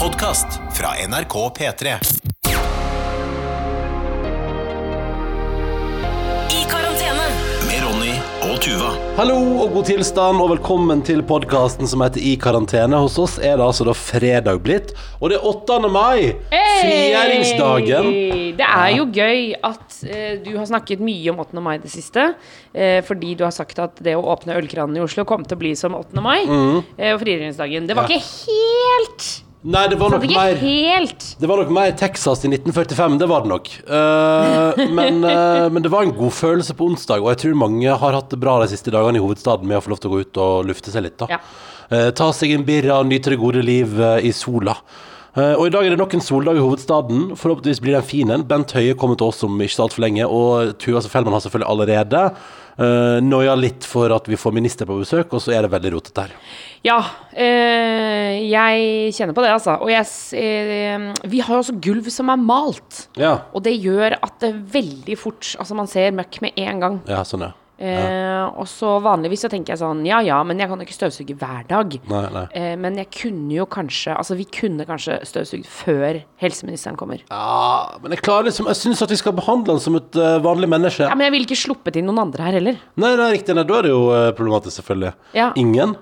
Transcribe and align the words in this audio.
podkast 0.00 0.46
fra 0.76 0.88
NRK 1.08 1.34
P3. 1.58 1.86
I 6.50 6.64
karantene. 6.70 7.26
Med 7.68 7.82
Ronny 7.84 8.12
og 8.48 8.60
Tuva. 8.62 8.92
Hallo 9.18 9.36
og 9.64 9.72
god 9.74 9.88
tilstand, 9.90 10.40
og 10.42 10.52
velkommen 10.54 11.02
til 11.06 11.22
podkasten 11.26 11.88
som 11.90 12.02
heter 12.04 12.22
I 12.22 12.36
karantene. 12.40 13.00
Hos 13.02 13.18
oss 13.20 13.38
er 13.42 13.58
det 13.58 13.66
altså 13.66 13.86
da 13.88 13.94
fredag 13.98 14.60
blitt, 14.64 14.94
og 15.18 15.32
det 15.32 15.40
er 15.40 15.48
8. 15.50 15.80
mai. 15.92 16.30
Frigjøringsdagen. 16.54 18.12
Det 18.58 18.66
er 18.68 18.92
jo 18.96 19.08
gøy 19.14 19.52
at 19.66 19.98
eh, 20.06 20.38
du 20.44 20.52
har 20.60 20.66
snakket 20.70 21.02
mye 21.04 21.34
om 21.34 21.42
8. 21.42 21.58
mai 21.64 21.76
det 21.82 21.90
siste. 21.92 22.30
eh, 22.74 23.00
fordi 23.06 23.34
du 23.38 23.44
har 23.46 23.54
sagt 23.54 23.78
at 23.82 23.98
det 24.02 24.14
å 24.18 24.22
åpne 24.30 24.56
ølkranen 24.58 24.96
i 24.98 25.02
Oslo 25.04 25.26
kom 25.26 25.44
til 25.44 25.58
å 25.58 25.62
bli 25.66 25.74
som 25.78 25.94
8. 25.98 26.22
mai. 26.22 26.40
eh, 26.46 27.12
og 27.14 27.20
frigjøringsdagen. 27.24 27.86
Det 27.90 27.96
var 27.98 28.06
Mm. 28.08 28.10
Ja. 28.10 28.18
ikke 28.18 28.46
helt 28.46 29.44
Nei, 29.66 29.88
det 29.90 29.96
var 29.98 30.12
nok 30.14 30.22
mer 30.30 30.54
helt 30.60 31.24
Det 31.40 31.48
var 31.50 31.58
nok 31.58 31.70
mer 31.74 31.90
Texas 31.98 32.44
i 32.46 32.50
1945, 32.52 33.16
det 33.18 33.26
var 33.26 33.42
det 33.42 33.50
nok. 33.50 33.70
Uh, 33.90 34.84
men, 34.94 35.18
uh, 35.24 35.66
men 35.72 35.82
det 35.82 35.90
var 35.90 36.06
en 36.06 36.14
god 36.14 36.34
følelse 36.36 36.76
på 36.78 36.86
onsdag, 36.92 37.24
og 37.24 37.32
jeg 37.32 37.40
tror 37.42 37.58
mange 37.58 37.96
har 38.02 38.14
hatt 38.14 38.30
det 38.30 38.38
bra 38.38 38.60
de 38.62 38.70
siste 38.70 38.94
dagene 38.94 39.18
i 39.18 39.24
hovedstaden 39.24 39.66
med 39.66 39.80
å 39.80 39.82
få 39.82 39.92
lov 39.94 40.02
til 40.02 40.10
å 40.10 40.14
gå 40.14 40.22
ut 40.22 40.40
og 40.44 40.70
lufte 40.70 40.94
seg 40.94 41.08
litt. 41.08 41.26
Ja. 41.26 41.40
Uh, 41.90 42.10
ta 42.14 42.30
seg 42.36 42.54
en 42.54 42.66
birra 42.68 43.00
og 43.02 43.10
nyte 43.10 43.34
det 43.34 43.40
gode 43.42 43.64
liv 43.66 43.98
i 43.98 44.30
sola. 44.36 44.76
Eh, 45.38 45.54
og 45.54 45.68
i 45.68 45.72
dag 45.72 45.86
er 45.86 45.94
det 45.94 46.00
nok 46.00 46.16
en 46.16 46.24
soldag 46.24 46.58
i 46.58 46.62
hovedstaden. 46.62 47.32
Forhåpentligvis 47.38 47.82
blir 47.84 47.94
det 47.94 48.00
en 48.02 48.08
fin 48.08 48.32
en. 48.34 48.46
Bent 48.48 48.72
Høie 48.74 48.96
kommer 48.98 49.18
til 49.18 49.30
oss 49.30 49.44
om 49.46 49.60
ikke 49.62 49.76
så 49.76 49.84
altfor 49.86 50.02
lenge, 50.02 50.26
og 50.26 50.72
Tuva 50.82 51.02
Fellmann 51.04 51.36
har 51.36 51.44
selvfølgelig 51.44 51.70
allerede 51.70 52.22
uh, 52.80 53.18
noia 53.22 53.54
litt 53.58 53.86
for 53.86 54.10
at 54.14 54.26
vi 54.30 54.38
får 54.40 54.56
minister 54.56 54.88
på 54.88 54.96
besøk, 54.98 55.36
og 55.36 55.44
så 55.44 55.54
er 55.54 55.66
det 55.66 55.72
veldig 55.74 55.92
rotete 55.94 56.26
her. 56.26 56.34
Ja, 56.86 56.98
øh, 57.34 58.34
jeg 58.46 59.14
kjenner 59.16 59.34
på 59.34 59.42
det, 59.42 59.50
altså. 59.50 59.76
Og 59.82 59.90
jeg, 59.90 60.06
eh, 60.38 61.06
vi 61.26 61.40
har 61.42 61.56
jo 61.56 61.62
også 61.64 61.78
gulv 61.82 62.06
som 62.14 62.30
er 62.30 62.38
malt. 62.38 63.08
Ja, 63.18 63.40
Og 63.52 63.64
det 63.66 63.74
gjør 63.82 64.14
at 64.22 64.38
det 64.40 64.54
veldig 64.72 65.18
fort 65.18 65.56
Altså, 65.58 65.74
man 65.74 65.90
ser 65.90 66.14
møkk 66.14 66.40
med 66.42 66.52
en 66.56 66.80
gang. 66.80 67.00
ja 67.10 67.24
sånn, 67.26 67.48
ja. 67.48 67.52
Eh, 67.78 68.44
og 68.58 68.66
så 68.66 68.96
vanligvis 69.04 69.44
så 69.44 69.48
tenker 69.52 69.70
jeg 69.76 69.78
sånn 69.78 70.00
Ja 70.02 70.16
ja, 70.26 70.40
men 70.42 70.58
jeg 70.58 70.66
kan 70.66 70.80
jo 70.80 70.86
ikke 70.88 70.96
støvsuge 70.96 71.36
hver 71.38 71.60
dag. 71.68 71.92
Nei, 72.10 72.22
nei. 72.34 72.42
Eh, 72.58 72.72
men 72.80 72.96
jeg 72.98 73.06
kunne 73.14 73.54
jo 73.54 73.68
kanskje 73.70 74.16
Altså, 74.18 74.34
vi 74.34 74.48
kunne 74.50 74.82
kanskje 74.88 75.20
støvsugd 75.28 75.68
før 75.70 76.18
helseministeren 76.42 76.98
kommer. 76.98 77.22
Ja, 77.30 77.94
men 78.02 78.16
jeg 78.16 78.24
klarer 78.26 78.48
liksom 78.50 78.66
Jeg 78.66 78.80
syns 78.80 79.04
at 79.06 79.14
vi 79.14 79.20
skal 79.20 79.36
behandle 79.38 79.76
han 79.76 79.80
som 79.84 79.94
et 80.00 80.18
eh, 80.18 80.40
vanlig 80.42 80.66
menneske. 80.74 81.06
Ja, 81.06 81.14
Men 81.14 81.28
jeg 81.28 81.36
ville 81.36 81.46
ikke 81.46 81.60
sluppet 81.62 82.00
inn 82.00 82.10
noen 82.10 82.18
andre 82.26 82.48
her 82.48 82.58
heller. 82.58 82.82
Nei, 82.98 83.14
nei, 83.14 83.30
riktig. 83.38 83.54
Nei, 83.54 83.62
da 83.70 83.78
er 83.78 83.86
det 83.86 83.94
jo 83.94 84.04
eh, 84.10 84.28
problematisk, 84.34 84.80
selvfølgelig. 84.80 85.14
Ja. 85.38 85.52
Ingen? 85.54 85.94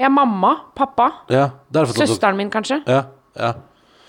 Er 0.00 0.08
mamma, 0.10 0.56
pappa, 0.74 1.10
Ja. 1.30 1.50
Derfor 1.70 1.94
søsteren 2.02 2.34
min 2.40 2.50
kanskje. 2.50 2.82
Ja. 2.88 3.04
ja. 3.38 3.54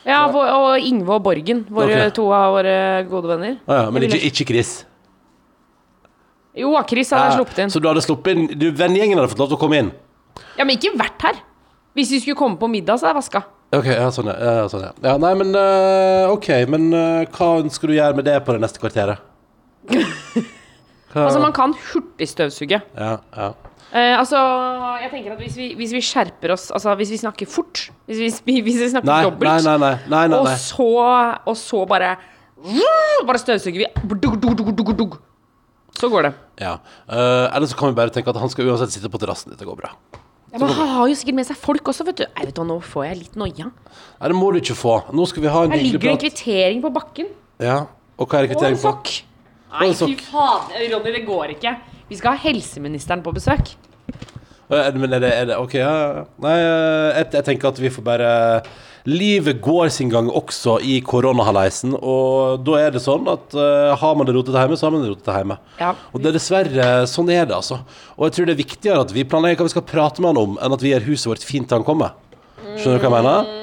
Ja, 0.08 0.24
vår- 0.34 0.50
og 0.56 0.80
Ingve 0.82 1.14
og 1.20 1.24
Borgen. 1.30 1.66
Våre 1.70 2.08
Ok. 2.08 2.14
to 2.18 2.32
av 2.34 2.56
våre 2.56 2.78
gode 3.10 3.28
venner. 3.36 3.60
ja, 3.68 3.84
ja 3.84 3.92
men 3.92 4.02
Jeg 4.02 4.18
ikke, 4.18 4.32
ikke 4.32 4.48
Chris. 4.56 4.72
Jo, 6.58 6.74
Chris 6.90 7.14
hadde 7.14 7.30
jeg 7.30 7.40
sluppet 7.40 7.64
inn. 7.64 7.72
Så 7.72 7.80
du 7.80 7.88
hadde 7.88 8.04
sluppet 8.04 8.36
inn 8.36 8.48
du, 8.60 8.68
Vennegjengen 8.76 9.20
hadde 9.20 9.32
fått 9.32 9.40
lov 9.40 9.52
til 9.54 9.60
å 9.60 9.62
komme 9.62 9.80
inn? 9.80 9.92
Ja, 10.58 10.66
men 10.66 10.76
ikke 10.76 10.94
vært 11.00 11.24
her. 11.24 11.40
Hvis 11.96 12.12
vi 12.16 12.22
skulle 12.24 12.40
komme 12.40 12.60
på 12.60 12.70
middag, 12.72 13.00
så 13.00 13.08
hadde 13.08 13.20
jeg 13.20 13.24
vaska. 13.24 13.44
Ok, 13.72 13.88
ja, 13.88 14.08
sånn, 14.12 14.28
ja. 14.32 14.56
ja, 14.60 14.68
sånn, 14.72 14.84
ja. 14.84 14.92
ja 15.08 15.18
nei, 15.20 15.32
men 15.40 15.56
uh, 15.56 16.32
OK. 16.34 16.50
Men 16.72 16.90
uh, 16.92 17.24
hva 17.32 17.54
ønsker 17.62 17.92
du 17.92 17.96
gjøre 17.96 18.20
med 18.20 18.28
det 18.28 18.36
på 18.44 18.56
det 18.56 18.64
neste 18.64 18.84
kvarteret? 18.84 19.28
Altså, 21.12 21.42
man 21.44 21.52
kan 21.52 21.74
hurtigstøvsuge. 21.76 22.78
Ja, 22.96 23.16
ja. 23.36 23.48
Uh, 23.92 24.14
altså, 24.16 24.40
jeg 25.02 25.10
tenker 25.12 25.34
at 25.34 25.42
hvis 25.44 25.58
vi, 25.60 25.66
hvis 25.76 25.92
vi 25.92 26.00
skjerper 26.00 26.54
oss 26.54 26.70
Altså, 26.72 26.94
hvis 26.96 27.10
vi 27.12 27.18
snakker 27.20 27.50
fort 27.52 27.82
Hvis 28.08 28.40
vi, 28.46 28.54
hvis 28.64 28.78
vi 28.80 28.88
snakker 28.94 29.10
Nei, 29.10 29.18
dobbelt 29.28 29.68
nei, 29.68 29.90
nei. 30.08 30.22
Og, 30.38 30.48
så, 30.56 30.88
og 31.44 31.58
så 31.60 31.82
bare 31.90 32.14
Bare 33.28 33.42
støvsuger 33.42 33.84
vi 33.84 33.90
dug, 34.24 34.40
dug, 34.40 34.94
dug. 34.96 35.18
Så 36.00 36.10
går 36.10 36.24
det 36.30 36.34
Ja. 36.62 36.78
Uh, 37.10 37.50
eller 37.56 37.68
så 37.68 37.76
kan 37.78 37.90
vi 37.92 37.96
bare 38.00 38.10
tenke 38.14 38.30
at 38.32 38.38
han 38.40 38.50
skal 38.50 38.66
uansett 38.72 38.92
sitte 38.94 39.10
på 39.12 39.20
terrassen. 39.20 39.52
Dette 39.52 39.66
går 39.68 39.76
bra. 39.78 39.92
ja, 40.52 40.58
Men 40.60 40.70
han 40.70 40.88
har 40.88 41.08
jo 41.12 41.16
sikkert 41.16 41.36
med 41.36 41.46
seg 41.48 41.58
folk 41.58 41.84
også, 41.92 42.06
vet 42.08 42.18
du 42.18 42.24
Jeg 42.26 42.46
vet 42.48 42.56
du 42.56 42.64
Nå 42.68 42.80
får 42.84 43.06
jeg 43.08 43.18
litt 43.22 43.36
noia 43.40 43.68
Nei, 43.72 44.28
det 44.28 44.36
må 44.36 44.52
du 44.54 44.60
ikke 44.62 44.76
få. 44.76 44.96
Nå 45.14 45.26
skal 45.28 45.44
vi 45.44 45.48
ha 45.52 45.64
en 45.64 45.72
Her 45.72 45.78
hyggelig 45.80 45.94
ligger 46.00 46.12
en 46.12 46.18
prat. 46.18 46.26
kvittering 46.26 46.82
på 46.82 46.92
bakken 46.96 47.28
Ja. 47.60 47.78
Og 48.18 48.28
hva 48.28 48.40
er 48.40 48.44
Og 48.44 48.50
en 48.50 48.56
kvittering 48.56 48.76
på? 48.80 48.82
sokk 48.88 49.14
Og 49.72 49.80
Nei, 49.80 49.88
en 49.88 49.94
fy 49.94 50.00
sokk. 50.04 50.26
faen 50.32 50.92
Ronny, 50.94 51.12
det 51.16 51.26
går 51.28 51.54
ikke 51.56 51.76
Vi 52.10 52.16
skal 52.20 52.36
ha 52.36 52.38
helseministeren 52.50 53.24
på 53.24 53.34
besøk 53.36 53.76
Eh, 54.72 54.92
Men 54.96 55.14
er 55.14 55.20
det, 55.20 55.32
er 55.36 55.46
det 55.52 55.56
Ok, 55.60 55.74
ja. 55.76 55.92
ja. 56.16 56.24
Nei, 56.40 56.56
eh, 56.60 57.18
jeg, 57.20 57.32
jeg 57.34 57.44
tenker 57.50 57.68
at 57.74 57.80
vi 57.84 57.90
får 57.92 58.04
bare 58.08 58.30
Livet 59.10 59.62
går 59.66 59.90
sin 59.90 60.12
gang 60.12 60.28
også 60.30 60.76
i 60.86 61.00
koronahaleisen, 61.06 61.96
og 61.98 62.62
da 62.66 62.78
er 62.84 62.92
det 62.94 63.02
sånn 63.02 63.26
at 63.32 63.56
uh, 63.58 63.94
har 63.98 64.18
man 64.18 64.28
det 64.30 64.36
rotete 64.36 64.62
hjemme, 64.62 64.78
så 64.78 64.88
har 64.88 64.94
man 64.94 65.06
det 65.06 65.10
rotete 65.14 65.38
hjemme. 65.40 65.58
Ja. 65.80 65.96
Og 66.12 66.22
det 66.22 66.30
er 66.30 66.38
dessverre 66.38 66.90
sånn 67.10 67.32
er 67.34 67.48
det, 67.50 67.58
altså. 67.58 67.80
Og 68.18 68.28
jeg 68.28 68.38
tror 68.38 68.50
det 68.50 68.56
er 68.56 68.62
viktigere 68.62 69.06
at 69.08 69.16
vi 69.16 69.26
planlegger 69.26 69.64
hva 69.64 69.70
vi 69.72 69.74
skal 69.74 69.88
prate 69.90 70.22
med 70.22 70.34
han 70.34 70.42
om, 70.44 70.60
enn 70.62 70.78
at 70.78 70.86
vi 70.86 70.94
gjør 70.94 71.08
huset 71.10 71.32
vårt 71.34 71.48
fint 71.48 71.70
til 71.70 71.80
han 71.80 71.88
kommer. 71.88 72.14
Skjønner 72.78 73.02
du 73.02 73.08
hva 73.08 73.10
jeg 73.10 73.16
mener? 73.18 73.58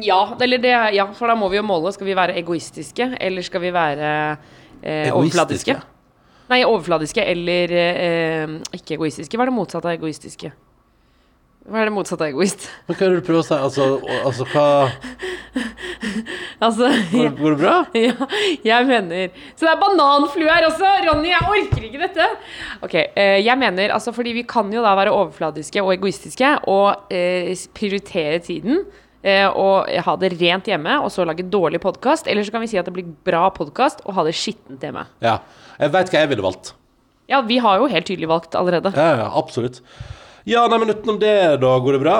Ja, 0.00 0.20
eller 0.40 0.62
det, 0.62 0.72
ja, 0.96 1.06
for 1.14 1.30
da 1.30 1.36
må 1.38 1.50
vi 1.52 1.58
jo 1.58 1.64
måle 1.66 1.90
Skal 1.92 2.08
vi 2.08 2.16
være 2.16 2.36
egoistiske, 2.40 3.12
eller 3.20 3.44
skal 3.44 3.62
vi 3.64 3.72
være 3.74 4.10
eh, 4.82 5.10
overfladiske? 5.12 5.76
Nei, 6.50 6.64
overfladiske 6.66 7.22
eller 7.30 7.74
eh, 7.78 8.56
ikke 8.74 8.96
egoistiske. 8.96 9.38
Hva 9.38 9.46
er 9.46 9.52
det 9.52 9.56
motsatte 9.58 9.90
av 9.90 9.94
egoistiske? 9.94 10.50
Hva 11.68 11.82
er 11.82 11.90
det 11.90 11.92
motsatte 11.94 12.24
av 12.24 12.30
egoist? 12.32 12.64
Men 12.88 12.96
hva 12.96 13.04
er 13.06 13.10
det 13.12 13.18
du 13.20 13.26
prøver 13.26 13.42
å 13.42 13.46
si? 13.46 13.56
Altså, 13.56 13.88
altså 14.24 14.46
hva 14.54 14.66
Altså, 16.60 16.88
Går, 17.10 17.24
det, 17.26 17.30
går 17.40 17.54
det 17.54 17.58
bra? 17.60 17.74
ja, 17.98 18.14
jeg 18.64 18.86
mener 18.88 19.30
Så 19.56 19.64
det 19.66 19.70
er 19.72 19.80
bananflue 19.80 20.48
her 20.50 20.66
også! 20.68 20.88
Ronny, 21.08 21.30
jeg 21.32 21.48
orker 21.54 21.86
ikke 21.88 22.00
dette! 22.02 22.26
Ok, 22.86 22.96
eh, 23.00 23.38
jeg 23.44 23.58
mener 23.60 23.94
altså 23.96 24.12
fordi 24.16 24.34
vi 24.36 24.44
kan 24.48 24.70
jo 24.72 24.82
da 24.84 24.92
være 24.98 25.12
overfladiske 25.14 25.82
og 25.84 25.92
egoistiske 25.96 26.50
og 26.70 27.12
eh, 27.12 27.52
prioritere 27.76 28.40
tiden. 28.44 28.84
eh, 29.22 29.46
og 29.48 29.88
ha 30.06 30.14
det 30.20 30.32
rent 30.40 30.68
hjemme, 30.70 30.98
og 31.04 31.10
så 31.12 31.26
lage 31.28 31.44
dårlig 31.52 31.80
podkast. 31.82 32.28
Eller 32.30 32.44
så 32.46 32.54
kan 32.54 32.62
vi 32.64 32.70
si 32.72 32.78
at 32.80 32.88
det 32.88 32.94
blir 32.96 33.08
bra 33.26 33.48
podkast, 33.52 34.00
og 34.06 34.16
ha 34.16 34.24
det 34.24 34.32
skittent 34.38 34.80
hjemme. 34.84 35.04
Ja. 35.24 35.38
Jeg 35.80 35.92
veit 35.96 36.12
hva 36.12 36.22
jeg 36.24 36.30
ville 36.32 36.44
valgt. 36.44 36.72
Ja, 37.30 37.42
vi 37.46 37.60
har 37.62 37.78
jo 37.82 37.88
helt 37.92 38.08
tydelig 38.08 38.28
valgt 38.30 38.56
allerede. 38.58 38.92
Ja, 38.96 39.10
ja, 39.24 39.28
absolutt. 39.38 39.80
Ja, 40.48 40.66
nei, 40.70 40.78
men 40.80 40.92
utenom 40.94 41.18
det, 41.20 41.34
da, 41.60 41.72
går 41.84 41.98
det 41.98 42.04
bra? 42.04 42.18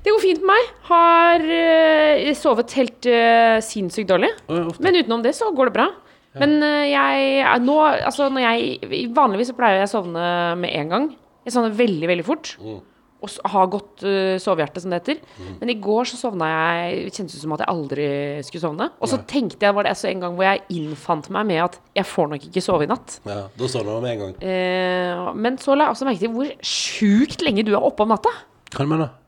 Det 0.00 0.14
går 0.14 0.22
fint 0.22 0.40
med 0.40 0.52
meg. 0.54 0.68
Har 0.88 1.42
uh, 1.44 2.30
sovet 2.38 2.72
helt 2.78 3.08
uh, 3.10 3.58
sinnssykt 3.64 4.08
dårlig. 4.08 4.30
Å. 4.48 4.62
Men 4.80 4.96
utenom 5.02 5.24
det 5.24 5.34
så 5.36 5.50
går 5.52 5.68
det 5.68 5.76
bra. 5.76 5.90
Men 6.38 6.60
eh, 6.62 6.92
jeg 6.92 7.62
nå 7.64 7.74
Altså, 7.82 8.28
når 8.30 8.44
jeg 8.44 9.00
Vanligvis 9.16 9.48
så 9.50 9.56
pleier 9.58 9.80
jeg 9.80 9.88
å 9.88 9.94
sovne 9.96 10.26
med 10.60 10.70
en 10.78 10.92
gang. 10.92 11.08
Jeg 11.42 11.56
sovner 11.56 11.74
veldig, 11.74 12.06
veldig 12.06 12.26
fort. 12.26 12.52
Mm. 12.62 12.78
Og 13.20 13.32
ha 13.44 13.50
har 13.60 13.70
godt 13.72 14.04
uh, 14.06 14.36
sovehjerte, 14.40 14.80
som 14.82 14.92
det 14.92 15.00
heter. 15.02 15.20
Men 15.60 15.72
i 15.72 15.76
går 15.82 16.08
så 16.08 16.16
sovna 16.16 16.48
jeg 16.48 17.06
Det 17.06 17.14
kjentes 17.18 17.36
ut 17.36 17.42
som 17.44 17.54
at 17.56 17.64
jeg 17.64 17.72
aldri 17.74 18.06
skulle 18.46 18.64
sovne. 18.64 18.90
Og 19.00 19.10
så 19.12 19.20
tenkte 19.28 19.66
jeg, 19.68 19.76
var 19.76 19.84
det 19.84 19.94
altså 19.94 20.08
en 20.10 20.24
gang 20.24 20.36
hvor 20.38 20.46
jeg 20.46 20.62
innfant 20.76 21.30
meg 21.34 21.48
med 21.50 21.62
at 21.66 21.80
jeg 22.00 22.08
får 22.08 22.30
nok 22.32 22.46
ikke 22.48 22.64
sove 22.64 22.86
i 22.86 22.90
natt. 22.90 23.18
Ja, 23.28 23.42
Da 23.60 23.70
sovner 23.70 23.98
det 23.98 24.04
med 24.06 24.14
en 24.14 24.22
gang. 24.24 24.36
Uh, 24.40 25.32
men 25.36 25.58
så 25.60 25.76
la 25.76 25.88
jeg 25.88 25.96
også 25.96 26.08
merke 26.08 26.24
til 26.24 26.34
hvor 26.36 26.54
sjukt 26.64 27.44
lenge 27.44 27.66
du 27.68 27.74
er 27.74 27.90
oppe 27.90 28.06
om 28.06 28.14
natta. 28.14 28.32
Hva 28.72 28.86
mener 28.88 29.10
du? 29.10 29.18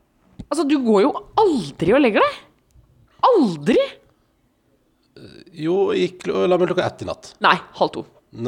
Altså, 0.49 0.65
du 0.67 0.77
går 0.83 1.03
jo 1.05 1.11
aldri 1.39 1.93
og 1.93 2.01
legger 2.01 2.25
deg. 2.25 2.41
Aldri! 3.29 3.77
Jo, 5.53 5.77
jeg 5.93 6.09
gikk 6.09 6.27
la 6.33 6.57
meg 6.57 6.71
klokka 6.71 6.87
ett 6.89 7.03
i 7.05 7.07
natt. 7.07 7.33
Nei, 7.45 7.55
halv 7.77 7.93
to. 7.93 8.03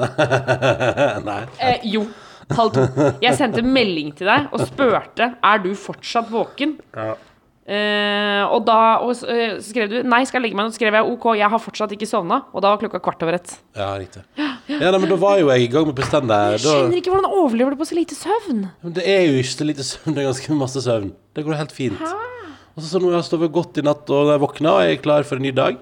Nei. 1.30 1.42
Eh, 1.62 1.84
jo, 1.94 2.08
halv 2.54 2.74
to. 2.76 2.88
Jeg 3.24 3.38
sendte 3.38 3.64
melding 3.66 4.12
til 4.18 4.30
deg 4.30 4.52
og 4.54 4.66
spurte 4.68 5.32
er 5.36 5.64
du 5.64 5.72
fortsatt 5.80 6.30
våken. 6.32 6.78
Eh, 7.66 8.44
og 8.46 8.60
da 8.68 9.00
og, 9.02 9.18
eh, 9.26 9.56
skrev 9.66 9.90
du 9.90 9.96
nei, 10.06 10.20
skal 10.30 10.38
jeg 10.38 10.50
legge 10.50 10.58
meg. 10.60 10.70
Så 10.70 10.78
skrev 10.78 10.94
jeg 10.94 11.08
OK, 11.10 11.32
jeg 11.40 11.50
har 11.50 11.62
fortsatt 11.62 11.96
ikke 11.96 12.10
sovna. 12.10 12.44
Og 12.54 12.62
da 12.62 12.74
var 12.74 12.82
klokka 12.84 13.02
kvart 13.02 13.26
over 13.26 13.40
ett. 13.40 13.58
Ja, 13.78 13.96
riktig. 13.98 14.24
Ja, 14.66 14.90
nei, 14.90 14.98
men 14.98 15.12
da 15.12 15.16
var 15.22 15.38
jo 15.38 15.52
jeg 15.52 15.62
i 15.62 15.68
gang 15.70 15.86
med 15.86 15.94
pusten 15.94 16.26
der. 16.26 16.56
Jeg 16.56 16.64
skjønner 16.64 16.98
ikke 16.98 17.12
hvordan 17.14 17.28
overlever 17.38 17.76
du 17.76 17.78
på 17.78 17.86
så 17.86 17.94
lite 17.94 18.16
søvn. 18.18 18.64
men 18.82 18.96
det 18.98 19.04
er 19.06 19.28
jo 19.28 19.36
ikke 19.38 19.52
så 19.52 19.68
lite 19.68 19.86
søvn, 19.86 20.16
det 20.16 20.24
er 20.24 20.26
ganske 20.32 20.58
masse 20.58 20.82
søvn. 20.82 21.12
Det 21.38 21.44
går 21.46 21.60
helt 21.60 21.76
fint. 21.76 22.02
Og 22.02 22.82
så, 22.82 22.88
så 22.88 23.02
nå 23.04 23.12
har 23.12 23.20
jeg 23.20 23.28
sovet 23.28 23.54
godt 23.54 23.78
i 23.78 23.84
natt, 23.86 24.10
og 24.10 24.32
jeg 24.34 24.42
våkna, 24.42 24.74
og 24.74 24.88
jeg 24.88 24.98
er 24.98 25.04
klar 25.04 25.28
for 25.30 25.38
en 25.38 25.46
ny 25.46 25.54
dag. 25.54 25.78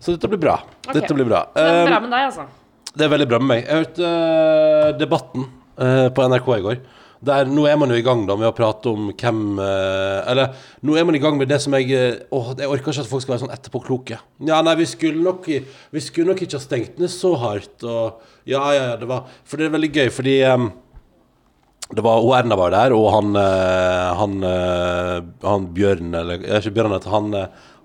Så 0.00 0.16
dette 0.16 0.30
blir 0.32 0.40
bra. 0.40 0.56
Dette 0.88 1.12
blir 1.12 1.28
bra. 1.28 1.44
Så 1.52 1.66
det 1.68 1.76
er 1.82 1.90
bra 1.90 2.00
med 2.06 2.16
deg, 2.16 2.24
altså. 2.30 2.48
Det 2.94 3.04
er 3.04 3.12
veldig 3.12 3.28
bra 3.28 3.42
med 3.44 3.50
meg. 3.52 3.60
Jeg 3.66 3.82
hørte 3.82 4.08
uh, 4.08 4.88
Debatten 4.98 5.44
på 5.78 6.24
NRK 6.30 6.48
i 6.56 6.64
går. 6.64 6.80
Der, 7.18 7.48
nå 7.50 7.64
er 7.66 7.74
man 7.78 7.90
jo 7.90 7.96
i 7.98 8.04
gang 8.06 8.20
da 8.28 8.36
med 8.38 8.46
å 8.46 8.54
prate 8.54 8.92
om 8.92 9.08
hvem 9.10 9.58
øh, 9.58 10.18
Eller 10.30 10.52
nå 10.86 10.94
er 10.94 11.06
man 11.08 11.16
i 11.18 11.20
gang 11.22 11.34
med 11.38 11.50
det 11.50 11.58
som 11.64 11.74
jeg 11.74 11.90
øh, 11.90 12.20
Åh, 12.30 12.52
jeg 12.60 12.70
orker 12.70 12.92
ikke 12.92 13.02
at 13.02 13.10
folk 13.10 13.24
skal 13.24 13.34
være 13.34 13.42
sånn 13.42 13.54
etterpåkloke. 13.56 14.18
Ja, 14.46 14.60
nei, 14.62 14.76
vi 14.78 14.86
skulle 14.86 15.24
nok 15.24 15.48
Vi 15.48 16.02
skulle 16.04 16.30
nok 16.30 16.44
ikke 16.44 16.60
ha 16.60 16.62
stengt 16.62 17.00
ned 17.02 17.10
så 17.10 17.32
hardt, 17.42 17.82
og 17.82 18.22
Ja, 18.46 18.62
ja, 18.70 18.84
ja, 18.92 19.00
det 19.00 19.08
var 19.10 19.26
For 19.42 19.58
det 19.58 19.66
er 19.66 19.74
veldig 19.74 19.90
gøy, 19.96 20.12
fordi 20.14 20.36
um, 20.46 20.70
det 21.88 22.04
var, 22.04 22.20
og 22.20 22.34
Erna 22.36 22.56
var 22.60 22.70
der, 22.74 22.92
og 22.92 23.06
han, 23.14 23.30
eh, 23.40 24.08
han, 24.18 24.32
eh, 24.44 25.28
han 25.40 25.68
Bjørn, 25.72 26.10
eller 26.18 26.42
ikke 26.58 26.74
Bjørn 26.76 26.92
han 27.00 27.36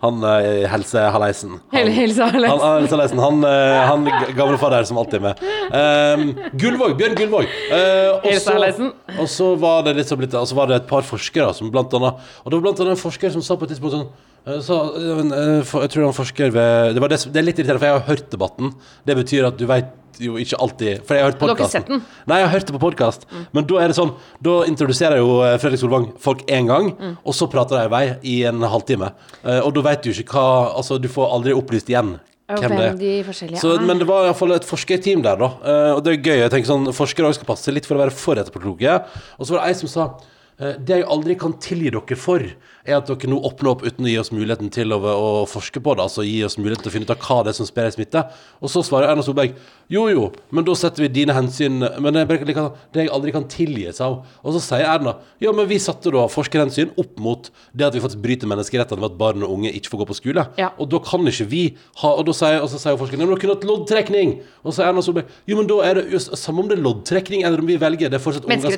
han, 0.03 0.19
han 0.19 0.23
eh, 0.43 0.65
Helse-Halleisen. 0.69 1.55
Han- 1.73 1.91
Helse. 1.95 2.23
Han, 2.23 2.43
han, 2.43 3.19
han, 3.23 3.43
eh, 3.47 3.85
der 4.75 4.87
som 4.89 4.99
alltid 4.99 5.19
er 5.21 5.25
med. 5.29 5.45
Um, 5.71 6.25
Gullvåg, 6.59 6.97
Bjørn 6.99 7.15
Gullvåg. 7.19 7.47
Uh, 7.71 8.19
og 8.19 9.29
så- 9.31 9.55
var 9.63 9.87
var 10.59 10.67
det 10.67 10.81
et 10.81 10.87
par 10.89 11.07
forskere 11.07 11.53
som 11.55 11.71
blant 11.71 11.93
annet 11.93 12.19
Og 12.43 12.51
det 12.51 12.59
var 12.59 12.67
blant 12.67 12.83
annet 12.83 12.97
en 12.97 13.03
forsker 13.03 13.31
som 13.33 13.41
sa 13.41 13.55
på 13.55 13.67
et 13.67 13.75
tidspunkt 13.75 13.95
sånn 13.97 14.07
så, 14.43 14.75
jeg 15.85 15.91
tror 15.93 16.03
han 16.03 16.15
forsker 16.17 16.49
ved 16.51 16.95
det, 16.97 16.99
var 16.99 17.07
det, 17.13 17.19
det 17.31 17.39
er 17.39 17.45
litt 17.47 17.59
irriterende, 17.61 17.79
for 17.79 17.87
jeg 17.87 17.95
har 17.95 18.09
hørt 18.09 18.25
debatten. 18.33 18.73
Det 19.07 19.15
betyr 19.15 19.47
at 19.47 19.55
du 19.55 19.63
vet 19.69 19.93
jo 20.19 20.35
ikke 20.37 20.57
alltid 20.61 21.01
For 21.07 21.15
jeg 21.15 21.23
har 21.23 21.31
hørt 21.31 21.39
podkasten. 21.41 21.83
Mm. 21.87 22.01
Nei, 22.27 22.37
jeg 22.39 22.47
har 22.47 22.53
hørt 22.59 22.67
det 22.67 22.75
på 22.75 22.81
podkast. 22.83 23.25
Men 23.53 23.65
da 23.69 23.79
er 23.81 23.87
det 23.87 23.95
sånn 23.97 24.11
Da 24.41 24.57
introduserer 24.69 25.17
jo 25.17 25.41
eh, 25.45 25.57
Fredrik 25.61 25.79
Solvang 25.81 26.11
folk 26.19 26.45
én 26.47 26.67
gang, 26.67 26.91
Mm. 26.93 27.17
og 27.25 27.33
så 27.33 27.47
prater 27.49 27.79
de 27.79 27.85
i 27.85 27.91
vei 27.93 28.03
i 28.23 28.35
en 28.45 28.61
halvtime. 28.61 29.11
Eh, 29.43 29.59
og 29.63 29.73
da 29.73 29.81
vet 29.81 30.03
du 30.03 30.11
ikke 30.11 30.33
hva 30.33 30.75
Altså, 30.77 30.99
du 31.01 31.07
får 31.07 31.31
aldri 31.33 31.53
opplyst 31.57 31.89
igjen 31.89 32.19
hvem 32.53 32.75
det 32.77 32.85
er. 32.91 32.93
de 32.99 33.23
forskjellige 33.23 33.59
Så, 33.63 33.79
men 33.81 33.97
det 33.97 34.05
var 34.07 34.25
iallfall 34.27 34.51
et 34.53 34.65
forskerteam 34.67 35.23
der, 35.23 35.37
da. 35.37 35.45
Eh, 35.63 35.93
og 35.95 36.03
det 36.03 36.13
er 36.13 36.21
gøy. 36.21 36.37
Jeg 36.43 36.51
tenker 36.51 36.67
sånn, 36.69 36.85
Forskere 36.93 37.25
også 37.31 37.39
skal 37.41 37.49
passe 37.55 37.71
litt 37.73 37.85
for 37.87 37.95
å 37.95 38.03
være 38.03 38.11
for 38.11 38.35
etterpåkloke. 38.35 39.03
Og 39.39 39.47
så 39.47 39.55
var 39.55 39.63
det 39.65 39.71
ei 39.73 39.79
som 39.79 39.89
sa 39.89 40.11
det 40.59 40.87
jeg 40.99 41.05
aldri 41.09 41.33
kan 41.35 41.53
tilgi 41.57 41.89
dere 41.91 42.15
for, 42.15 42.39
er 42.83 42.97
at 42.99 43.07
dere 43.07 43.29
nå 43.31 43.37
åpner 43.47 43.69
opp 43.71 43.83
uten 43.85 44.03
å 44.05 44.11
gi 44.11 44.17
oss 44.19 44.31
muligheten 44.35 44.71
til 44.73 44.91
å, 44.95 44.99
å 44.99 45.29
forske 45.47 45.79
på 45.83 45.93
det. 45.95 46.03
Altså 46.03 46.25
gi 46.27 46.41
oss 46.43 46.57
muligheten 46.59 46.83
til 46.83 46.91
å 46.91 46.95
finne 46.97 47.07
ut 47.07 47.13
av 47.15 47.21
hva 47.23 47.37
det 47.45 47.53
er 47.53 47.57
som 47.61 47.67
sprer 47.69 47.93
smitte. 47.95 48.25
Og 48.59 48.71
så 48.71 48.83
svarer 48.83 49.11
Erna 49.13 49.23
Solberg 49.23 49.55
jo 49.93 50.05
jo, 50.11 50.25
men 50.55 50.65
da 50.67 50.73
setter 50.79 51.03
vi 51.03 51.09
dine 51.11 51.35
hensyn 51.35 51.75
Men 52.01 52.15
det 52.15 52.23
jeg 52.95 53.09
aldri 53.13 53.33
kan 53.35 53.45
tilgi, 53.51 53.85
seg 53.93 54.09
hun. 54.13 54.29
Og 54.43 54.55
så 54.55 54.61
sier 54.63 54.87
Erna 54.87 55.15
ja, 55.43 55.51
men 55.55 55.67
vi 55.69 55.77
satte 55.81 56.11
da 56.13 56.25
forskerhensyn 56.31 56.93
opp 56.99 57.19
mot 57.23 57.49
det 57.75 57.87
at 57.87 57.95
vi 57.95 58.01
faktisk 58.03 58.21
bryter 58.23 58.49
menneskerettene 58.51 59.03
ved 59.03 59.11
at 59.13 59.19
barn 59.19 59.43
og 59.45 59.55
unge 59.57 59.71
ikke 59.75 59.91
får 59.93 60.03
gå 60.03 60.09
på 60.11 60.17
skole. 60.19 60.45
Ja. 60.59 60.71
Og 60.79 60.89
da 60.91 60.99
kan 61.03 61.23
ikke 61.29 61.47
vi 61.51 61.63
ha 62.03 62.13
Og, 62.13 62.25
da 62.27 62.35
sier, 62.35 62.59
og 62.61 62.69
så 62.71 62.79
sier 62.81 62.97
forskeren 62.99 63.23
ja, 63.23 63.27
men 63.27 63.33
dere 63.35 63.41
kunne 63.43 63.55
hatt 63.57 63.67
loddtrekning. 63.67 64.35
Og 64.63 64.75
så 64.75 64.85
Erna 64.87 65.01
Solberg 65.05 65.31
jo, 65.49 65.57
men 65.59 65.69
da 65.71 65.79
er 65.87 65.99
det 65.99 66.05
just, 66.13 66.33
samme 66.39 66.63
om 66.63 66.69
det 66.69 66.77
er 66.77 66.83
loddtrekning 66.85 67.43
eller 67.47 67.63
om 67.63 67.69
vi 67.69 67.79
velger. 67.81 68.11
Det 68.11 68.19
er 68.19 68.23
fortsatt 68.23 68.45
unger 68.45 68.67
som- 68.67 68.71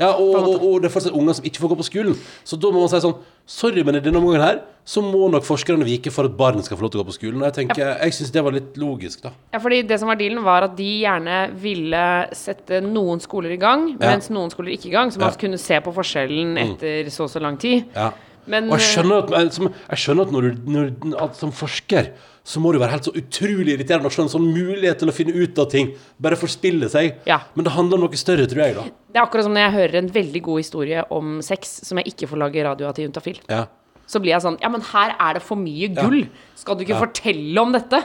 Ja, 0.00 0.12
og, 0.14 0.34
og, 0.40 0.64
og 0.70 0.80
det 0.82 0.90
er 0.90 0.94
fortsatt 0.96 1.18
unger 1.18 1.38
som 1.38 1.44
ikke 1.50 1.62
får 1.64 1.74
gå 1.74 1.80
på 1.82 1.88
skolen. 1.90 2.16
Så 2.44 2.58
da 2.60 2.70
må 2.72 2.82
man 2.84 2.92
si 2.92 3.02
sånn 3.04 3.18
Sorry, 3.46 3.82
men 3.82 3.96
i 3.96 4.00
denne 4.00 4.20
omgangen 4.20 4.42
her 4.44 4.60
så 4.90 5.02
må 5.04 5.28
nok 5.30 5.44
forskerne 5.44 5.84
vike 5.86 6.10
for 6.10 6.24
at 6.26 6.36
barn 6.38 6.62
skal 6.62 6.76
få 6.78 6.82
lov 6.82 6.90
til 6.90 7.00
å 7.00 7.04
gå 7.04 7.10
på 7.10 7.14
skolen. 7.18 7.42
Og 7.42 7.46
jeg 7.50 7.54
tenker, 7.68 7.92
jeg 8.00 8.14
syns 8.16 8.30
det 8.34 8.42
var 8.42 8.52
litt 8.56 8.78
logisk, 8.80 9.22
da. 9.22 9.30
Ja, 9.52 9.58
fordi 9.62 9.82
det 9.86 9.98
som 10.00 10.08
var 10.10 10.16
dealen 10.18 10.42
var 10.42 10.62
at 10.66 10.74
de 10.78 10.88
gjerne 11.04 11.36
ville 11.60 12.00
sette 12.34 12.80
noen 12.82 13.20
skoler 13.22 13.52
i 13.54 13.56
gang, 13.60 13.90
Ja. 14.00 14.10
mens 14.14 14.30
noen 14.30 14.50
skoler 14.50 14.72
ikke 14.72 14.88
i 14.88 14.90
gang, 14.96 15.10
så 15.10 15.18
man 15.20 15.28
Ja. 15.30 15.34
Mm. 15.36 15.40
kunne 15.40 15.58
se 15.58 15.80
på 15.80 15.94
forskjellen 15.94 16.58
etter 16.58 17.04
så 17.10 17.24
og 17.24 17.30
så 17.30 17.40
lang 17.40 17.56
tid. 17.58 17.84
Ja. 17.94 18.10
Men 18.50 18.70
Og 18.70 18.78
jeg 18.78 18.94
skjønner 18.94 19.32
at, 19.36 19.54
som, 19.54 19.68
jeg 19.68 20.02
skjønner 20.04 20.28
at 20.28 20.34
når 20.34 20.46
du, 20.46 20.60
når, 20.76 20.92
at 21.26 21.38
som 21.38 21.52
forsker 21.54 22.12
så 22.50 22.60
må 22.62 22.72
det 22.72 22.80
være 22.80 22.94
helt 22.94 23.06
så 23.06 23.12
utrolig 23.14 23.74
irriterende 23.74 24.08
å 24.08 24.14
se 24.14 24.22
en 24.24 24.30
sånn 24.32 24.46
mulighet 24.48 25.02
til 25.02 25.12
å 25.12 25.14
finne 25.14 25.34
ut 25.36 25.58
av 25.60 25.68
ting, 25.70 25.90
bare 26.22 26.38
forspille 26.40 26.88
seg. 26.90 27.20
Ja. 27.28 27.42
Men 27.54 27.66
det 27.66 27.74
handler 27.74 28.00
om 28.00 28.06
noe 28.06 28.20
større, 28.20 28.46
tror 28.50 28.62
jeg, 28.64 28.76
da. 28.78 28.86
det 29.12 29.20
er 29.20 29.26
akkurat 29.26 29.46
som 29.46 29.54
når 29.54 29.66
jeg 29.66 29.74
hører 29.76 29.98
en 30.00 30.08
veldig 30.14 30.42
god 30.48 30.62
historie 30.62 31.04
om 31.14 31.36
sex 31.44 31.76
som 31.86 32.00
jeg 32.00 32.14
ikke 32.14 32.30
får 32.30 32.40
lage 32.40 32.64
radio 32.66 32.88
av 32.88 32.96
til 32.96 33.06
Juntafil. 33.06 33.42
Ja. 33.52 33.66
Så 34.10 34.22
blir 34.22 34.34
jeg 34.34 34.42
sånn 34.42 34.56
Ja, 34.58 34.70
men 34.72 34.82
her 34.88 35.12
er 35.14 35.38
det 35.38 35.44
for 35.46 35.60
mye 35.60 35.90
gull. 35.94 36.24
Skal 36.58 36.78
du 36.78 36.82
ikke 36.82 36.98
fortelle 36.98 37.62
om 37.62 37.76
dette? 37.76 38.00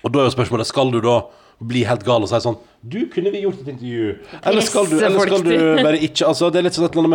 Og 0.00 0.14
da 0.14 0.22
er 0.22 0.30
jo 0.30 0.36
spørsmålet 0.38 0.68
Skal 0.70 0.94
du 0.94 1.02
da 1.04 1.18
bli 1.58 1.82
helt 1.88 2.04
gal 2.06 2.22
og 2.22 2.30
si 2.30 2.38
sånn 2.42 2.56
Du, 2.78 3.00
kunne 3.10 3.32
vi 3.34 3.40
gjort 3.42 3.64
et 3.64 3.70
intervju? 3.72 4.10
Eller 4.46 4.62
skal 4.62 4.86
du, 4.86 4.94
eller 5.02 5.24
skal 5.26 5.42
du 5.42 5.54
bare 5.82 5.98
ikke 6.06 6.28
Altså, 6.28 6.50
det 6.54 6.60
er 6.60 6.66
litt 6.68 6.76
sånn 6.76 6.86
et 6.86 6.94
eller 6.94 7.08
annet 7.08 7.14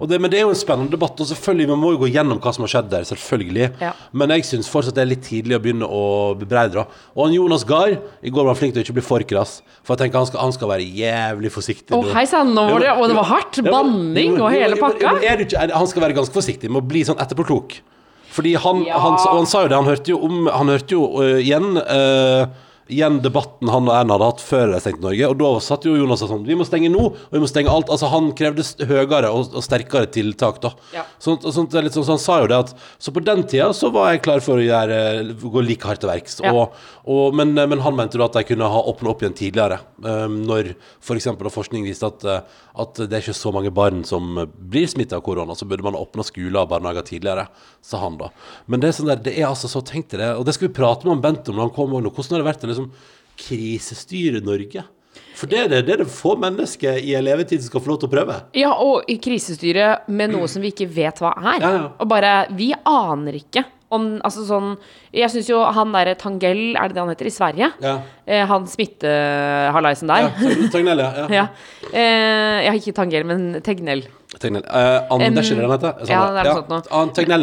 med 0.00 0.08
det, 0.08 0.20
Men 0.22 0.32
det 0.32 0.38
er 0.38 0.46
jo 0.46 0.54
en 0.54 0.60
spennende 0.60 0.94
debatt, 0.94 1.20
og 1.20 1.28
selvfølgelig 1.28 1.68
Vi 1.68 1.76
må 1.82 1.92
jo 1.92 2.00
gå 2.00 2.08
gjennom 2.14 2.40
hva 2.40 2.54
som 2.56 2.64
har 2.64 2.72
skjedd 2.72 2.88
der, 2.94 3.04
selvfølgelig. 3.10 3.68
Ja. 3.84 3.92
Men 4.16 4.32
jeg 4.32 4.48
syns 4.48 4.70
fortsatt 4.72 4.96
det 4.96 5.04
er 5.04 5.10
litt 5.12 5.24
tidlig 5.26 5.58
å 5.58 5.60
begynne 5.62 5.88
å 5.88 6.02
bebreide. 6.40 6.86
Og 7.12 7.26
han 7.26 7.36
Jonas 7.36 7.66
Gahr 7.68 7.98
i 7.98 8.32
går 8.32 8.48
var 8.48 8.56
flink 8.58 8.72
til 8.74 8.80
å 8.82 8.86
ikke 8.86 8.96
bli 8.96 9.04
for 9.04 9.24
krass, 9.28 9.58
for 9.84 9.94
jeg 9.94 10.06
tenker 10.06 10.22
han 10.22 10.28
skal, 10.30 10.42
han 10.46 10.56
skal 10.56 10.72
være 10.72 10.88
jævlig 11.02 11.52
forsiktig. 11.52 11.92
Å, 11.92 12.00
oh, 12.00 12.10
hei 12.16 12.24
sann, 12.28 12.52
Og 12.56 12.80
det 12.80 13.16
var 13.18 13.28
hardt. 13.28 13.60
Banning 13.68 14.38
og 14.40 14.50
hele 14.54 14.80
pakka. 14.80 15.16
han 15.76 15.88
skal 15.90 16.06
være 16.08 16.16
ganske 16.16 16.34
forsiktig 16.34 16.72
med 16.72 16.82
å 16.82 16.88
bli 16.88 17.04
sånn 17.08 17.20
etterpåklok. 17.22 17.82
Fordi 18.32 18.54
han, 18.56 18.84
Ja. 18.88 18.98
han, 18.98 19.12
og 19.20 19.38
han 19.42 19.46
sa 19.46 19.62
jo 19.64 19.68
det, 19.68 19.76
han 19.76 19.88
hørte 19.90 20.12
jo 20.14 20.18
om 20.24 20.46
Han 20.48 20.68
hørte 20.72 20.96
jo 20.96 21.04
uh, 21.20 21.40
igjen 21.40 21.76
øh, 21.76 22.46
Igjen 22.92 23.20
debatten 23.24 23.70
han 23.72 23.88
og 23.88 23.94
Erna 23.96 24.16
hadde 24.16 24.28
hatt 24.30 24.44
før 24.44 24.72
de 24.74 24.80
stengte 24.82 25.04
Norge, 25.06 25.30
og 25.30 25.38
da 25.40 25.50
satt 25.64 25.86
jo 25.88 25.96
Jonas 25.96 26.24
og 26.26 26.32
sånn 26.32 26.46
Vi 26.48 26.56
må 26.58 26.66
stenge 26.68 26.90
nå, 26.92 27.06
og 27.12 27.34
vi 27.34 27.42
må 27.42 27.48
stenge 27.50 27.72
alt. 27.72 27.90
Altså 27.92 28.10
Han 28.12 28.30
krevde 28.38 28.64
høyere 28.88 29.30
og, 29.32 29.54
og 29.56 29.64
sterkere 29.64 30.10
tiltak, 30.12 30.60
da. 30.62 30.72
Ja. 30.94 31.06
Sånt, 31.22 31.46
er 31.46 31.86
litt 31.86 31.96
sånn, 31.96 32.06
så 32.06 32.16
han 32.16 32.22
sa 32.22 32.38
jo 32.42 32.50
det 32.52 32.60
at 32.66 32.74
Så 33.02 33.14
på 33.14 33.22
den 33.24 33.44
tida 33.48 33.70
så 33.76 33.92
var 33.94 34.12
jeg 34.12 34.24
klar 34.26 34.44
for 34.44 34.60
å 34.60 34.66
gjøre, 34.66 34.98
gå 35.42 35.64
like 35.64 35.88
hardt 35.88 36.02
til 36.04 36.12
verks. 36.12 36.38
Ja. 36.44 36.52
Og, 36.52 36.76
og, 37.08 37.36
men, 37.38 37.54
men 37.56 37.82
han 37.84 37.96
mente 37.98 38.20
da 38.20 38.28
at 38.28 38.38
de 38.38 38.44
kunne 38.48 38.68
ha 38.70 38.84
åpna 38.92 39.12
opp 39.12 39.24
igjen 39.24 39.38
tidligere. 39.38 39.80
Um, 40.04 40.42
når 40.48 40.74
f.eks. 41.00 41.30
forskning 41.54 41.86
viste 41.86 42.08
at, 42.08 42.26
uh, 42.26 42.62
at 42.72 43.02
det 43.02 43.12
er 43.12 43.20
ikke 43.20 43.36
så 43.36 43.52
mange 43.52 43.72
barn 43.74 44.00
som 44.08 44.38
blir 44.56 44.88
smitta 44.88 45.18
av 45.18 45.24
korona, 45.26 45.56
så 45.56 45.68
burde 45.68 45.84
man 45.84 45.98
åpna 45.98 46.24
skoler 46.24 46.62
og 46.62 46.70
barnehager 46.70 47.04
tidligere, 47.08 47.46
sa 47.84 48.00
han 48.00 48.16
da. 48.20 48.30
Men 48.66 48.80
det 48.80 48.88
er 48.88 48.96
sånn 48.96 49.10
der, 49.12 49.20
det 49.26 49.34
er 49.36 49.50
altså 49.50 49.68
så 49.68 49.84
tenkt 49.84 50.16
det, 50.16 50.30
og 50.38 50.46
det 50.48 50.56
skal 50.56 50.70
vi 50.70 50.76
prate 50.80 51.06
med 51.06 51.18
om 51.18 51.22
Bent 51.24 51.52
om 51.52 51.58
når 51.58 51.68
han 51.68 51.76
kommer 51.76 52.02
nå. 52.04 52.12
Hvordan 52.14 52.38
har 52.38 52.44
det 52.44 52.48
vært 52.48 52.64
å 52.64 52.72
liksom 52.72 52.90
krisestyre 53.42 54.42
Norge? 54.44 54.84
For 55.36 55.50
det 55.50 55.58
er 55.58 55.68
det, 55.68 55.82
det 55.88 55.94
er 55.96 56.02
det 56.04 56.12
få 56.12 56.34
mennesker 56.40 57.00
i 57.02 57.12
en 57.18 57.24
levetid 57.26 57.60
som 57.60 57.72
skal 57.72 57.84
få 57.84 57.92
lov 57.92 58.00
til 58.00 58.08
å 58.08 58.12
prøve. 58.14 58.38
Ja, 58.56 58.72
og 58.80 59.08
i 59.10 59.18
krisestyret 59.20 60.08
med 60.12 60.32
noe 60.32 60.48
som 60.52 60.64
vi 60.64 60.72
ikke 60.72 60.88
vet 60.92 61.20
hva 61.20 61.34
er. 61.36 61.58
Ja, 61.60 61.72
ja. 61.76 61.86
Og 62.00 62.08
bare 62.08 62.32
Vi 62.56 62.72
aner 62.88 63.36
ikke 63.40 63.64
om 63.92 64.06
Altså 64.24 64.44
sånn 64.48 64.72
Jeg 65.14 65.30
syns 65.32 65.50
jo 65.50 65.60
han 65.76 65.92
derre 65.94 66.16
Tangell, 66.20 66.72
er 66.76 66.88
det 66.90 66.96
det 66.96 67.02
han 67.02 67.12
heter, 67.12 67.28
i 67.28 67.34
Sverige? 67.34 67.68
Ja. 67.82 67.94
Eh, 68.26 68.44
han 68.48 68.66
smittehalaisen 68.70 70.10
der. 70.10 70.28
Ja, 70.28 70.56
Tegnell, 70.72 71.04
ja. 71.04 71.12
ja. 71.18 71.28
Ja. 71.42 71.46
Eh, 71.92 72.58
ja, 72.68 72.74
ikke 72.78 72.94
Tangell, 72.96 73.26
men 73.28 73.62
Tegnell. 73.64 74.04
Tegnell. 74.40 74.62
Uh, 74.64 75.04
Anders, 75.12 75.50
um, 75.52 75.58
det 75.58 75.64
han 75.68 75.72
heter? 75.74 76.06
ja, 76.08 76.20
det 76.32 76.40
er 76.40 76.46
noe 76.46 76.54
sånt 76.56 76.68
noe. 76.72 76.82
Ah, 76.90 77.02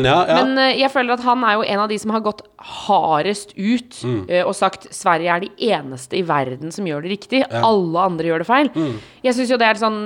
ja. 0.09 0.15
ja. 0.27 0.37
Men 0.43 0.57
uh, 0.57 0.79
jeg 0.79 0.89
føler 0.91 1.13
at 1.13 1.21
han 1.27 1.43
er 1.45 1.53
jo 1.59 1.61
en 1.61 1.79
av 1.83 1.89
de 1.91 1.97
som 2.01 2.11
har 2.15 2.23
gått 2.25 2.41
hardest 2.57 3.53
ut 3.57 3.99
Mm. 4.03 4.23
uh, 4.29 4.43
og 4.47 4.55
sagt 4.55 4.87
Sverige 4.95 5.29
er 5.35 5.39
de 5.43 5.49
eneste 5.69 6.17
i 6.17 6.23
verden 6.25 6.71
som 6.71 6.85
gjør 6.87 7.03
det 7.05 7.11
riktig. 7.13 7.43
Alle 7.51 7.99
andre 7.99 8.25
gjør 8.31 8.39
det 8.43 8.47
feil. 8.49 8.69
Mm. 8.73 8.95
Jeg 9.23 9.35
syns 9.37 9.51
jo 9.53 9.57
det 9.61 9.67
er 9.69 9.79
sånn 9.81 9.99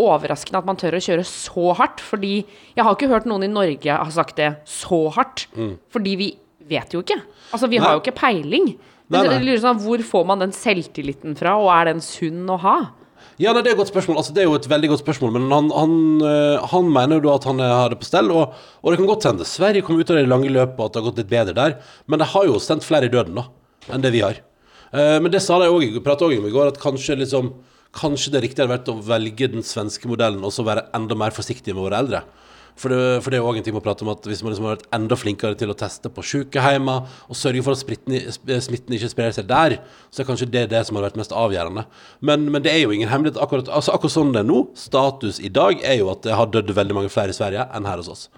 overraskende 0.00 0.58
at 0.62 0.68
man 0.68 0.76
tør 0.80 0.96
å 0.96 1.02
kjøre 1.02 1.24
så 1.26 1.74
hardt, 1.76 2.00
fordi 2.00 2.44
jeg 2.76 2.84
har 2.86 2.94
ikke 2.96 3.10
hørt 3.10 3.26
noen 3.28 3.44
i 3.44 3.50
Norge 3.52 3.90
ha 4.00 4.10
sagt 4.14 4.36
det 4.40 4.52
så 4.64 5.10
hardt. 5.16 5.46
Fordi 5.92 6.14
vi 6.20 6.30
vet 6.70 6.92
jo 6.94 7.02
ikke. 7.02 7.18
Altså, 7.52 7.68
vi 7.68 7.78
Mm. 7.78 7.82
Nei. 7.82 7.88
har 7.88 7.94
jo 7.98 8.00
ikke 8.04 8.16
peiling. 8.20 8.66
Nei, 9.10 9.22
nei. 9.26 9.56
sånn, 9.58 9.80
Hvor 9.82 9.98
får 9.98 10.26
man 10.26 10.38
den 10.38 10.52
selvtilliten 10.52 11.36
fra, 11.36 11.56
og 11.58 11.68
er 11.74 11.84
den 11.92 12.00
sunn 12.00 12.46
å 12.48 12.58
ha? 12.62 12.76
Ja, 13.40 13.54
nei, 13.56 13.62
Det 13.64 13.70
er 13.70 13.76
et 13.78 13.80
godt 13.80 13.88
spørsmål. 13.88 14.18
Altså, 14.20 14.34
det 14.36 14.42
er 14.42 14.50
jo 14.50 14.56
et 14.58 14.68
veldig 14.68 14.88
godt 14.92 15.00
spørsmål. 15.00 15.30
Men 15.38 15.48
han, 15.48 15.70
han, 15.72 15.94
øh, 16.28 16.66
han 16.68 16.90
mener 16.92 17.16
jo 17.16 17.24
da 17.24 17.36
at 17.38 17.46
han 17.48 17.62
øh, 17.64 17.72
har 17.72 17.88
det 17.88 18.00
på 18.02 18.08
stell. 18.08 18.28
Og, 18.36 18.52
og 18.82 18.92
det 18.92 19.00
kan 19.00 19.08
godt 19.08 19.26
hende 19.30 19.48
Sverige 19.48 19.84
kom 19.86 19.96
ut 19.96 20.12
av 20.12 20.20
det 20.20 20.28
lange 20.28 20.52
løpet, 20.52 20.76
og 20.76 20.90
at 20.90 20.92
det 20.92 21.00
har 21.00 21.08
gått 21.08 21.22
litt 21.22 21.32
bedre 21.32 21.56
der. 21.56 21.78
Men 22.04 22.20
de 22.20 22.28
har 22.34 22.44
jo 22.50 22.60
sendt 22.60 22.84
flere 22.84 23.08
i 23.08 23.12
døden 23.12 23.40
da, 23.40 23.46
enn 23.88 24.04
det 24.04 24.12
vi 24.12 24.20
har. 24.26 24.42
Eh, 24.92 25.16
men 25.24 25.32
det 25.32 25.40
sa 25.40 25.56
de 25.62 25.70
òg, 25.72 25.88
pratet 26.04 26.26
også 26.28 26.42
om 26.42 26.50
i 26.50 26.52
går, 26.52 26.74
at 26.74 26.80
kanskje 26.82 27.20
liksom 27.24 27.52
Kanskje 27.90 28.30
det 28.30 28.44
riktige 28.44 28.62
hadde 28.62 28.70
vært 28.70 28.90
å 28.92 29.00
velge 29.02 29.48
den 29.50 29.64
svenske 29.66 30.06
modellen 30.06 30.44
og 30.46 30.52
så 30.54 30.62
være 30.62 30.84
enda 30.94 31.16
mer 31.18 31.34
forsiktig 31.34 31.72
med 31.74 31.82
våre 31.82 31.98
eldre. 31.98 32.20
For 32.78 32.92
det, 32.92 33.20
for 33.24 33.32
det 33.32 33.40
er 33.40 33.46
òg 33.46 33.58
en 33.60 33.66
ting 33.66 33.76
å 33.76 33.82
prate 33.84 34.04
om 34.06 34.12
at 34.12 34.26
hvis 34.28 34.42
man 34.44 34.52
liksom 34.52 34.68
har 34.68 34.76
vært 34.76 34.88
enda 34.96 35.18
flinkere 35.18 35.58
til 35.58 35.72
å 35.72 35.76
teste 35.78 36.10
på 36.12 36.24
sykehjemmer 36.24 37.06
og 37.26 37.38
sørge 37.38 37.64
for 37.66 37.76
at 37.76 37.82
smitten, 37.82 38.16
smitten 38.64 38.96
ikke 38.96 39.10
sprer 39.12 39.34
seg 39.36 39.48
der, 39.50 39.78
så 40.10 40.22
er 40.22 40.28
kanskje 40.28 40.50
det 40.50 40.66
det 40.72 40.82
som 40.88 40.98
har 40.98 41.08
vært 41.08 41.18
mest 41.20 41.34
avgjørende. 41.36 41.86
Men, 42.24 42.48
men 42.52 42.64
det 42.64 42.74
er 42.74 42.84
jo 42.84 42.94
ingen 42.96 43.10
hemmelighet. 43.10 43.40
Akkurat, 43.42 43.68
altså 43.68 43.94
akkurat 43.96 44.16
sånn 44.16 44.34
det 44.36 44.44
er 44.44 44.50
nå, 44.50 44.62
status 44.78 45.40
i 45.42 45.52
dag, 45.52 45.82
er 45.86 46.00
jo 46.00 46.10
at 46.14 46.24
det 46.26 46.36
har 46.38 46.52
dødd 46.52 46.74
veldig 46.76 46.98
mange 47.00 47.12
flere 47.12 47.34
i 47.34 47.36
Sverige 47.36 47.66
enn 47.76 47.88
her 47.88 48.02
hos 48.02 48.12
oss. 48.12 48.28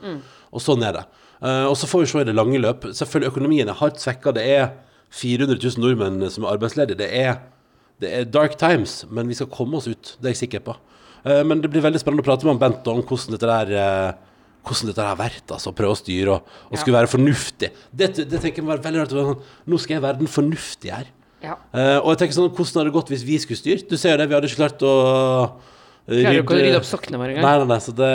Og 0.53 0.65
sånn 0.65 0.85
er 0.87 1.01
det. 1.01 1.05
Uh, 1.43 1.67
og 1.67 1.77
så 1.79 1.89
får 1.91 2.05
vi 2.05 2.11
se 2.11 2.23
i 2.23 2.29
det 2.29 2.37
lange 2.39 2.61
løp. 2.63 2.87
Selvfølgelig 2.95 3.33
økonomien 3.33 3.71
er 3.71 3.79
hardt 3.81 3.99
svekka. 4.03 4.35
Det 4.37 4.45
er 4.47 4.69
400 5.13 5.59
000 5.59 5.83
nordmenn 5.83 6.31
som 6.31 6.47
er 6.47 6.55
arbeidsledige. 6.55 7.01
Det 7.01 7.09
er, 7.19 7.41
det 8.03 8.13
er 8.15 8.31
dark 8.31 8.55
times, 8.61 9.03
men 9.11 9.31
vi 9.31 9.39
skal 9.39 9.51
komme 9.53 9.81
oss 9.81 9.91
ut. 9.91 10.17
Det 10.21 10.31
er 10.31 10.37
jeg 10.37 10.45
sikker 10.45 10.63
på. 10.69 10.77
Eh, 11.25 11.43
men 11.47 11.63
det 11.63 11.71
blir 11.73 11.85
veldig 11.85 12.03
spennende 12.03 12.25
å 12.25 12.29
prate 12.29 12.49
med 12.49 12.61
Bent 12.63 12.93
om 12.93 13.03
hvordan 13.07 13.37
dette 13.37 13.51
der 13.51 13.75
eh, 13.79 14.31
hvordan 14.63 14.93
dette 14.93 15.09
har 15.09 15.19
vært, 15.19 15.45
altså 15.51 15.73
prøve 15.75 15.97
å 15.97 15.99
styre 15.99 16.37
og, 16.37 16.55
og 16.71 16.79
skulle 16.79 17.01
være 17.01 17.11
fornuftig. 17.11 17.73
Det, 17.91 18.13
det 18.21 18.39
tenker 18.39 18.63
jeg 18.63 18.67
må 18.67 18.75
være 18.77 18.85
veldig 18.85 19.03
rart. 19.03 19.15
sånn, 19.17 19.43
Nå 19.67 19.81
skal 19.83 19.97
jeg 19.97 20.05
være 20.05 20.21
den 20.23 20.31
fornuftige 20.31 21.01
her. 21.01 21.11
Ja. 21.43 21.57
Uh, 21.75 21.99
og 22.05 22.13
jeg 22.13 22.21
tenker 22.21 22.37
sånn, 22.37 22.53
hvordan 22.55 22.79
hadde 22.79 22.91
det 22.93 22.95
gått 22.95 23.09
hvis 23.11 23.25
vi 23.27 23.39
skulle 23.43 23.59
styrt? 23.59 23.89
Du 23.91 23.99
ser 23.99 24.15
jo 24.15 24.21
det, 24.21 24.29
vi 24.31 24.37
hadde 24.37 24.47
ikke 24.47 24.61
klart 24.63 24.85
å 24.87 24.93
Klarer 26.03 26.35
jo 26.35 26.43
ikke 26.43 26.55
å 26.57 26.59
rydde 26.59 26.79
opp 26.81 26.87
sokkene 26.87 27.19
våre 27.19 27.31
engang. 27.31 27.45
Nei, 27.47 27.59
nei, 27.61 27.67
nei, 27.71 27.79
så 27.85 27.93
det 27.95 28.09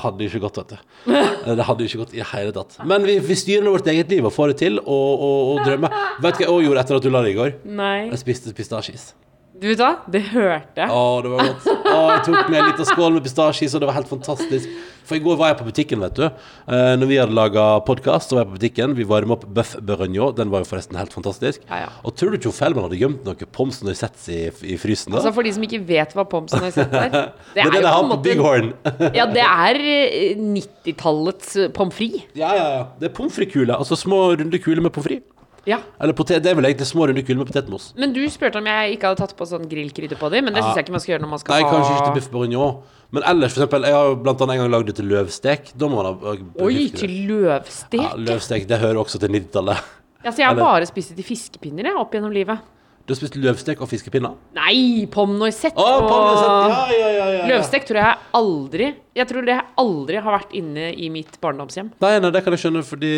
hadde 0.00 0.24
jo 0.24 0.30
ikke 0.30 0.40
gått, 0.46 0.60
vet 0.62 0.70
du. 0.72 1.18
Det 1.58 1.66
hadde 1.68 1.84
jo 1.84 1.90
ikke 1.90 2.00
gått 2.00 2.14
i 2.16 2.22
hele 2.24 2.54
tatt. 2.56 2.78
Men 2.88 3.04
vi, 3.04 3.18
vi 3.20 3.36
styrer 3.36 3.68
vårt 3.68 3.90
eget 3.92 4.14
liv 4.14 4.24
og 4.24 4.32
får 4.32 4.54
det 4.54 4.56
til, 4.62 4.80
og, 4.80 5.24
og, 5.26 5.50
og 5.52 5.60
drømmer. 5.68 5.98
Vet 6.24 6.38
du 6.38 6.40
hva 6.40 6.46
jeg 6.46 6.54
også 6.54 6.64
gjorde 6.64 6.84
etter 6.86 6.98
at 6.98 7.04
du 7.04 7.10
la 7.12 7.22
deg 7.26 7.34
i 7.34 7.36
går? 7.36 7.52
Nei. 7.76 7.98
Jeg 8.08 8.22
spiste 8.22 8.56
pistasjis. 8.56 9.10
Du 9.56 9.68
vet 9.70 9.80
hva? 9.80 9.92
Det 10.12 10.20
hørte 10.34 10.82
jeg. 10.82 10.90
Å, 10.92 11.04
det 11.24 11.30
var 11.32 11.46
godt. 11.48 11.66
Å, 11.88 11.96
jeg 12.12 12.24
tok 12.26 12.50
med 12.52 12.58
en 12.60 12.66
liten 12.72 12.88
skål 12.90 13.14
med 13.16 13.24
pistasjeis, 13.24 13.72
og 13.76 13.80
det 13.82 13.88
var 13.88 13.96
helt 13.96 14.10
fantastisk. 14.10 14.68
For 15.06 15.14
i 15.16 15.20
går 15.22 15.36
var 15.38 15.52
jeg 15.52 15.56
på 15.60 15.66
butikken, 15.68 16.00
vet 16.02 16.16
du. 16.18 16.24
Eh, 16.26 16.92
når 16.98 17.08
vi 17.08 17.16
hadde 17.20 17.36
laga 17.38 17.64
podkast, 17.86 18.32
var 18.34 18.42
jeg 18.42 18.48
på 18.50 18.56
butikken. 18.58 18.94
Vi 18.98 19.06
varma 19.06 19.36
opp 19.36 19.44
bøff 19.56 19.76
beurregno. 19.86 20.32
Den 20.36 20.50
var 20.52 20.64
jo 20.64 20.68
forresten 20.68 20.98
helt 20.98 21.14
fantastisk. 21.14 21.62
Ja, 21.70 21.78
ja. 21.84 21.92
Og 22.04 22.16
tror 22.18 22.34
du 22.34 22.40
ikke 22.40 22.52
Fellman 22.56 22.88
hadde 22.88 22.98
gjemt 23.00 23.22
noe 23.24 23.48
pommes 23.54 23.78
noisettes 23.86 24.26
i, 24.34 24.40
i 24.74 24.76
frysen? 24.82 25.14
da? 25.14 25.20
Altså 25.22 25.32
For 25.38 25.46
de 25.46 25.54
som 25.56 25.64
ikke 25.68 25.80
vet 25.88 26.12
hva 26.18 26.26
pommes 26.28 26.52
noisettes 26.52 26.98
er 27.06 27.14
det 27.14 27.22
er 27.22 27.70
det 27.70 27.78
de 27.78 27.80
jo 27.80 27.86
på 27.86 28.02
en 28.02 28.10
måte- 28.10 28.26
Bighorn. 28.26 28.72
Ja, 29.16 29.28
det 29.30 29.46
er 29.46 29.80
eh, 29.94 30.42
90-tallets 30.42 31.54
eh, 31.64 31.70
pommes 31.78 31.94
frites. 31.96 32.26
ja, 32.36 32.50
ja, 32.58 32.66
ja. 32.80 32.84
Det 33.00 33.08
er 33.12 33.16
pommes 33.16 33.38
frites-kuler. 33.38 33.76
Altså 33.78 33.96
små, 34.02 34.24
runde 34.42 34.60
kuler 34.60 34.82
med 34.84 34.92
pommes 34.98 35.08
frites. 35.12 35.32
Ja. 35.66 35.80
Eller 36.00 36.14
potet, 36.14 36.42
det 36.44 36.52
er 36.52 36.54
vel 36.58 36.68
egentlig 36.68 36.86
små, 36.86 37.08
runde 37.10 37.22
kuler 37.26 37.40
med 37.42 37.48
potetmos. 37.50 37.88
Men 37.98 38.12
du 38.14 38.20
spurte 38.30 38.60
om 38.60 38.66
jeg 38.70 38.96
ikke 38.96 39.08
hadde 39.10 39.18
tatt 39.24 39.34
på 39.38 39.48
sånn 39.50 39.64
grillkrydder 39.70 40.18
på 40.20 40.30
dem, 40.30 40.46
men 40.46 40.54
det 40.54 40.62
syns 40.62 40.78
jeg 40.78 40.86
ikke 40.86 40.94
man 40.94 41.02
skal 41.02 41.12
gjøre 41.16 41.24
når 41.26 41.32
man 41.32 41.42
skal 41.42 41.54
Nei, 41.56 41.62
ha 41.66 41.72
kanskje 41.74 41.96
ikke 41.96 42.06
til 42.06 42.14
biff 42.20 42.28
bourguignon. 42.30 42.76
Men 43.16 43.22
ellers, 43.30 43.54
for 43.54 43.62
eksempel, 43.64 43.86
jeg 43.86 43.94
har 43.98 44.06
jo 44.10 44.14
blant 44.22 44.40
annet 44.46 44.54
en 44.56 44.62
gang 44.62 44.70
lagd 44.76 44.86
det 44.90 44.96
til 44.98 45.06
løvstek. 45.10 45.72
Da 45.78 45.88
må 45.90 45.98
man 45.98 46.06
ha 46.06 46.36
Oi, 46.66 46.88
til 46.94 47.12
løvstek? 47.30 48.00
Ja, 48.02 48.14
løvstek, 48.18 48.66
det 48.70 48.78
hører 48.82 49.02
også 49.02 49.18
til 49.22 49.30
90-tallet. 49.34 49.82
Altså, 50.26 50.40
jeg 50.42 50.46
har 50.48 50.54
Eller- 50.56 50.64
bare 50.70 50.86
spist 50.86 51.12
det 51.14 51.16
til 51.22 51.28
fiskepinner 51.34 51.86
jeg, 51.90 51.98
opp 51.98 52.14
gjennom 52.14 52.32
livet. 52.34 52.58
Du 53.06 53.12
har 53.14 53.18
spist 53.20 53.36
løvstek 53.38 53.82
og 53.84 53.86
fiskepinner? 53.86 54.32
Nei, 54.58 55.06
pommes 55.14 55.38
noisette 55.38 55.78
Å, 55.78 55.90
og! 56.02 56.72
Ja, 56.72 56.78
ja, 56.90 56.96
ja, 56.96 57.10
ja, 57.14 57.26
ja. 57.36 57.44
Løvstek 57.52 57.84
tror 57.86 58.00
jeg 58.00 58.16
aldri 58.34 58.88
Jeg 59.14 59.28
tror 59.30 59.46
det 59.46 59.58
aldri 59.78 60.18
har 60.24 60.34
vært 60.34 60.56
inne 60.58 60.88
i 60.90 61.06
mitt 61.14 61.38
barndomshjem. 61.42 61.92
Nei, 62.02 62.16
nei, 62.24 62.32
det 62.34 62.42
kan 62.42 62.56
jeg 62.56 62.64
skjønne, 62.64 62.82
fordi 62.86 63.12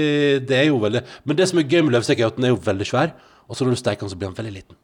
det 0.45 0.59
er 0.59 0.69
jo 0.69 0.83
veldig 0.83 1.03
Men 1.25 1.41
det 1.41 1.49
som 1.49 1.63
er 1.63 1.73
gøy 1.73 1.87
med 1.87 1.97
løvstek, 1.97 2.21
er 2.21 2.29
at 2.29 2.37
den 2.37 2.51
er 2.51 2.53
jo 2.53 2.61
veldig 2.69 2.91
svær, 2.91 3.17
og 3.49 3.57
så 3.57 3.65
når 3.65 3.79
du 3.79 3.81
steker 3.81 4.05
den, 4.05 4.13
så 4.13 4.21
blir 4.21 4.29
den 4.29 4.37
veldig 4.43 4.55
liten. 4.59 4.81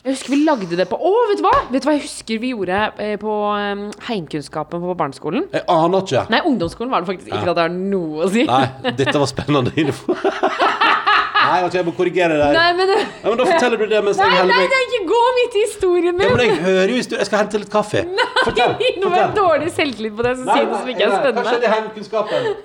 Jeg 0.00 0.16
husker 0.16 0.32
vi 0.32 0.40
lagde 0.48 0.76
det 0.80 0.86
på 0.88 0.96
Å, 0.96 1.10
vet 1.28 1.38
du 1.38 1.44
hva? 1.44 1.54
Vet 1.70 1.84
du 1.84 1.86
hva 1.86 1.94
jeg 1.94 2.06
husker 2.06 2.40
vi 2.40 2.54
gjorde 2.54 2.78
eh, 3.04 3.14
på 3.20 3.34
eh, 3.52 3.82
heimkunnskapen 4.08 4.82
på 4.82 4.94
barneskolen? 4.96 5.46
Jeg 5.52 5.62
aner 5.70 6.06
ikke. 6.06 6.24
Nei, 6.32 6.40
ungdomsskolen 6.48 6.90
var 6.90 7.04
det 7.04 7.12
faktisk. 7.12 7.30
Ikke 7.30 7.52
at 7.52 7.58
det 7.60 7.66
har 7.68 7.74
noe 7.76 8.24
å 8.26 8.30
si. 8.32 8.46
Nei, 8.48 8.94
dette 8.96 9.14
var 9.20 9.30
spennende 9.30 9.76
info. 9.78 10.16
Nei, 11.40 11.58
vet 11.64 11.72
du, 11.72 11.76
jeg 11.78 11.86
må 11.86 11.94
korrigere 11.96 12.36
deg. 12.36 12.52
Nei, 12.54 12.68
men, 12.76 12.90
nei, 12.92 13.04
men 13.24 13.38
da 13.40 13.46
forteller 13.48 13.80
du 13.80 13.86
det 13.90 14.00
mens 14.06 14.20
nei, 14.20 14.28
jeg 14.28 14.38
heller 14.40 14.52
nei, 14.52 14.62
meg 14.62 14.74
nei, 14.74 14.80
ikke 14.86 15.02
gå 15.10 15.20
midt 15.38 15.56
i 15.56 15.64
historien 15.64 16.22
Ja, 16.24 16.30
men 16.30 16.42
jeg 16.44 16.56
hører 16.64 16.92
jo 16.92 16.98
historien. 17.00 17.22
Jeg 17.22 17.30
skal 17.30 17.42
hente 17.42 17.60
litt 17.62 17.72
kaffe. 17.72 18.02
Fortell. 18.40 18.74
Nå 19.00 19.10
er 19.10 19.18
jeg 19.20 19.36
dårlig 19.36 19.70
selvtillit 19.76 20.16
på 20.16 20.26
det, 20.26 20.34
så 20.40 20.46
si 20.48 20.64
noe 20.64 20.80
som 20.80 20.90
ikke 20.94 21.06
er 21.06 21.14
spennende. 21.16 21.44
Kanskje 21.44 21.60
det 21.66 21.76
heimkunnskapen? 21.76 22.50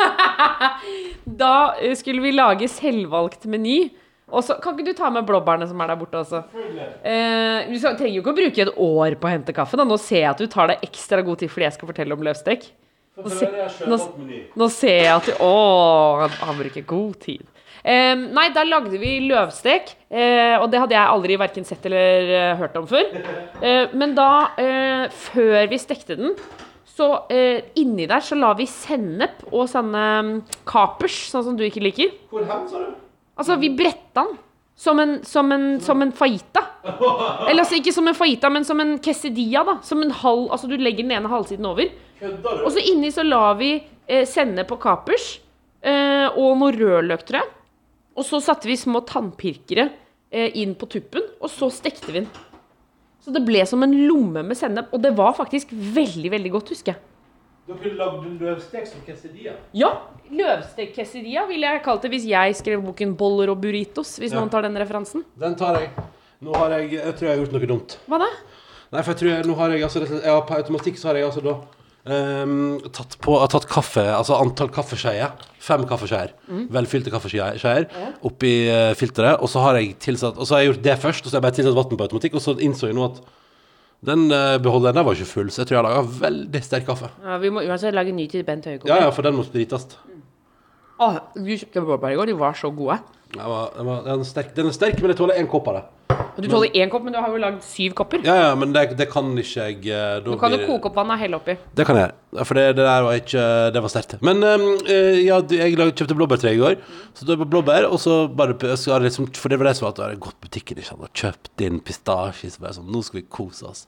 Da 1.35 1.53
eh, 1.81 1.95
skulle 1.97 2.21
vi 2.21 2.31
lage 2.35 2.67
selvvalgt 2.69 3.47
meny. 3.49 3.79
Og 4.33 4.43
så 4.45 4.55
Kan 4.61 4.73
ikke 4.75 4.89
du 4.89 4.97
ta 4.97 5.09
med 5.13 5.25
blåbærene 5.27 5.67
som 5.69 5.81
er 5.81 5.91
der 5.91 5.99
borte 5.99 6.21
også? 6.21 6.41
Eh, 7.05 7.67
du 7.69 7.75
trenger 7.81 8.13
jo 8.13 8.23
ikke 8.23 8.33
å 8.33 8.37
bruke 8.39 8.63
et 8.65 8.71
år 8.87 9.17
på 9.21 9.29
å 9.29 9.33
hente 9.33 9.53
kaffe. 9.55 9.77
Da. 9.77 9.85
Nå 9.87 9.97
ser 10.01 10.23
jeg 10.23 10.31
at 10.31 10.41
du 10.41 10.47
tar 10.51 10.71
deg 10.71 10.85
ekstra 10.85 11.21
god 11.25 11.41
tid 11.41 11.51
fordi 11.53 11.67
jeg 11.67 11.77
skal 11.77 11.91
fortelle 11.91 12.17
om 12.17 12.25
løvstek. 12.25 12.69
Nå, 13.15 13.31
se, 13.31 13.47
nå, 13.87 13.97
nå 14.59 14.65
ser 14.75 14.97
jeg 14.97 15.11
at 15.13 15.27
du 15.29 15.37
Å, 15.45 16.27
han 16.41 16.57
bruker 16.59 16.83
god 16.89 17.13
tid. 17.23 17.45
Eh, 17.85 18.15
nei, 18.17 18.47
da 18.49 18.63
lagde 18.65 18.97
vi 18.97 19.19
løvstek, 19.27 19.91
eh, 20.09 20.55
og 20.57 20.71
det 20.73 20.79
hadde 20.81 20.95
jeg 20.97 21.11
aldri 21.15 21.35
verken 21.37 21.67
sett 21.67 21.85
eller 21.85 22.31
eh, 22.33 22.53
hørt 22.57 22.77
om 22.81 22.87
før. 22.89 23.11
Eh, 23.65 23.93
men 23.97 24.11
da, 24.17 24.51
eh, 24.59 25.05
før 25.09 25.69
vi 25.71 25.77
stekte 25.79 26.17
den, 26.19 26.33
så 26.95 27.07
eh, 27.31 27.63
inni 27.79 28.05
der 28.09 28.23
så 28.23 28.37
la 28.37 28.51
vi 28.57 28.67
sennep 28.69 29.45
og 29.51 29.67
sånne 29.71 30.03
mm, 30.27 30.33
kapers, 30.67 31.15
sånn 31.31 31.45
som 31.47 31.55
du 31.57 31.63
ikke 31.65 31.83
liker. 31.83 32.11
Hvor 32.31 32.45
hen, 32.47 32.65
sa 32.71 32.81
du? 32.83 32.91
Altså, 33.35 33.57
vi 33.61 33.71
bretta 33.75 34.25
den. 34.25 34.35
Som 34.75 34.99
en, 34.99 35.13
som 35.23 35.51
en, 35.55 35.67
som 35.79 36.01
en 36.03 36.11
fajita. 36.11 36.61
Eller 37.47 37.61
altså, 37.61 37.77
ikke 37.79 37.93
som 37.95 38.09
en 38.11 38.17
fajita, 38.17 38.49
men 38.51 38.67
som 38.67 38.81
en 38.83 38.97
quesadilla, 38.99 39.63
da. 39.63 39.77
Som 39.87 40.03
en 40.03 40.11
halv, 40.11 40.49
altså, 40.51 40.67
du 40.67 40.75
legger 40.75 41.05
den 41.05 41.15
ene 41.15 41.31
halvsiden 41.31 41.67
over. 41.69 41.93
Og 42.25 42.67
så 42.75 42.83
inni 42.83 43.11
så 43.15 43.23
la 43.23 43.53
vi 43.55 43.77
eh, 43.79 44.25
sennep 44.27 44.73
og 44.75 44.81
kapers. 44.83 45.29
Eh, 45.79 46.27
og 46.27 46.57
noe 46.59 46.75
rødløk, 46.75 47.23
tror 47.23 47.39
jeg. 47.39 47.54
Og 48.15 48.23
så 48.27 48.39
satte 48.43 48.69
vi 48.69 48.77
små 48.79 49.01
tannpirkere 49.07 49.89
eh, 50.31 50.51
inn 50.61 50.75
på 50.79 50.87
tuppen, 50.91 51.25
og 51.41 51.51
så 51.51 51.69
stekte 51.73 52.11
vi 52.11 52.21
den. 52.21 52.29
Så 53.25 53.33
det 53.33 53.41
ble 53.43 53.63
som 53.67 53.81
en 53.83 53.93
lomme 54.07 54.43
med 54.45 54.57
sennep, 54.57 54.91
og 54.93 55.01
det 55.03 55.11
var 55.17 55.33
faktisk 55.35 55.71
veldig, 55.73 56.31
veldig 56.35 56.51
godt, 56.53 56.71
husker 56.75 56.93
jeg. 56.93 57.11
Dere 57.65 57.95
lagde 57.97 58.29
løvstek 58.37 58.85
som 58.85 59.01
quesadilla? 59.07 59.55
Ja, 59.73 59.89
løvstek-quesadilla 60.29 61.47
ville 61.49 61.71
jeg 61.73 61.81
kalt 61.87 62.03
det 62.05 62.11
hvis 62.13 62.27
jeg 62.29 62.57
skrev 62.59 62.83
boken 62.85 63.15
'Boller 63.17 63.49
og 63.49 63.57
burritos', 63.63 64.19
hvis 64.21 64.31
Ja. 64.33 64.39
noen 64.39 64.51
tar 64.53 64.61
den 64.61 64.77
referansen. 64.77 65.25
Den 65.35 65.55
tar 65.55 65.79
jeg. 65.79 65.89
Nå 66.41 66.53
har 66.53 66.69
jeg 66.77 66.91
Jeg 66.91 67.15
tror 67.15 67.25
jeg 67.27 67.37
har 67.37 67.45
gjort 67.45 67.53
noe 67.53 67.67
dumt. 67.67 67.97
Hva 68.07 68.19
da? 68.19 68.29
Nei, 68.91 69.01
for 69.01 69.11
jeg 69.13 69.17
tror 69.17 69.29
jeg, 69.33 69.45
nå 69.45 69.55
har 69.55 69.69
jeg 69.71 69.81
altså 69.81 70.05
har, 70.05 70.41
På 70.45 70.53
automatikk 70.53 70.97
så 70.97 71.07
har 71.07 71.15
jeg 71.15 71.25
altså 71.25 71.41
da 71.41 71.55
um, 72.43 72.79
tatt 72.91 73.17
på 73.19 73.47
tatt 73.49 73.65
kaffe, 73.67 74.05
altså 74.13 74.37
antall 74.39 74.69
kaffeskjeer. 74.69 75.31
Fem 75.65 75.85
kaffeskjeer. 75.89 76.35
Velfylte 76.75 77.13
kaffeskjeer 77.13 77.87
oppi 78.25 78.53
uh, 78.69 78.91
filteret. 78.97 79.41
Og 79.41 79.49
så 79.49 79.63
har 79.65 79.79
jeg 79.79 79.95
tilsatt 80.03 80.37
Og 80.37 80.45
så 80.45 80.55
har 80.55 80.63
jeg 80.63 80.73
gjort 80.73 80.85
det 80.85 80.99
først, 81.01 81.25
og 81.25 81.31
så 81.31 81.35
har 81.35 81.41
jeg 81.41 81.47
bare 81.47 81.57
tilsatt 81.59 81.79
vann 81.79 81.97
på 81.97 82.07
automatikk. 82.07 82.37
Og 82.37 82.45
så 82.45 82.55
innså 82.61 82.91
jeg 82.91 82.97
nå 82.97 83.09
at 83.09 83.23
den 84.05 84.27
uh, 84.29 84.57
beholderen 84.61 84.97
der 84.99 85.05
var 85.07 85.17
ikke 85.17 85.31
full, 85.31 85.49
så 85.49 85.63
jeg 85.63 85.69
tror 85.69 85.79
jeg 85.79 85.81
har 85.81 85.87
laga 85.87 86.19
veldig 86.19 86.61
sterk 86.61 86.85
kaffe. 86.85 87.09
Ja, 87.23 87.39
vi 87.41 87.49
må 87.53 87.63
uansett 87.65 87.95
lage 87.95 88.13
ny 88.13 88.27
til 88.29 88.43
Bent 88.45 88.67
Høie. 88.69 88.83
Ja, 88.85 88.99
ja, 89.07 89.09
for 89.15 89.25
den 89.25 89.37
må 89.37 89.45
sprites. 89.47 89.87
Åh, 91.01 91.17
du 91.35 91.49
kjøpte 91.51 91.81
blåbær 91.83 92.13
i 92.13 92.19
går, 92.19 92.29
de 92.29 92.37
var 92.39 92.53
så 92.59 92.69
gode. 92.71 92.99
Den, 93.33 93.41
var, 93.41 93.71
den, 93.75 93.87
var, 93.87 94.03
den, 94.05 94.21
er 94.21 94.29
sterk, 94.29 94.53
den 94.55 94.69
er 94.69 94.75
sterk, 94.75 95.01
men 95.01 95.11
jeg 95.11 95.19
tåler 95.19 95.41
én 95.41 95.49
kopp 95.51 95.71
av 95.71 95.79
det. 95.79 95.85
Du 96.37 96.47
tåler 96.51 96.71
én 96.75 96.89
kopp, 96.91 97.03
men 97.05 97.13
du 97.13 97.19
har 97.19 97.29
jo 97.31 97.37
lagd 97.39 97.61
syv 97.63 97.93
kopper. 97.95 98.19
Ja, 98.25 98.35
ja, 98.35 98.55
men 98.59 98.73
det, 98.75 98.97
det 98.99 99.07
kan 99.11 99.29
ikke 99.39 99.67
jeg 99.69 99.77
eh, 99.87 100.19
da 100.19 100.19
Du 100.25 100.37
kan 100.37 100.51
jo 100.51 100.57
blir- 100.57 100.67
koke 100.67 100.89
opp 100.91 100.95
vannet 100.99 101.15
og 101.15 101.19
helle 101.23 101.37
oppi. 101.39 101.55
Det 101.75 101.85
kan 101.87 101.95
jeg. 101.95 102.11
For 102.43 102.53
det, 102.59 102.65
det 102.75 102.83
der 102.83 103.01
var 103.05 103.13
ikke 103.21 103.43
Det 103.71 103.81
var 103.85 103.89
sterkt. 103.93 104.17
Men 104.21 104.43
ehm, 104.43 104.65
eh, 104.91 105.21
ja, 105.23 105.39
du- 105.41 105.55
jeg 105.55 105.77
lag- 105.79 105.93
kjøpte 105.95 106.17
blåbærtre 106.19 106.51
i 106.51 106.57
går. 106.59 106.75
Så 107.15 107.25
det 107.25 107.37
var 107.39 107.45
blåbær, 107.45 107.87
og 107.89 107.97
så 107.99 108.27
bare 108.35 108.53
p- 108.53 108.75
så 108.75 108.91
har 108.91 108.99
jeg 108.99 109.11
liksom, 109.11 109.29
For 109.35 109.49
det 109.49 109.59
var 109.59 109.65
det 109.71 109.75
som 109.77 109.85
var 109.87 109.91
at 109.93 109.97
jeg 110.03 110.05
hadde 110.09 110.19
gått 110.27 110.39
på 110.41 110.47
butikken 110.49 110.77
ikke 110.77 110.89
sant, 110.91 111.01
og 111.07 111.13
kjøpt 111.13 111.61
inn 111.65 111.79
pistasje. 111.79 112.51
Så 112.51 112.59
bare 112.59 112.73
sånn, 112.73 112.91
nå 112.91 113.03
skal 113.03 113.21
vi 113.21 113.27
kose 113.29 113.63
oss. 113.69 113.85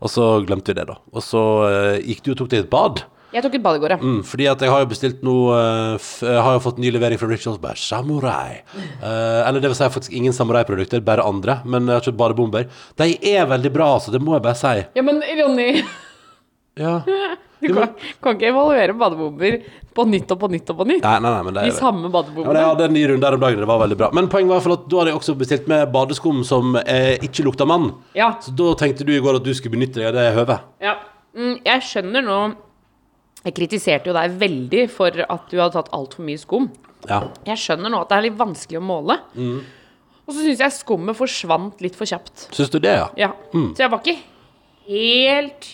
Og 0.00 0.08
så 0.08 0.28
glemte 0.46 0.70
vi 0.74 0.78
det, 0.80 0.86
da. 0.86 0.96
Og 1.12 1.22
så 1.22 1.42
eh, 1.66 2.00
gikk 2.06 2.22
du 2.22 2.30
og 2.32 2.38
tok 2.44 2.48
deg 2.54 2.60
et 2.64 2.70
bad. 2.70 3.02
Jeg 3.30 3.44
tok 3.44 3.54
et 3.54 3.62
bad 3.62 3.76
i 3.78 3.82
går, 3.82 3.92
ja. 3.94 3.98
Mm, 4.02 4.20
fordi 4.26 4.46
at 4.50 4.62
jeg 4.64 4.72
har 4.72 4.80
jo 4.82 4.88
bestilt 4.90 5.20
noe 5.26 5.54
eh, 5.54 6.06
Jeg 6.26 6.40
har 6.46 6.56
jo 6.56 6.62
fått 6.64 6.80
ny 6.82 6.90
levering 6.90 7.20
fra 7.20 7.28
Rituals 7.30 7.60
Bare 7.62 7.78
Samurai. 7.78 8.62
Eh, 8.74 9.40
eller 9.46 9.60
det 9.62 9.70
vil 9.70 9.78
si 9.78 9.86
faktisk 9.86 10.16
ingen 10.18 10.34
samurai-produkter, 10.34 11.02
bare 11.06 11.22
andre. 11.26 11.60
Men 11.64 11.86
jeg 11.86 12.00
har 12.00 12.08
kjøpt 12.08 12.18
badebomber. 12.18 12.66
De 12.98 13.12
er 13.34 13.46
veldig 13.50 13.70
bra, 13.74 13.92
altså. 13.98 14.10
Det 14.14 14.22
må 14.24 14.34
jeg 14.34 14.42
bare 14.48 14.58
si. 14.58 14.74
Ja, 14.98 15.04
men 15.06 15.22
Ronny, 15.22 15.68
Ja. 16.80 16.96
du 17.60 17.74
kan, 17.76 17.90
kan 18.24 18.34
ikke 18.38 18.48
evaluere 18.50 18.94
badebomber 18.96 19.58
på 19.94 20.04
nytt 20.08 20.30
og 20.32 20.38
på 20.40 20.48
nytt 20.48 20.70
og 20.72 20.78
på 20.80 20.86
nytt. 20.88 21.02
Nei, 21.04 21.18
nei, 21.20 21.32
nei, 21.34 21.42
men 21.44 21.54
det 21.58 21.64
De 21.68 21.74
samme 21.76 22.08
badebombene. 22.10 22.48
Ja, 22.48 22.54
det 22.56 22.62
jeg 22.64 22.70
hadde 22.72 22.88
en 22.88 22.96
ny 22.96 23.02
runde 23.10 23.28
her 23.28 23.36
om 23.36 23.44
dagen, 23.44 23.60
det 23.62 23.68
var 23.70 23.82
veldig 23.84 23.98
bra. 24.00 24.08
Men 24.16 24.30
poenget 24.32 24.54
var 24.56 24.74
at 24.74 24.88
da 24.90 25.02
hadde 25.02 25.12
jeg 25.12 25.20
også 25.20 25.36
bestilt 25.38 25.68
med 25.70 25.86
badeskum 25.94 26.42
som 26.46 26.74
eh, 26.82 27.14
ikke 27.26 27.44
lukta 27.46 27.68
mann. 27.68 27.92
Ja. 28.16 28.32
Så 28.42 28.54
da 28.58 28.72
tenkte 28.80 29.06
du 29.06 29.12
i 29.14 29.20
går 29.22 29.38
at 29.38 29.46
du 29.46 29.52
skulle 29.54 29.76
benytte 29.76 30.00
deg 30.02 30.10
av 30.10 30.18
det 30.18 30.26
høvet. 30.40 30.66
ja. 30.82 30.96
Mm, 31.30 31.60
jeg 31.62 31.82
skjønner 31.86 32.24
nå 32.26 32.36
Jeg 33.40 33.56
kritiserte 33.56 34.10
jo 34.10 34.16
deg 34.16 34.34
veldig 34.40 34.86
for 34.92 35.22
at 35.24 35.46
du 35.48 35.58
hadde 35.60 35.76
tatt 35.78 35.92
altfor 35.96 36.26
mye 36.26 36.40
skum. 36.40 36.68
Ja. 37.08 37.22
Jeg 37.48 37.60
skjønner 37.62 37.92
nå 37.92 38.02
at 38.04 38.10
det 38.10 38.18
er 38.18 38.26
litt 38.28 38.40
vanskelig 38.40 38.80
å 38.80 38.84
måle. 38.84 39.16
Mm. 39.32 39.60
Og 40.26 40.34
så 40.36 40.44
syns 40.44 40.60
jeg 40.62 40.76
skummet 40.76 41.18
forsvant 41.18 41.80
litt 41.82 41.96
for 41.98 42.08
kjapt. 42.08 42.50
Syns 42.54 42.72
du 42.72 42.78
det, 42.82 42.92
ja? 43.00 43.08
Ja. 43.18 43.30
Mm. 43.54 43.72
Så 43.74 43.86
jeg 43.86 43.92
var 43.92 44.04
ikke 44.04 44.18
helt 44.90 45.72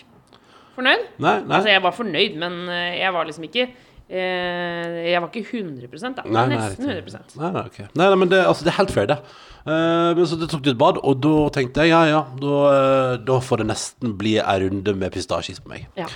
fornøyd. 0.77 1.11
Nei? 1.19 1.35
Nei? 1.43 1.57
Altså, 1.59 1.73
jeg 1.73 1.83
var 1.85 1.97
fornøyd, 1.97 2.39
men 2.41 2.63
eh, 2.73 2.95
jeg 3.01 3.13
var 3.17 3.29
liksom 3.29 3.49
ikke 3.49 3.67
eh, 3.67 4.97
Jeg 5.11 5.21
var 5.25 5.29
ikke 5.33 5.59
100 5.59 6.17
da. 6.17 6.25
Nei, 6.25 6.47
Nesten 6.55 6.89
100 6.89 7.37
Nei, 7.41 7.51
nei, 7.51 7.67
ok. 7.67 7.79
nei, 7.91 8.07
nei 8.07 8.23
men 8.23 8.33
det, 8.33 8.41
altså, 8.47 8.67
det 8.67 8.73
er 8.73 8.81
helt 8.81 8.95
fair, 8.95 9.11
det. 9.11 9.21
Uh, 9.67 10.15
men 10.15 10.29
så 10.31 10.37
det 10.39 10.47
tok 10.47 10.63
du 10.63 10.71
et 10.71 10.79
bad, 10.79 11.01
og 11.03 11.19
da 11.25 11.35
tenkte 11.57 11.83
jeg 11.83 11.91
ja, 11.91 12.05
ja, 12.07 12.21
da, 12.39 12.59
eh, 12.71 13.15
da 13.27 13.41
får 13.43 13.65
det 13.65 13.73
nesten 13.73 14.13
bli 14.15 14.37
ei 14.39 14.61
runde 14.63 14.95
med 14.95 15.11
pistasjeis 15.17 15.59
på 15.59 15.73
meg. 15.73 15.89
Ja. 15.99 16.07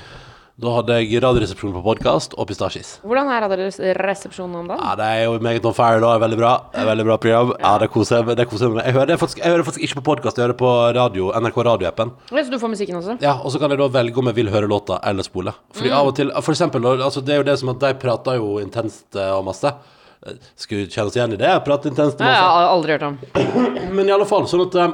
Da 0.61 0.69
hadde 0.75 0.97
jeg 1.01 1.23
Radioresepsjonen 1.25 1.73
på 1.79 1.81
podkast 1.87 2.35
og 2.37 2.45
pistasjis. 2.51 2.89
Hvordan 3.07 3.31
er 3.33 3.45
Radioresepsjonen 3.47 4.59
om 4.61 4.67
dagen? 4.69 4.83
Ja, 4.85 4.91
det 4.99 5.07
er 5.09 5.21
jo 5.25 5.39
meget 5.41 5.65
on 5.65 5.73
fire 5.77 6.03
da. 6.03 6.11
Veldig 6.21 6.37
bra. 6.37 6.51
Det 6.75 6.83
Veldig 6.85 7.07
bra 7.09 7.17
program. 7.23 7.53
Ja, 7.63 7.71
det 7.81 7.89
koser 7.95 8.19
jeg 8.19 8.27
meg 8.27 8.37
med. 8.43 8.83
Jeg 8.85 8.93
hører, 8.99 9.09
det 9.09 9.17
faktisk, 9.23 9.41
jeg 9.41 9.55
hører 9.55 9.65
faktisk 9.65 9.87
ikke 9.87 10.01
på 10.03 10.05
podkast, 10.11 10.37
jeg 10.37 10.45
hører 10.51 10.59
på 10.61 10.73
radio, 10.99 11.31
NRK 11.41 11.61
radioappen. 11.71 12.13
Ja, 12.29 12.45
Så 12.45 12.53
du 12.53 12.59
får 12.61 12.75
musikken 12.75 12.99
også? 13.01 13.17
Ja, 13.25 13.39
og 13.41 13.55
så 13.55 13.63
kan 13.63 13.73
jeg 13.73 13.81
da 13.81 13.89
velge 13.89 14.19
om 14.21 14.29
jeg 14.29 14.37
vil 14.43 14.53
høre 14.53 14.69
låta 14.69 15.01
eller 15.09 15.23
spole. 15.25 15.55
Fordi 15.73 15.89
Mm. 15.89 15.97
av 15.97 16.07
og 16.13 16.17
til, 16.17 16.31
for 16.43 16.53
eksempel, 16.53 16.85
altså 17.01 17.25
det 17.25 17.35
er 17.35 17.39
jo 17.41 17.49
det 17.49 17.59
som 17.59 17.69
at 17.71 17.79
de 17.81 17.95
prater 17.95 18.37
jo 18.37 18.59
intenst 18.61 19.17
eh, 19.17 19.33
og 19.33 19.45
masse. 19.47 19.65
Eh, 20.27 20.33
Skulle 20.57 20.87
kjenne 20.93 21.07
oss 21.09 21.17
igjen 21.17 21.33
i 21.33 21.37
det? 21.41 21.65
Prate 21.65 21.89
intenst 21.89 22.21
og 22.21 22.27
masse. 22.27 22.37
Nei, 22.37 22.37
jeg 22.37 22.45
har 22.45 22.69
aldri 22.69 22.93
hørt 22.93 23.09
om. 23.09 23.95
Men 23.97 24.07
i 24.07 24.13
alle 24.13 24.27
fall, 24.27 24.45
sånn 24.45 24.67
at 24.69 24.75
eh, 24.77 24.93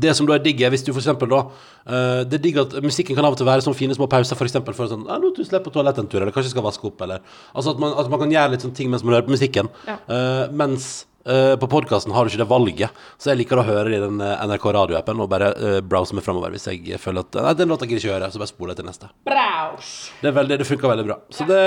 det 0.00 0.14
som 0.16 0.26
da 0.28 0.36
er 0.36 0.44
digg, 0.44 0.60
er 0.62 0.72
hvis 0.74 0.84
du 0.86 0.92
for 0.92 1.02
eksempel 1.02 1.30
da 1.30 1.40
uh, 1.44 2.20
Det 2.26 2.38
er 2.38 2.44
digg 2.46 2.60
at 2.62 2.76
musikken 2.82 3.16
kan 3.16 3.24
av 3.24 3.36
og 3.36 3.40
til 3.40 3.48
være 3.48 3.64
sånne 3.64 3.78
fine 3.78 3.96
små 3.96 4.08
pauser, 4.10 4.38
for 4.38 4.48
eksempel 4.48 4.76
for 4.76 4.90
sånn 4.90 5.06
ja, 5.08 5.18
'Nå 5.18 5.32
du 5.36 5.42
slipper 5.44 5.70
på 5.70 5.74
toalettet 5.78 6.04
en 6.04 6.10
tur', 6.10 6.22
eller 6.22 6.34
kanskje 6.34 6.50
jeg 6.50 6.56
skal 6.56 6.66
vaske 6.66 6.88
opp, 6.90 7.00
eller 7.06 7.22
Altså 7.54 7.74
at 7.74 7.82
man, 7.82 7.96
at 7.98 8.10
man 8.10 8.20
kan 8.24 8.32
gjøre 8.32 8.54
litt 8.54 8.64
sånne 8.66 8.78
ting 8.78 8.90
mens 8.90 9.04
man 9.04 9.14
hører 9.14 9.28
på 9.28 9.34
musikken. 9.36 9.70
Ja. 9.86 9.98
Uh, 10.08 10.44
mens 10.52 11.06
Eh, 11.24 11.56
på 11.56 11.68
podkasten 11.72 12.12
har 12.12 12.26
du 12.26 12.32
ikke 12.32 12.42
det 12.42 12.50
valget, 12.50 13.04
så 13.16 13.30
jeg 13.30 13.40
liker 13.40 13.60
å 13.60 13.64
høre 13.64 13.88
det 13.88 13.96
i 13.96 14.02
den 14.02 14.18
uh, 14.20 14.42
NRK 14.44 14.66
radioappen 14.76 15.22
og 15.24 15.30
bare 15.32 15.46
uh, 15.56 15.76
browse 15.80 16.12
meg 16.12 16.24
framover 16.26 16.52
hvis 16.52 16.66
jeg 16.68 16.98
føler 17.00 17.24
at 17.24 17.38
Nei, 17.46 17.54
den 17.56 17.70
låta 17.72 17.88
gidder 17.88 18.02
jeg 18.02 18.10
ikke 18.10 18.18
høre, 18.18 18.28
så 18.34 18.42
bare 18.42 18.50
spoler 18.50 18.74
jeg 18.74 18.80
til 18.82 18.88
neste. 18.90 19.08
Browse. 19.24 20.12
Det, 20.20 20.28
er 20.28 20.36
veldig, 20.36 20.58
det 20.60 20.66
funker 20.68 20.92
veldig 20.92 21.06
bra. 21.08 21.16
Så 21.32 21.46
det, 21.48 21.60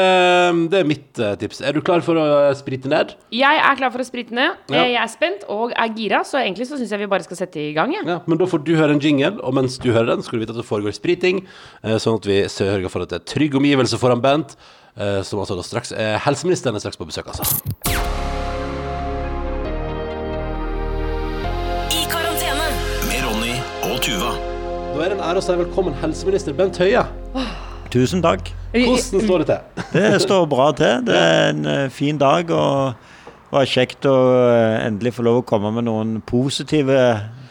det 0.69 0.81
er 0.81 0.87
mitt 0.89 1.21
tips. 1.41 1.63
Er 1.65 1.73
du 1.73 1.81
klar 1.85 2.05
for 2.05 2.21
å 2.21 2.27
sprite 2.57 2.91
ned? 2.91 3.15
Jeg 3.33 3.63
er 3.63 3.81
klar 3.81 3.93
for 3.95 4.03
å 4.03 4.07
sprite 4.07 4.37
ned. 4.37 4.61
Ja. 4.69 4.85
Jeg 4.85 5.01
er 5.01 5.11
spent 5.11 5.47
og 5.53 5.73
er 5.73 5.93
gira, 5.97 6.21
så 6.27 6.37
egentlig 6.43 6.69
så 6.69 6.77
syns 6.77 6.93
jeg 6.93 7.01
vi 7.01 7.09
bare 7.09 7.25
skal 7.25 7.41
sette 7.41 7.61
i 7.63 7.71
gang. 7.77 7.95
jeg. 7.97 8.05
Ja, 8.05 8.19
men 8.29 8.37
da 8.37 8.49
får 8.49 8.61
du 8.67 8.75
høre 8.77 8.93
en 8.93 9.01
jingle, 9.01 9.39
og 9.41 9.57
mens 9.57 9.79
du 9.81 9.89
hører 9.89 10.13
den, 10.13 10.25
skal 10.25 10.37
du 10.37 10.45
vite 10.45 10.53
at 10.53 10.61
det 10.61 10.69
foregår 10.69 10.93
spriting, 10.97 11.41
sånn 11.97 12.21
at 12.21 12.29
vi 12.29 12.43
sørger 12.51 12.93
for 12.93 13.05
at 13.05 13.15
det 13.15 13.23
er 13.23 13.31
trygg 13.33 13.57
omgivelse 13.57 14.01
foran 14.01 14.21
Bent, 14.21 14.53
som 14.97 15.41
altså 15.41 15.57
da 15.57 15.65
straks 15.65 15.93
er 15.93 16.17
helseministeren 16.25 16.77
er 16.77 16.85
straks 16.85 17.01
på 17.01 17.09
besøk, 17.09 17.29
altså. 17.33 18.06
Tuva. 24.07 24.29
Da 24.93 25.01
er 25.03 25.09
det 25.11 25.15
en 25.17 25.21
ære 25.27 25.41
å 25.41 25.43
si 25.43 25.51
velkommen 25.59 25.95
helseminister 25.99 26.53
Bent 26.55 26.77
Høie. 26.79 27.01
Tusen 27.91 28.21
takk. 28.23 28.53
Hvordan 28.71 29.23
står 29.25 29.41
det 29.43 29.47
til? 29.49 29.81
Det 29.91 30.21
står 30.23 30.45
bra 30.47 30.67
til. 30.79 31.01
Det 31.09 31.17
er 31.17 31.49
en 31.49 31.67
eh, 31.67 31.89
fin 31.91 32.15
dag, 32.15 32.47
og 32.55 32.93
det 33.25 33.57
var 33.57 33.67
kjekt 33.67 34.07
å 34.07 34.13
eh, 34.45 34.77
endelig 34.85 35.11
få 35.17 35.25
lov 35.27 35.41
å 35.41 35.43
komme 35.49 35.73
med 35.75 35.89
noen 35.89 36.21
positive 36.23 37.01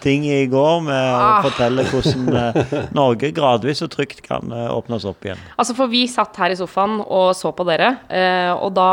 ting 0.06 0.26
i 0.30 0.46
går 0.50 0.82
med 0.86 1.14
å 1.18 1.42
fortelle 1.46 1.84
hvordan 1.90 2.38
eh, 2.40 2.75
Norge 2.96 3.32
gradvis 3.34 3.82
og 3.84 3.90
trygt 3.94 4.22
kan 4.26 4.52
eh, 4.54 4.68
åpnes 4.72 5.06
opp 5.08 5.26
igjen. 5.26 5.40
Altså, 5.58 5.76
for 5.78 5.90
vi 5.92 6.04
satt 6.10 6.38
her 6.40 6.54
i 6.54 6.58
sofaen 6.58 7.00
og 7.02 7.32
så 7.38 7.52
på 7.56 7.66
dere, 7.68 7.92
eh, 8.06 8.52
og 8.54 8.75
da, 8.76 8.90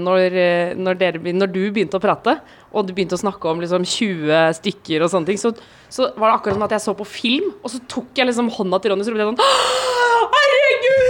når, 0.00 0.36
når, 0.78 1.00
dere, 1.00 1.34
når 1.36 1.52
du 1.52 1.62
begynte 1.72 1.98
å 1.98 2.02
prate, 2.02 2.36
og 2.72 2.88
du 2.88 2.94
begynte 2.96 3.16
å 3.16 3.22
snakke 3.22 3.50
om 3.50 3.60
liksom 3.62 3.86
20 3.88 4.58
stykker 4.60 5.04
og 5.04 5.12
sånne 5.12 5.32
ting, 5.32 5.40
så, 5.40 5.52
så 5.92 6.10
var 6.16 6.28
det 6.28 6.36
akkurat 6.36 6.58
som 6.58 6.66
at 6.68 6.76
jeg 6.76 6.86
så 6.86 6.96
på 6.98 7.08
film, 7.08 7.52
og 7.60 7.72
så 7.72 7.82
tok 7.90 8.16
jeg 8.16 8.28
liksom 8.28 8.52
hånda 8.52 8.80
til 8.80 8.94
Ronny, 8.94 9.06
så 9.06 9.14
ble 9.14 9.24
jeg 9.24 9.32
sånn 9.32 9.42
«Åh, 9.44 9.92
Herregud! 10.32 10.41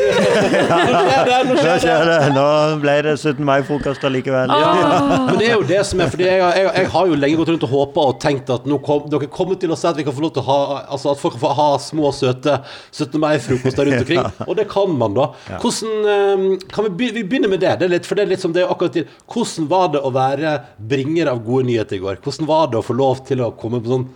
Nå 0.03 1.57
skjer 1.83 2.05
det. 2.09 2.17
Nå 2.35 2.45
ble 2.83 2.95
det 3.07 3.15
17. 3.19 3.43
mai-frokost 3.47 4.05
allikevel. 4.09 4.53
Men 4.53 5.39
det 5.41 5.49
er 5.49 5.55
jo 5.57 5.65
det 5.69 5.81
som 5.89 6.03
er, 6.05 6.11
fordi 6.13 6.27
jeg, 6.29 6.41
har- 6.43 6.57
jeg, 6.59 6.69
jeg 6.81 6.91
har 6.95 7.11
jo 7.13 7.19
lenge 7.19 7.39
gått 7.41 7.53
rundt 7.53 7.67
og 7.69 7.73
håpa 7.77 8.05
og 8.13 8.19
tenkt 8.23 8.51
at 8.55 8.67
nå 8.69 8.79
kom, 8.85 9.05
dere 9.13 9.29
kommer 9.33 9.59
til 9.63 9.73
å 9.75 9.79
si 9.79 9.89
at 9.91 9.99
vi 10.01 10.07
kan 10.07 10.17
få 10.17 10.25
lov 10.27 10.35
til 10.37 10.45
å 10.45 10.47
ha 10.49 10.59
Altså 10.97 11.13
at 11.13 11.21
folk 11.23 11.37
kan 11.37 11.43
få 11.45 11.53
ha 11.59 11.69
små, 11.83 12.11
søte 12.17 12.59
17. 12.93 13.19
mai-frokoster 13.23 13.89
rundt 13.89 14.03
omkring. 14.05 14.27
Og 14.49 14.57
det 14.59 14.67
kan 14.73 14.97
man, 14.99 15.15
da. 15.19 15.29
Hvordan 15.63 16.11
eh, 16.17 16.67
Kan 16.73 16.89
vi, 16.99 17.11
vi 17.19 17.23
begynner 17.25 17.53
med 17.53 17.63
det? 17.65 17.77
det 17.81 17.89
er 17.89 17.95
litt, 17.97 18.09
for 18.09 18.19
det 18.19 18.27
er 18.27 18.33
litt 18.35 18.43
som 18.45 18.53
det 18.55 18.65
er 18.65 18.73
akkurat 18.73 18.95
til 18.97 19.07
Hvordan 19.33 19.69
var 19.71 19.93
det 19.95 20.03
å 20.05 20.13
være 20.15 20.57
bringer 20.93 21.31
av 21.33 21.41
gode 21.47 21.69
nyheter 21.71 21.99
i 21.99 22.03
går? 22.03 22.21
Hvordan 22.25 22.49
var 22.51 22.69
det 22.73 22.81
å 22.81 22.85
få 22.87 22.97
lov 22.99 23.23
til 23.29 23.43
å 23.47 23.53
komme 23.59 23.81
på 23.85 23.93
sånn 23.95 24.09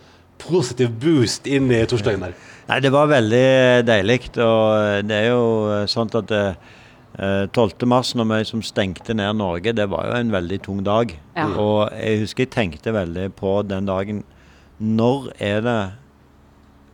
positiv 0.43 0.91
boost 1.01 1.47
inn 1.49 1.71
i 1.73 1.81
torsdagen 1.89 2.27
der? 2.27 2.35
Nei, 2.67 2.81
det 2.83 2.91
var 2.91 3.07
veldig 3.11 3.47
deilig. 3.87 4.21
Og 4.43 5.05
det 5.07 5.19
er 5.21 5.29
jo 5.31 5.85
sånn 5.91 6.11
at 6.19 6.33
eh, 6.35 7.47
12. 7.55 7.87
mars, 7.89 8.11
når 8.19 8.27
vi 8.33 8.41
som 8.49 8.63
stengte 8.67 9.15
ned 9.17 9.39
Norge, 9.39 9.73
det 9.77 9.87
var 9.93 10.09
jo 10.11 10.17
en 10.19 10.33
veldig 10.35 10.59
tung 10.67 10.83
dag. 10.87 11.15
Ja. 11.37 11.47
Og 11.63 11.93
jeg 11.95 12.25
husker 12.25 12.45
jeg 12.47 12.55
tenkte 12.57 12.93
veldig 12.97 13.31
på 13.39 13.61
den 13.69 13.87
dagen 13.89 14.25
Når 14.83 15.31
er 15.41 15.63
det 15.65 15.79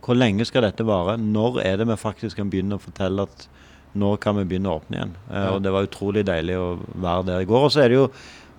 Hvor 0.05 0.15
lenge 0.15 0.45
skal 0.47 0.63
dette 0.67 0.85
vare? 0.87 1.17
Når 1.19 1.59
er 1.63 1.77
det 1.81 1.87
vi 1.89 1.97
faktisk 1.99 2.37
kan 2.39 2.49
begynne 2.51 2.77
å 2.77 2.83
fortelle 2.83 3.25
at 3.27 3.49
nå 3.93 4.15
kan 4.17 4.33
vi 4.39 4.45
begynne 4.49 4.71
å 4.71 4.79
åpne 4.79 4.97
igjen? 4.97 5.11
Eh, 5.31 5.49
Og 5.53 5.59
det 5.63 5.71
var 5.75 5.85
utrolig 5.89 6.23
deilig 6.25 6.55
å 6.57 6.69
være 6.95 7.27
der 7.27 7.43
i 7.43 7.49
går. 7.49 7.65
Og 7.67 7.71
så 7.75 7.83
er 7.83 7.91
det 7.91 7.99
jo 7.99 8.07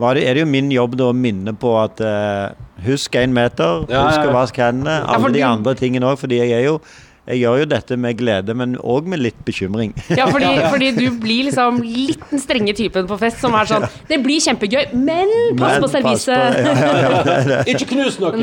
var 0.01 0.19
det, 0.19 0.27
er 0.27 0.37
det 0.37 0.45
jo 0.45 0.51
min 0.51 0.71
jobb 0.75 0.97
da 0.99 1.09
å 1.13 1.17
minne 1.17 1.55
på 1.59 1.75
at 1.79 2.01
uh, 2.03 2.55
husk 2.85 3.15
én 3.21 3.35
meter, 3.35 3.85
Ja, 3.91 4.07
husk 4.09 4.27
å 4.27 4.35
vaske 4.35 4.65
hendene. 4.65 5.01
Alle 5.07 5.31
de 5.35 5.45
andre 5.47 5.77
tingene 5.79 6.11
òg, 6.11 6.19
fordi 6.23 6.41
jeg 6.43 6.57
er 6.57 6.65
jo 6.67 6.79
jeg 7.25 7.41
gjør 7.41 7.63
jo 7.63 7.67
dette 7.71 7.97
med 7.97 8.19
glede, 8.21 8.53
men 8.57 8.75
òg 8.85 9.07
med 9.09 9.23
litt 9.25 9.39
bekymring. 9.47 9.95
Ja, 10.13 10.27
fordi, 10.29 10.51
fordi 10.75 10.91
du 10.99 11.07
blir 11.23 11.47
liksom 11.49 11.79
litt 11.85 12.21
den 12.31 12.43
strenge 12.43 12.75
typen 12.77 13.07
på 13.09 13.17
fest 13.21 13.41
som 13.41 13.55
er 13.57 13.69
sånn 13.71 13.87
Det 14.11 14.19
blir 14.25 14.43
kjempegøy, 14.45 14.91
men 14.93 15.31
pass 15.57 15.79
Men 15.79 15.87
på 15.87 15.91
serviset! 15.95 16.59
ja, 16.61 16.75
ja, 16.77 17.23
ja. 17.49 17.61
Ikke 17.73 17.89
knus 17.95 18.19
noe! 18.21 18.35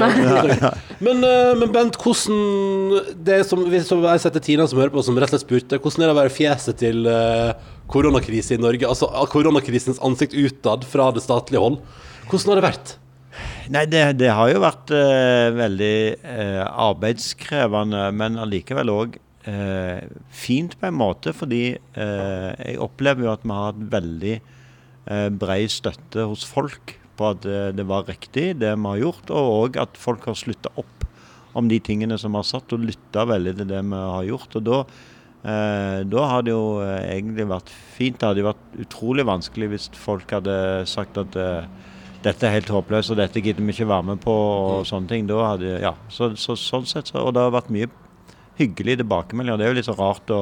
Men, 1.01 1.21
eh, 1.25 1.51
men 1.61 1.71
Bent, 1.75 1.99
hvordan 2.01 3.13
det 3.25 3.41
som, 3.49 3.61
vi- 3.69 3.83
som 3.85 4.01
Jeg 4.05 4.23
setter 4.25 4.43
Tina 4.43 4.65
som 4.69 4.81
hører 4.81 4.93
på, 4.93 5.03
som 5.05 5.17
rett 5.21 5.29
og 5.29 5.35
slett 5.37 5.45
spurte 5.45 5.79
hvordan 5.81 6.03
er 6.05 6.09
det 6.11 6.15
å 6.15 6.21
være 6.23 6.33
fjeset 6.33 6.79
til 6.81 7.05
eh, 7.09 7.53
koronakrise 7.91 8.57
i 8.57 8.61
Norge? 8.61 8.87
Altså 8.89 9.09
koronakrisens 9.31 10.01
ansikt 10.03 10.33
utad 10.37 10.85
fra 10.87 11.11
det 11.15 11.23
statlige 11.25 11.61
hold. 11.61 11.79
Hvordan 12.31 12.53
har 12.53 12.61
det 12.61 12.67
vært? 12.69 12.95
Nei, 13.69 13.83
det, 13.85 14.01
det 14.17 14.31
har 14.33 14.49
jo 14.49 14.61
vært 14.63 14.93
eh, 14.95 15.49
veldig 15.53 15.97
eh, 16.17 16.63
arbeidskrevende, 16.65 18.07
men 18.17 18.39
allikevel 18.41 18.89
òg 18.93 19.19
eh, 19.49 20.07
fint 20.33 20.73
på 20.79 20.89
en 20.89 20.97
måte. 20.97 21.35
Fordi 21.37 21.61
eh, 21.75 22.49
jeg 22.55 22.79
opplever 22.81 23.27
jo 23.27 23.33
at 23.35 23.45
vi 23.45 23.53
har 23.53 23.69
hatt 23.69 23.85
veldig 23.93 24.33
eh, 24.39 25.29
brei 25.43 25.61
støtte 25.69 26.25
hos 26.31 26.47
folk 26.47 26.97
på 27.19 27.29
at 27.29 27.45
eh, 27.45 27.69
det 27.77 27.85
var 27.91 28.09
riktig, 28.09 28.55
det 28.63 28.73
vi 28.73 28.89
har 28.89 29.03
gjort. 29.03 29.29
Og 29.29 29.53
òg 29.59 29.81
at 29.83 29.99
folk 29.99 30.25
har 30.31 30.39
slutta 30.39 30.73
opp 30.81 31.07
om 31.53 31.67
de 31.67 31.81
tingene 31.83 32.17
som 32.17 32.33
vi 32.33 32.41
har 32.41 32.47
satt, 32.47 32.73
og 32.73 32.85
lytta 32.87 33.27
veldig 33.29 33.57
til 33.59 33.73
det 33.73 33.85
vi 33.85 34.05
har 34.15 34.29
gjort. 34.31 34.57
Og 34.57 34.69
da 34.71 34.83
Eh, 35.41 35.99
da 36.05 36.25
har 36.29 36.43
det 36.45 36.53
jo 36.53 36.81
eh, 36.85 37.15
egentlig 37.15 37.47
vært 37.49 37.71
fint. 37.95 38.19
Det 38.19 38.27
hadde 38.27 38.43
jo 38.43 38.49
vært 38.51 38.81
utrolig 38.83 39.25
vanskelig 39.25 39.71
hvis 39.71 39.87
folk 39.97 40.29
hadde 40.35 40.55
sagt 40.89 41.17
at 41.17 41.37
eh, 41.39 41.65
dette 42.25 42.45
er 42.47 42.55
helt 42.57 42.69
håpløst, 42.69 43.13
og 43.13 43.17
dette 43.17 43.41
gidder 43.41 43.65
vi 43.65 43.73
ikke 43.73 43.89
være 43.89 44.07
med 44.11 44.21
på, 44.21 44.33
og 44.33 44.87
sånne 44.89 45.09
ting. 45.09 45.29
Da 45.29 45.39
hadde, 45.53 45.77
ja, 45.81 45.95
så, 46.13 46.31
så, 46.37 46.55
sånn 46.59 46.85
sett, 46.89 47.09
så, 47.09 47.23
Og 47.25 47.33
det 47.35 47.41
har 47.45 47.55
vært 47.55 47.71
mye 47.73 47.89
hyggelige 48.59 49.01
tilbakemeldinger. 49.01 49.57
Det 49.57 49.65
er 49.65 49.73
jo 49.73 49.79
litt 49.79 49.89
så 49.89 49.97
rart 49.97 50.33
å 50.33 50.41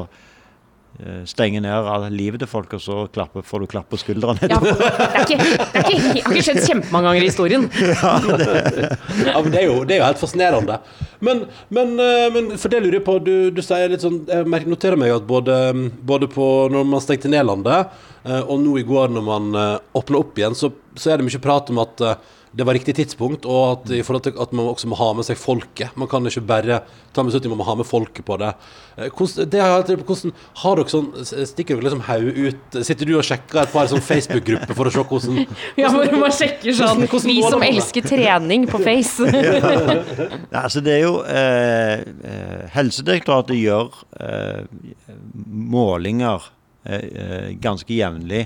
eh, 0.99 1.21
stenge 1.29 1.61
ned 1.63 1.89
av 1.93 2.05
livet 2.13 2.41
til 2.43 2.49
folk, 2.49 2.73
og 2.77 2.81
så 2.83 2.97
klapper, 3.13 3.45
får 3.45 3.63
du 3.63 3.67
klapp 3.71 3.89
på 3.91 3.99
skuldrene. 4.01 4.49
Ja, 4.51 4.59
det, 4.59 4.73
er 4.73 5.27
det, 5.29 5.37
er 5.39 5.87
det 5.87 6.23
har 6.23 6.33
ikke 6.35 6.45
skjedd 6.45 6.61
kjempemange 6.65 7.09
ganger 7.09 7.25
i 7.25 7.29
historien. 7.29 7.67
Ja, 9.29 9.41
men 9.43 9.51
det 9.53 9.61
er 9.61 9.67
jo, 9.67 9.83
det 9.85 9.95
er 9.95 9.99
jo 9.99 10.07
helt 10.07 10.21
fascinerende. 10.21 10.79
Men, 11.25 11.43
men, 11.73 11.93
eh, 12.01 12.27
men 12.33 12.51
for 12.57 12.71
det 12.71 12.81
lurer 12.83 12.99
jeg 12.99 13.05
på, 13.07 13.17
du, 13.23 13.33
du 13.53 13.61
sier 13.65 13.91
litt 13.91 14.03
sånn 14.03 14.21
Jeg 14.29 14.69
noterer 14.69 14.99
meg 14.99 15.11
at 15.11 15.27
både, 15.27 15.55
både 16.07 16.29
på 16.31 16.45
når 16.71 16.87
man 16.87 17.03
stengte 17.03 17.31
ned 17.31 17.47
landet, 17.49 17.93
eh, 18.23 18.41
og 18.41 18.61
nå 18.63 18.77
i 18.79 18.87
går 18.87 19.11
når 19.15 19.25
man 19.27 19.61
åpna 19.97 20.21
opp 20.21 20.39
igjen, 20.39 20.57
så, 20.57 20.71
så 20.95 21.13
er 21.13 21.19
det 21.19 21.29
mye 21.29 21.43
prat 21.43 21.71
om 21.73 21.81
at 21.83 22.05
det 22.51 22.65
var 22.65 22.73
riktig 22.73 22.95
tidspunkt, 22.97 23.45
og 23.45 23.65
at, 23.85 23.91
i 23.93 24.01
forhold 24.01 24.23
til 24.25 24.33
at 24.41 24.53
man 24.57 24.65
også 24.71 24.87
må 24.89 24.97
ha 24.97 25.11
med 25.13 25.25
seg 25.27 25.37
folket. 25.37 25.91
Man 25.99 26.07
kan 26.09 26.25
ikke 26.25 26.41
bare 26.49 26.79
ta 27.13 27.21
med 27.21 27.29
beslutning, 27.29 27.51
man 27.53 27.59
må 27.61 27.67
ha 27.67 27.75
med 27.77 27.85
folket 27.85 28.25
på 28.25 28.37
det. 28.41 28.49
Eh, 28.97 29.09
Hvordan, 29.13 29.49
det 29.53 29.61
har, 29.61 29.83
hvordan, 29.85 30.33
har 30.63 30.79
dere 30.81 30.89
sånn, 30.93 31.11
stikker 31.49 31.77
dere 31.77 31.85
liksom 31.87 32.01
hodet 32.07 32.49
ut 32.49 32.79
Sitter 32.85 33.05
du 33.09 33.13
og 33.19 33.23
sjekker 33.27 33.61
et 33.61 33.71
par 33.73 33.87
sånn 33.91 34.01
Facebook-grupper 34.03 34.75
for 34.77 34.89
å 34.89 34.93
se 34.93 35.03
hvordan 35.11 35.39
Ja, 35.79 35.91
hvor 35.93 36.09
man 36.19 36.33
sjekker 36.35 36.73
sånn 36.75 37.05
Hvordan- 37.05 37.09
hvordan 37.13 37.29
Vi 37.29 37.37
som 37.45 37.65
elsker 37.69 38.09
trening 38.09 38.65
på 38.69 38.81
Face. 38.83 39.29
Ja, 40.49 40.63
altså 40.65 40.81
det 40.83 40.97
er 40.97 41.03
jo 41.05 41.15
eh, 41.23 42.01
eh, 42.25 42.61
Helsedirektoratet 42.73 43.57
gjør 43.59 43.93
eh, 44.19 44.65
målinger 45.47 46.49
ganske 47.61 47.91
jevnlig 47.93 48.45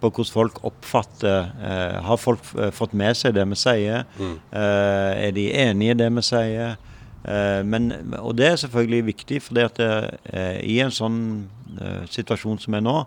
på 0.00 0.10
hvordan 0.10 0.32
folk 0.32 0.58
oppfatter 0.68 1.48
eh, 1.64 1.96
Har 2.04 2.16
folk 2.20 2.40
eh, 2.58 2.70
fått 2.70 2.92
med 2.92 3.16
seg 3.16 3.34
det 3.34 3.46
vi 3.48 3.56
sier? 3.56 4.04
Eh, 4.20 5.26
er 5.26 5.32
de 5.32 5.46
enige 5.52 5.94
i 5.96 5.98
det 5.98 6.10
vi 6.12 6.22
sier? 6.22 6.76
Eh, 7.24 7.62
men, 7.64 7.90
og 8.20 8.36
det 8.36 8.46
er 8.50 8.56
selvfølgelig 8.56 9.04
viktig, 9.06 9.42
for 9.42 9.58
eh, 9.80 10.60
i 10.64 10.78
en 10.84 10.92
sånn 10.92 11.18
eh, 11.80 12.04
situasjon 12.08 12.60
som 12.60 12.74
er 12.74 12.84
nå, 12.84 12.98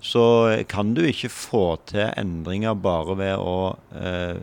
så 0.00 0.24
kan 0.68 0.94
du 0.94 1.02
ikke 1.08 1.30
få 1.32 1.64
til 1.88 2.08
endringer 2.16 2.74
bare 2.74 3.16
ved 3.16 3.36
å 3.40 3.76
eh, 3.96 4.36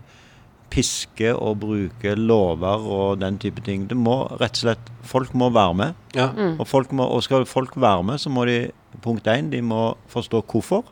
piske 0.73 1.29
og 1.33 1.59
bruke 1.61 2.15
lover 2.17 2.87
og 2.95 3.21
den 3.21 3.37
type 3.41 3.61
ting. 3.65 3.85
Det 3.89 3.97
må 3.97 4.23
rett 4.41 4.57
og 4.57 4.65
slett 4.65 4.89
Folk 5.03 5.33
må 5.35 5.49
være 5.51 5.75
med. 5.75 5.97
Ja. 6.15 6.29
Og, 6.55 6.63
folk 6.63 6.93
må, 6.95 7.03
og 7.03 7.25
skal 7.25 7.43
folk 7.45 7.73
være 7.75 8.05
med, 8.07 8.21
så 8.23 8.31
må 8.31 8.45
de 8.47 8.69
punkt 9.03 9.27
én, 9.27 9.49
de 9.51 9.59
må 9.61 9.97
forstå 10.07 10.39
hvorfor. 10.47 10.85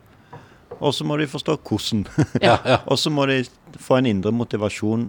Og 0.76 0.92
så 0.92 1.06
må 1.08 1.16
de 1.16 1.26
forstå 1.30 1.56
hvordan. 1.56 2.04
Ja, 2.42 2.58
ja. 2.66 2.76
og 2.90 3.00
så 3.00 3.10
må 3.10 3.24
de 3.30 3.40
få 3.80 4.02
en 4.02 4.10
indre 4.10 4.34
motivasjon 4.36 5.08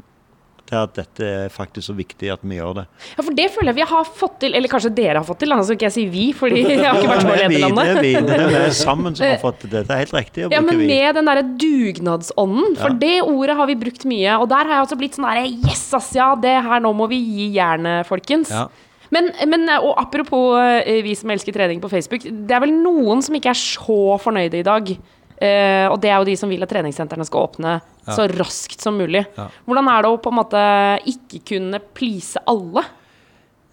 til 0.69 0.79
at 0.79 0.93
dette 0.95 1.27
er 1.27 1.51
faktisk 1.53 1.89
så 1.89 1.95
viktig 1.97 2.29
at 2.33 2.43
vi 2.45 2.57
gjør 2.57 2.77
det. 2.79 2.83
Ja, 3.17 3.23
for 3.25 3.35
det 3.37 3.47
føler 3.53 3.71
jeg 3.73 3.79
vi 3.81 3.87
har 3.89 4.07
fått 4.19 4.37
til, 4.43 4.55
eller 4.57 4.71
kanskje 4.71 4.91
dere 4.95 5.19
har 5.19 5.27
fått 5.27 5.41
til, 5.43 5.53
så 5.53 5.65
skal 5.67 5.77
ikke 5.77 5.87
jeg 5.89 5.95
si 5.95 6.05
vi, 6.11 6.25
fordi 6.37 6.63
jeg 6.63 6.79
har 6.83 6.99
ikke 7.01 7.09
vært 7.11 7.27
med 7.27 7.33
å 7.33 7.49
Vi, 7.53 7.59
lede 7.63 7.75
det 7.77 7.89
er 7.91 7.99
vi, 8.05 8.13
det 8.29 8.37
er 8.37 8.53
vi 8.53 8.61
sammen 8.77 9.17
som 9.17 9.27
har 9.27 9.41
fått 9.41 9.59
til 9.63 9.73
dette. 9.73 9.87
Det 9.89 9.97
er 9.97 10.03
helt 10.05 10.15
riktig 10.17 10.45
å 10.45 10.47
bruke 10.47 10.53
vi. 10.53 10.59
Ja, 10.59 10.63
men 10.69 10.81
vi. 10.81 10.87
med 10.93 11.19
den 11.19 11.29
derre 11.31 11.45
dugnadsånden, 11.65 12.77
for 12.79 12.95
Ja. 12.95 13.01
det 13.03 13.15
ordet 13.23 13.57
har 13.59 13.69
vi 13.69 13.77
brukt 13.83 14.07
mye. 14.09 14.39
Og 14.39 14.47
der 14.53 14.63
har 14.63 14.73
jeg 14.77 14.87
også 14.87 14.99
blitt 15.03 15.19
sånn 15.19 15.29
herre 15.29 15.45
Yes, 15.53 15.85
ass, 15.93 16.13
ja, 16.15 16.33
det 16.39 16.55
her, 16.63 16.79
nå 16.83 16.93
må 16.95 17.09
vi 17.11 17.19
gi 17.19 17.49
jernet, 17.57 18.07
folkens. 18.07 18.51
Ja. 18.53 18.67
Men, 19.13 19.29
men 19.45 19.67
og 19.75 19.93
apropos 20.01 20.57
eh, 20.57 21.03
vi 21.05 21.13
som 21.15 21.29
elsker 21.29 21.53
trening 21.53 21.81
på 21.83 21.91
Facebook, 21.91 22.23
det 22.23 22.55
er 22.55 22.63
vel 22.63 22.73
noen 22.73 23.21
som 23.21 23.35
ikke 23.37 23.51
er 23.51 23.59
så 23.59 24.17
fornøyde 24.23 24.63
i 24.63 24.65
dag. 24.65 24.95
Uh, 25.43 25.89
og 25.91 25.97
det 25.99 26.07
er 26.07 26.21
jo 26.21 26.27
de 26.29 26.35
som 26.39 26.47
vil 26.47 26.61
at 26.63 26.69
treningssentrene 26.71 27.25
skal 27.27 27.49
åpne 27.49 27.71
så 28.07 28.27
raskt 28.33 28.83
som 28.83 28.97
mulig. 28.99 29.23
Ja. 29.37 29.47
Hvordan 29.67 29.89
er 29.91 30.03
det 30.03 30.11
å 30.11 30.19
på 30.21 30.33
en 30.33 30.39
måte 30.41 30.63
ikke 31.09 31.39
kunne 31.53 31.79
please 31.95 32.41
alle? 32.49 32.83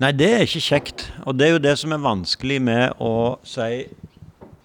Nei, 0.00 0.12
det 0.16 0.30
er 0.32 0.46
ikke 0.46 0.62
kjekt. 0.64 1.08
Og 1.28 1.36
det 1.36 1.48
er 1.48 1.56
jo 1.56 1.64
det 1.66 1.74
som 1.80 1.92
er 1.92 2.04
vanskelig 2.04 2.60
med 2.64 3.02
å 3.04 3.12
si 3.44 3.82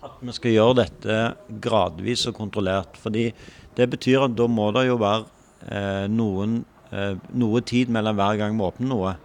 at 0.06 0.22
vi 0.22 0.36
skal 0.38 0.54
gjøre 0.54 0.78
dette 0.84 1.20
gradvis 1.64 2.28
og 2.30 2.38
kontrollert. 2.38 2.96
Fordi 3.02 3.28
det 3.76 3.90
betyr 3.92 4.28
at 4.28 4.38
da 4.38 4.48
må 4.48 4.70
det 4.76 4.86
jo 4.88 5.00
være 5.02 5.26
eh, 5.68 6.06
noen, 6.12 6.62
eh, 6.92 7.18
noe 7.36 7.64
tid 7.68 7.92
mellom 7.92 8.16
hver 8.20 8.40
gang 8.40 8.56
vi 8.56 8.68
åpner 8.70 8.92
noe. 8.94 9.16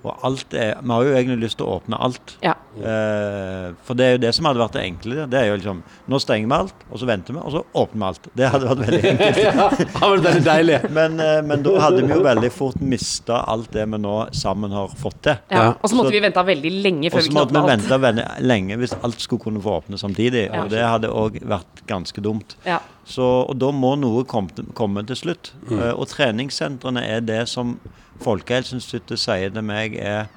Og 0.00 0.24
alt 0.24 0.54
er, 0.56 0.78
vi 0.80 0.92
har 0.94 1.04
jo 1.04 1.14
egentlig 1.16 1.42
lyst 1.42 1.58
til 1.60 1.66
å 1.68 1.76
åpne 1.76 1.98
alt. 2.00 2.34
Ja. 2.44 2.54
Eh, 2.80 3.66
for 3.84 3.98
det 3.98 4.06
er 4.06 4.14
jo 4.14 4.20
det 4.22 4.30
som 4.36 4.46
hadde 4.48 4.62
vært 4.62 4.76
det 4.78 4.84
enkle. 4.86 5.26
Det 5.28 5.40
er 5.40 5.48
jo 5.50 5.56
liksom 5.58 5.82
Nå 6.10 6.20
stenger 6.22 6.48
vi 6.48 6.56
alt, 6.56 6.84
og 6.88 7.00
så 7.02 7.08
venter 7.10 7.36
vi, 7.36 7.42
og 7.42 7.52
så 7.54 7.62
åpner 7.82 8.00
vi 8.00 8.06
alt. 8.08 8.28
Det 8.40 8.50
hadde 8.54 8.70
vært 8.70 8.82
veldig 8.86 9.10
enkelt. 9.12 9.40
ja, 9.48 9.66
det 9.76 9.88
var 9.96 10.24
veldig 10.26 10.44
deilig. 10.46 10.78
Men, 10.96 11.18
eh, 11.24 11.40
men 11.46 11.64
da 11.66 11.74
hadde 11.84 12.04
vi 12.06 12.14
jo 12.14 12.22
veldig 12.24 12.52
fort 12.54 12.80
mista 12.80 13.42
alt 13.52 13.70
det 13.76 13.84
vi 13.92 14.00
nå 14.00 14.16
sammen 14.40 14.74
har 14.76 14.94
fått 15.02 15.20
til. 15.28 15.40
Ja. 15.52 15.66
Og 15.76 15.90
så 15.90 15.98
måtte 15.98 16.10
Så- 16.10 16.16
vi 16.16 16.24
vente 16.26 16.46
veldig 16.50 16.72
lenge 16.86 17.12
før 17.12 17.20
vi 17.20 17.28
vi 17.28 17.36
alt. 17.36 17.36
Og 17.36 17.36
så 17.36 17.38
måtte 17.40 17.60
vi 17.60 17.74
vente 17.74 18.00
veldig 18.06 18.28
lenge 18.48 18.80
hvis 18.80 18.96
alt 19.04 19.20
skulle 19.20 19.44
kunne 19.44 19.62
få 19.62 19.76
åpne 19.82 20.00
samtidig. 20.00 20.46
Ja. 20.48 20.64
Og 20.64 20.72
det 20.72 20.84
hadde 20.86 21.12
òg 21.12 21.40
vært 21.44 21.84
ganske 21.90 22.24
dumt. 22.24 22.56
Ja. 22.64 22.80
Så, 23.10 23.24
og 23.48 23.56
da 23.58 23.70
må 23.74 23.96
noe 23.98 24.24
komme, 24.28 24.66
komme 24.78 25.04
til 25.08 25.18
slutt. 25.18 25.52
Eh, 25.70 25.90
og 25.92 26.06
treningssentrene 26.08 27.02
er 27.04 27.20
det 27.26 27.48
som 27.50 27.78
Folkehelseinstituttet 28.24 29.20
sier 29.20 29.54
til 29.54 29.66
meg 29.66 29.96
er 29.96 30.28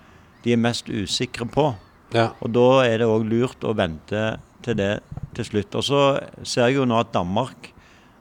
de 0.43 0.55
er 0.55 0.59
mest 0.59 0.89
usikre 0.91 1.47
på. 1.47 1.69
Ja. 2.13 2.31
Og 2.43 2.51
da 2.53 2.83
er 2.85 2.99
det 3.01 3.09
òg 3.09 3.25
lurt 3.29 3.63
å 3.65 3.75
vente 3.77 4.23
til 4.63 4.77
det 4.79 4.97
til 5.35 5.47
slutt. 5.47 5.77
Og 5.79 5.85
så 5.87 6.01
ser 6.45 6.69
jeg 6.69 6.79
jo 6.79 6.87
nå 6.87 6.99
at 6.99 7.13
Danmark 7.15 7.71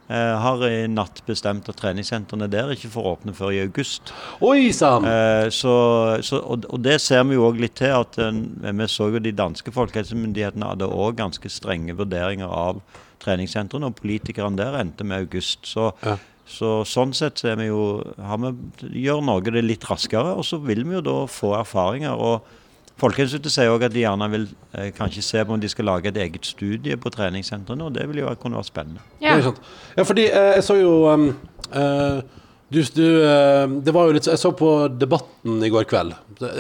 eh, 0.09 0.35
har 0.44 0.64
i 0.66 0.87
natt 0.90 1.22
bestemt 1.27 1.68
at 1.70 1.79
treningssentrene 1.81 2.48
der 2.51 2.72
ikke 2.75 2.90
får 2.94 3.11
åpne 3.12 3.37
før 3.37 3.53
i 3.55 3.62
august. 3.64 4.14
Oi 4.44 4.72
sann! 4.77 5.07
Eh, 5.09 5.48
så, 5.55 5.77
så, 6.25 6.40
og, 6.40 6.66
og 6.72 6.83
det 6.85 6.98
ser 7.05 7.27
vi 7.29 7.38
jo 7.38 7.46
òg 7.51 7.61
litt 7.62 7.77
til. 7.83 7.94
at 7.98 8.18
eh, 8.22 8.72
Vi 8.72 8.90
så 8.90 9.11
jo 9.12 9.22
de 9.22 9.35
danske 9.37 9.75
folkehelsemyndighetene 9.75 10.72
hadde 10.75 10.90
òg 10.90 11.18
ganske 11.20 11.53
strenge 11.53 11.96
vurderinger 11.98 12.48
av 12.48 12.83
treningssentrene, 13.22 13.88
og 13.90 13.96
politikerne 14.00 14.58
der 14.58 14.78
endte 14.80 15.04
med 15.06 15.24
august. 15.26 15.66
Så, 15.66 15.92
Ja. 16.04 16.16
så 16.46 16.82
sånn 16.85 17.14
sett 17.14 17.38
så 17.40 17.52
er 17.52 17.56
vi 17.62 17.66
jo, 17.70 18.02
har 18.20 18.38
vi, 18.38 18.52
gjør 19.06 19.22
Norge 19.24 19.52
det 19.54 19.64
litt 19.64 19.87
raskere, 19.88 20.35
og 20.37 20.44
så 20.44 20.58
vil 20.62 20.85
vi 20.85 20.98
jo 20.98 21.00
da 21.06 21.20
få 21.30 21.54
erfaringer. 21.61 22.12
og 22.18 22.42
Folkehelseinstituttet 23.00 23.54
sier 23.54 23.70
òg 23.72 23.82
at 23.87 23.94
de 23.94 24.02
gjerne 24.04 24.26
vil 24.30 24.44
eh, 24.76 24.90
kanskje 24.94 25.22
se 25.24 25.40
på 25.44 25.54
om 25.56 25.61
de 25.61 25.68
skal 25.70 25.88
lage 25.88 26.11
et 26.12 26.18
eget 26.22 26.44
studie 26.46 26.96
på 27.00 27.11
treningssentrene, 27.11 27.88
og 27.88 27.94
det 27.96 28.04
vil 28.11 28.20
jo 28.20 28.35
kunne 28.38 28.58
være 28.61 28.68
spennende. 28.68 29.00
Ja. 29.22 29.38
Ja, 29.96 30.04
fordi 30.04 30.26
eh, 30.28 30.52
jeg 30.58 30.64
så 30.66 30.76
jo 30.78 30.92
um, 31.11 31.24
eh, 31.72 32.20
du, 32.72 32.80
du, 32.96 33.06
eh, 33.28 33.66
Det 33.85 33.92
var 33.94 34.08
jo 34.08 34.14
litt 34.16 34.26
Jeg 34.30 34.40
så 34.40 34.50
på 34.56 34.68
Debatten 34.98 35.62
i 35.66 35.70
går 35.72 35.85
kveld. 35.90 36.14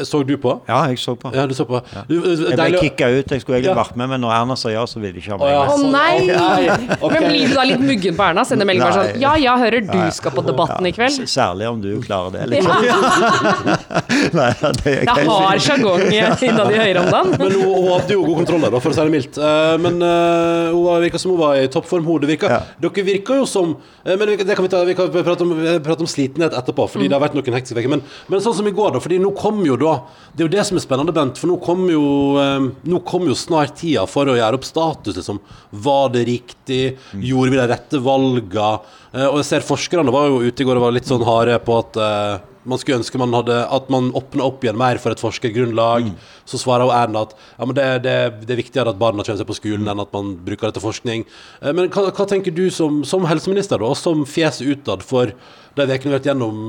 Så 0.06 0.20
du 0.26 0.36
på? 0.38 0.52
Ja, 0.68 0.82
jeg 0.90 0.98
så 1.02 1.14
på. 1.18 1.30
Ja, 1.34 1.42
du 1.48 1.54
så 1.58 1.64
på. 1.66 1.80
Du, 2.06 2.14
Jeg 2.22 2.54
ble 2.58 2.78
kicka 2.84 3.08
ut. 3.10 3.32
Jeg 3.34 3.42
skulle 3.42 3.56
egentlig 3.58 3.72
Ja. 3.72 3.78
vært 3.80 3.96
med, 3.98 4.10
men 4.12 4.20
når 4.22 4.34
Erna 4.36 4.56
sa 4.60 4.70
ja, 4.70 4.84
så 4.86 5.00
ville 5.02 5.16
de 5.16 5.22
ikke 5.22 5.32
ha 5.34 5.38
meg. 5.40 5.48
ja. 5.50 5.62
Å 5.72 5.76
nei! 5.90 6.12
Okay. 6.28 6.98
ok. 7.00 7.12
Men 7.16 7.26
blir 7.30 7.48
du 7.48 7.54
da 7.56 7.64
litt 7.66 7.82
muggen 7.82 8.16
på 8.18 8.26
Erna? 8.28 8.44
Sender 8.46 8.68
melding 8.68 8.84
bare 8.84 9.00
sånn 9.00 9.20
Ja, 9.22 9.32
jeg 9.40 9.62
hører 9.64 9.86
du 9.88 9.98
skal 10.14 10.34
på 10.36 10.44
Debatten 10.46 10.86
i 10.86 10.92
kveld. 10.94 11.26
Særlig 11.32 11.68
om 11.72 11.80
du 11.82 11.88
klarer 12.04 12.36
det, 12.36 12.46
liksom. 12.52 12.70
Nei, 14.38 14.48
det 14.82 14.92
er 14.92 15.08
Det 15.08 15.26
har 15.28 15.62
sjargong 15.66 16.04
innad 16.12 16.72
i 16.72 16.78
Høyre 16.78 17.02
om 17.02 17.10
dagen. 17.12 17.34
Men 17.40 17.52
hun, 17.56 17.66
hun 17.72 17.88
hadde 17.94 18.16
jo 18.16 18.24
god 18.26 18.40
kontroll 18.42 18.64
der, 18.66 18.78
for 18.84 18.92
å 18.92 18.96
si 18.96 19.02
det 19.06 19.14
mildt. 19.14 19.38
Eh, 19.38 19.74
men 19.82 19.98
uh, 20.02 20.70
hun 20.72 20.82
var- 20.86 21.02
virka 21.02 21.18
som 21.22 21.32
hun 21.34 21.40
var 21.40 21.58
i 21.58 21.66
toppform. 21.72 22.06
hodet 22.06 22.26
Det 22.28 22.32
virka, 22.36 22.50
Ja. 22.52 22.60
Dere 22.82 23.04
virker 23.06 23.40
jo 23.42 23.46
som 23.48 23.76
eh, 24.04 24.16
Men 24.16 24.36
det 24.36 24.54
kan 24.56 24.64
vi, 24.64 24.70
ta, 24.72 24.82
vi 24.84 24.94
kan 24.98 25.10
prate 25.10 25.42
om, 25.46 25.52
prate 25.84 26.00
om 26.01 26.01
slitenhet 26.10 26.54
etterpå, 26.58 26.86
fordi 26.90 27.08
det 27.08 27.16
har 27.16 27.22
vært 27.24 27.36
noen 27.38 27.56
hektiske 27.56 27.78
uker. 27.78 27.92
Men, 27.92 28.04
men 28.32 28.44
sånn 28.44 28.56
som 28.58 28.68
i 28.68 28.74
går, 28.74 28.94
da. 28.96 29.02
Fordi 29.04 29.20
nå 29.22 29.32
kom 29.38 29.62
jo 29.66 29.78
da 29.80 29.94
Det 30.32 30.44
er 30.44 30.48
jo 30.48 30.52
det 30.56 30.66
som 30.68 30.78
er 30.78 30.84
spennende, 30.84 31.12
Bent. 31.16 31.40
For 31.40 31.50
nå 31.50 31.58
kom 31.62 31.84
jo, 31.90 32.04
eh, 32.40 33.00
kom 33.08 33.26
jo 33.28 33.36
snart 33.36 33.76
tida 33.80 34.06
for 34.08 34.30
å 34.30 34.36
gjøre 34.38 34.58
opp 34.58 34.64
status. 34.64 35.18
Liksom. 35.18 35.40
Var 35.70 36.06
det 36.14 36.24
riktig? 36.28 36.82
Gjorde 37.12 37.52
vi 37.52 37.60
de 37.60 37.66
rette 37.68 38.00
valga? 38.00 38.70
Eh, 39.12 39.26
og 39.28 39.42
jeg 39.42 39.50
ser 39.50 39.66
forskerne 39.66 40.14
var 40.14 40.30
jo 40.30 40.40
ute 40.46 40.64
i 40.64 40.66
går 40.68 40.80
og 40.80 40.88
var 40.88 40.96
litt 40.96 41.10
sånn 41.10 41.24
harde 41.26 41.58
på 41.66 41.76
at 41.82 42.00
eh, 42.00 42.48
man 42.68 42.78
skulle 42.78 43.00
ønske 43.00 43.18
man 43.18 43.34
hadde, 43.34 43.56
at 43.74 43.88
man 43.90 44.10
åpna 44.16 44.44
opp 44.46 44.62
igjen 44.64 44.78
mer 44.78 45.00
for 45.02 45.14
et 45.14 45.22
forskergrunnlag. 45.22 46.12
Så 46.48 46.60
svarer 46.62 46.92
Erna 46.94 47.24
at 47.26 47.34
ja, 47.34 47.66
det, 47.66 47.86
det, 48.06 48.14
det 48.46 48.54
er 48.54 48.60
viktigere 48.60 48.92
at 48.94 49.00
barna 49.00 49.24
kommer 49.26 49.40
seg 49.40 49.48
på 49.48 49.58
skolen 49.58 49.88
enn 49.90 50.02
at 50.02 50.12
man 50.14 50.36
bruker 50.46 50.70
det 50.70 50.78
til 50.78 50.86
forskning. 50.86 51.26
Eh, 51.60 51.72
Men 51.74 51.90
hva, 51.92 52.08
hva 52.10 52.28
tenker 52.30 52.54
du 52.54 52.68
som, 52.74 53.02
som 53.08 53.26
helseminister, 53.28 53.82
da, 53.82 53.90
og 53.90 53.98
som 53.98 54.24
fjeset 54.28 54.68
utad 54.76 55.04
for 55.06 55.34
de 55.76 55.86
ukene 55.96 56.10
vi 56.10 56.12
har 56.12 56.18
vært 56.20 56.30
gjennom? 56.30 56.62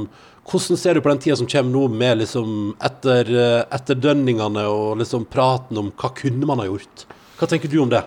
Hvordan 0.43 0.79
ser 0.79 0.97
du 0.97 1.01
på 1.03 1.11
den 1.11 1.21
tida 1.23 1.37
som 1.39 1.47
kommer 1.47 1.71
nå, 1.71 1.83
med 1.91 2.17
liksom 2.19 2.49
etter, 2.83 3.29
eh, 3.31 3.61
etterdønningene 3.75 4.65
og 4.67 4.97
liksom 4.99 5.25
praten 5.31 5.79
om 5.79 5.91
hva 5.91 6.11
kunne 6.15 6.45
man 6.49 6.59
ha 6.59 6.65
gjort? 6.67 7.05
Hva 7.39 7.47
tenker 7.47 7.71
du 7.71 7.79
om 7.83 7.89
det? 7.91 8.03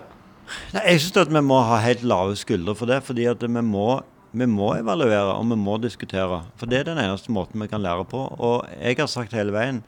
Nei, 0.73 0.83
Jeg 0.93 1.01
syns 1.01 1.17
at 1.25 1.33
vi 1.33 1.41
må 1.43 1.57
ha 1.65 1.79
helt 1.83 2.03
lave 2.07 2.35
skuldre 2.39 2.75
for 2.75 2.85
det. 2.87 3.01
fordi 3.03 3.25
at 3.27 3.41
vi 3.41 3.61
må, 3.61 4.01
vi 4.31 4.45
må 4.45 4.75
evaluere 4.77 5.33
og 5.35 5.49
vi 5.49 5.57
må 5.59 5.77
diskutere. 5.81 6.43
For 6.57 6.69
det 6.69 6.79
er 6.79 6.83
den 6.93 7.01
eneste 7.01 7.33
måten 7.33 7.59
vi 7.59 7.67
kan 7.67 7.81
lære 7.81 8.05
på. 8.07 8.21
Og 8.39 8.65
jeg 8.79 8.97
har 8.97 9.07
sagt 9.07 9.33
hele 9.33 9.51
veien 9.51 9.83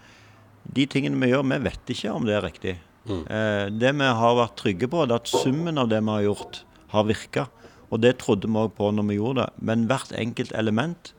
de 0.74 0.86
tingene 0.86 1.18
vi 1.22 1.32
gjør, 1.32 1.46
vi 1.50 1.58
vet 1.70 1.94
ikke 1.96 2.12
om 2.14 2.26
det 2.28 2.36
er 2.36 2.46
riktig. 2.46 2.76
Eh, 3.10 3.70
det 3.74 3.94
vi 3.98 4.06
har 4.06 4.36
vært 4.38 4.58
trygge 4.60 4.90
på, 4.92 5.06
er 5.06 5.16
at 5.16 5.30
summen 5.30 5.78
av 5.82 5.88
det 5.90 6.02
vi 6.04 6.12
har 6.14 6.28
gjort, 6.28 6.64
har 6.92 7.08
virka. 7.08 7.48
Og 7.90 8.02
det 8.04 8.20
trodde 8.22 8.50
vi 8.50 8.62
òg 8.62 8.76
på 8.78 8.92
når 8.94 9.08
vi 9.10 9.18
gjorde 9.18 9.46
det. 9.46 9.66
Men 9.66 9.88
hvert 9.90 10.14
enkelt 10.18 10.54
element 10.58 11.14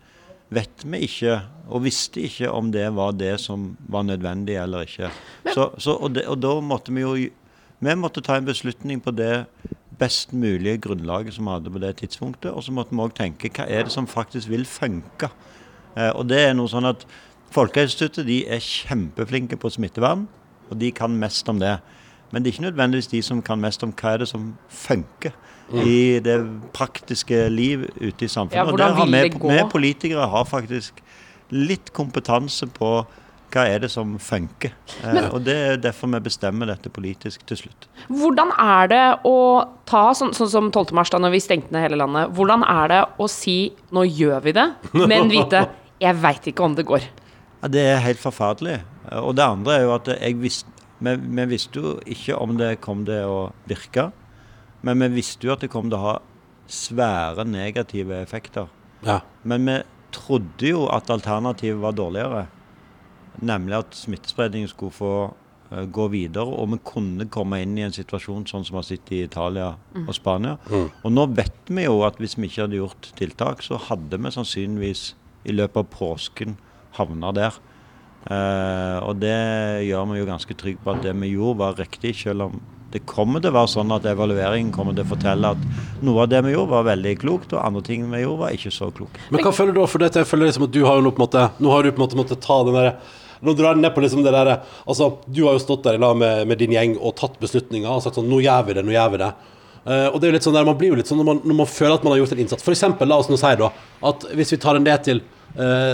vet 0.54 0.84
vi 0.84 1.02
ikke, 1.06 1.40
og 1.70 1.84
visste 1.86 2.22
ikke 2.26 2.50
om 2.50 2.72
det 2.74 2.88
var 2.96 3.14
det 3.14 3.36
som 3.42 3.74
var 3.90 4.06
nødvendig 4.06 4.56
eller 4.58 4.86
ikke. 4.86 5.10
Så, 5.54 5.70
så, 5.78 5.94
og, 5.94 6.14
det, 6.14 6.26
og 6.30 6.40
da 6.42 6.56
måtte 6.60 6.94
vi 6.94 7.06
jo 7.06 7.14
Vi 7.80 7.94
måtte 7.96 8.20
ta 8.20 8.34
en 8.36 8.44
beslutning 8.44 8.98
på 9.00 9.10
det 9.16 9.46
best 9.98 10.34
mulige 10.36 10.82
grunnlaget 10.84 11.32
som 11.32 11.46
vi 11.46 11.54
hadde 11.54 11.70
på 11.72 11.80
det 11.80 11.94
tidspunktet. 11.96 12.50
Og 12.52 12.62
så 12.62 12.74
måtte 12.76 12.92
vi 12.92 13.00
òg 13.00 13.14
tenke 13.16 13.48
hva 13.48 13.64
er 13.64 13.86
det 13.86 13.92
som 13.94 14.06
faktisk 14.06 14.50
vil 14.52 14.66
funke. 14.68 15.30
Eh, 15.96 16.10
og 16.10 16.28
det 16.28 16.42
er 16.44 16.52
noe 16.52 16.68
sånn 16.68 16.84
at 16.90 17.06
Folkehelseinstituttet 17.50 18.28
de 18.28 18.42
er 18.52 18.60
kjempeflinke 18.60 19.56
på 19.56 19.70
smittevern, 19.72 20.28
og 20.68 20.76
de 20.78 20.92
kan 20.92 21.16
mest 21.18 21.48
om 21.48 21.58
det. 21.58 21.78
Men 22.30 22.44
det 22.44 22.50
er 22.50 22.52
ikke 22.52 22.66
nødvendigvis 22.68 23.10
de 23.10 23.22
som 23.26 23.40
kan 23.42 23.58
mest 23.58 23.82
om 23.82 23.94
hva 23.96 24.12
er 24.12 24.22
det 24.22 24.28
som 24.28 24.52
funker 24.68 25.32
i 25.72 26.18
det 26.24 26.36
praktiske 26.76 27.48
liv 27.52 27.86
ute 28.00 28.24
i 28.24 28.28
samfunnet. 28.28 28.56
Ja, 28.58 28.64
Og 28.66 28.78
der 28.78 28.92
har 28.96 29.06
vi, 29.06 29.28
vi 29.30 29.64
politikere 29.70 30.26
har 30.32 30.44
faktisk 30.48 31.02
litt 31.50 31.92
kompetanse 31.96 32.66
på 32.74 33.04
hva 33.50 33.64
er 33.66 33.80
det 33.82 33.88
som 33.90 34.12
funker. 34.22 34.70
Eh, 35.02 35.24
og 35.34 35.40
det 35.46 35.54
er 35.58 35.80
derfor 35.82 36.10
vi 36.12 36.20
bestemmer 36.22 36.70
dette 36.70 36.90
politisk 36.94 37.42
til 37.50 37.58
slutt. 37.64 37.88
Hvordan 38.06 38.52
er 38.62 38.90
det 38.92 39.02
å 39.26 39.34
ta, 39.90 40.04
sånn, 40.14 40.30
sånn 40.38 40.50
som 40.52 40.68
12. 40.70 40.92
mars, 40.94 41.10
da 41.10 41.18
når 41.18 41.34
vi 41.34 41.40
stengte 41.42 41.74
ned 41.74 41.82
hele 41.88 41.98
landet, 41.98 42.30
hvordan 42.36 42.62
er 42.62 42.92
det 42.92 43.00
å 43.18 43.26
si 43.30 43.72
'nå 43.90 44.04
gjør 44.06 44.42
vi 44.42 44.52
det', 44.52 44.74
men 44.94 45.28
vite 45.28 45.66
'jeg 46.00 46.14
veit 46.22 46.46
ikke 46.46 46.62
om 46.64 46.74
det 46.76 46.86
går'? 46.86 47.08
Ja, 47.62 47.68
Det 47.68 47.80
er 47.80 47.98
helt 47.98 48.18
forferdelig. 48.22 48.80
Eh, 49.10 49.18
Og 49.18 49.34
det 49.34 49.42
andre 49.44 49.72
er 49.74 49.82
jo 49.82 49.94
at 49.94 50.06
jeg 50.06 50.36
visste, 50.40 50.70
vi, 51.00 51.16
vi 51.16 51.44
visste 51.46 51.74
jo 51.80 51.98
ikke 52.06 52.38
om 52.40 52.56
det 52.56 52.80
kom 52.80 53.04
til 53.04 53.24
å 53.24 53.52
virke. 53.66 54.12
Men 54.86 55.02
vi 55.04 55.10
visste 55.20 55.46
jo 55.46 55.54
at 55.54 55.64
det 55.64 55.72
kom 55.72 55.90
til 55.90 55.98
å 55.98 56.06
ha 56.06 56.14
svære 56.70 57.44
negative 57.48 58.16
effekter. 58.22 58.70
Ja. 59.04 59.20
Men 59.42 59.66
vi 59.66 59.76
trodde 60.14 60.72
jo 60.72 60.86
at 60.92 61.10
alternativet 61.12 61.80
var 61.82 61.96
dårligere. 61.98 62.46
Nemlig 63.40 63.78
at 63.78 63.94
smittespredningen 63.96 64.70
skulle 64.70 64.94
få 64.94 65.14
uh, 65.30 65.84
gå 65.86 66.08
videre, 66.12 66.46
og 66.46 66.72
vi 66.74 66.80
kunne 66.86 67.28
komme 67.32 67.60
inn 67.62 67.76
i 67.78 67.86
en 67.86 67.94
situasjon 67.94 68.46
sånn 68.50 68.66
som 68.66 68.76
vi 68.76 68.80
har 68.80 68.88
sett 68.88 69.12
i 69.14 69.22
Italia 69.24 69.72
og 70.02 70.12
Spania. 70.16 70.56
Og 70.70 71.14
nå 71.14 71.26
vet 71.36 71.70
vi 71.70 71.86
jo 71.86 72.02
at 72.06 72.20
hvis 72.20 72.36
vi 72.38 72.50
ikke 72.50 72.66
hadde 72.66 72.80
gjort 72.80 73.12
tiltak, 73.18 73.64
så 73.66 73.80
hadde 73.90 74.18
vi 74.20 74.34
sannsynligvis 74.34 75.12
i 75.48 75.56
løpet 75.56 75.84
av 75.84 75.92
påsken 75.94 76.58
havna 76.98 77.32
der. 77.36 77.60
Uh, 78.20 79.00
og 79.06 79.22
det 79.22 79.36
gjør 79.86 80.10
vi 80.10 80.20
jo 80.20 80.28
ganske 80.28 80.56
trygge 80.60 80.84
på 80.84 80.92
at 80.92 81.06
det 81.06 81.14
vi 81.16 81.32
gjorde, 81.32 81.60
var 81.62 81.78
riktig, 81.80 82.12
selv 82.20 82.50
om 82.50 82.60
det 82.90 83.04
kommer 83.06 83.42
til 83.42 83.52
å 83.52 83.56
være 83.60 83.70
sånn 83.70 83.92
at 83.94 84.06
evalueringen 84.10 84.72
kommer 84.74 84.96
til 84.96 85.06
å 85.06 85.10
fortelle 85.12 85.52
at 85.54 86.02
noe 86.02 86.24
av 86.24 86.30
det 86.32 86.40
vi 86.46 86.56
gjorde, 86.56 86.72
var 86.72 86.88
veldig 86.88 87.14
klokt, 87.20 87.54
og 87.54 87.62
andre 87.62 87.82
ting 87.86 88.08
vi 88.10 88.24
gjorde, 88.24 88.40
var 88.42 88.56
ikke 88.56 88.72
så 88.74 88.90
klokt. 88.94 89.20
Men 89.30 89.44
hva 89.44 89.52
føler 89.54 89.76
du 89.76 89.80
da? 89.80 89.86
For 89.90 90.02
dette, 90.02 90.24
jeg 90.24 90.30
føler 90.30 90.50
liksom 90.50 90.66
at 90.66 90.74
du 90.74 90.82
har 90.86 90.98
jo 90.98 91.04
nå 91.06 91.14
på 91.14 91.22
en 91.22 91.26
måte 91.28 91.46
Nå 91.62 91.72
har 91.72 91.84
du 91.84 91.92
på 91.92 92.00
en 92.00 92.06
måte 92.06 92.18
måttet 92.18 92.42
ta 92.44 92.60
den 92.66 92.78
derre 92.78 92.94
Nå 93.40 93.54
drar 93.56 93.72
jeg 93.72 93.80
ned 93.80 93.94
på 93.94 94.02
liksom 94.04 94.24
det 94.26 94.34
der, 94.34 94.50
Altså, 94.84 95.06
du 95.24 95.44
har 95.46 95.56
jo 95.56 95.62
stått 95.62 95.86
der 95.86 95.96
i 95.96 96.02
lag 96.02 96.18
med, 96.18 96.44
med 96.50 96.60
din 96.60 96.74
gjeng 96.74 96.98
og 96.98 97.14
tatt 97.20 97.38
beslutninger 97.40 97.88
og 97.88 98.02
sagt 98.04 98.18
sånn 98.18 98.28
Nå 98.28 98.42
gjør 98.44 98.66
vi 98.68 98.76
det, 98.76 98.84
nå 98.84 98.94
gjør 98.94 99.14
vi 99.14 99.22
det. 99.22 99.30
Uh, 99.80 100.08
og 100.10 100.18
det 100.20 100.26
er 100.26 100.32
jo 100.32 100.36
litt 100.36 100.44
sånn 100.44 100.58
der, 100.58 100.66
Man 100.68 100.76
blir 100.80 100.92
jo 100.92 100.98
litt 100.98 101.08
sånn 101.08 101.22
når 101.22 101.28
man, 101.30 101.44
når 101.46 101.56
man 101.62 101.70
føler 101.70 101.94
at 101.96 102.02
man 102.04 102.12
har 102.12 102.20
gjort 102.20 102.34
en 102.36 102.42
innsats. 102.44 102.64
For 102.66 102.76
eksempel, 102.76 103.08
la 103.08 103.20
oss 103.22 103.30
nå 103.30 103.38
si 103.40 103.52
da 103.60 103.70
at 104.10 104.26
hvis 104.36 104.52
vi 104.52 104.60
tar 104.60 104.76
en 104.76 104.84
det 104.84 104.98
til 105.06 105.22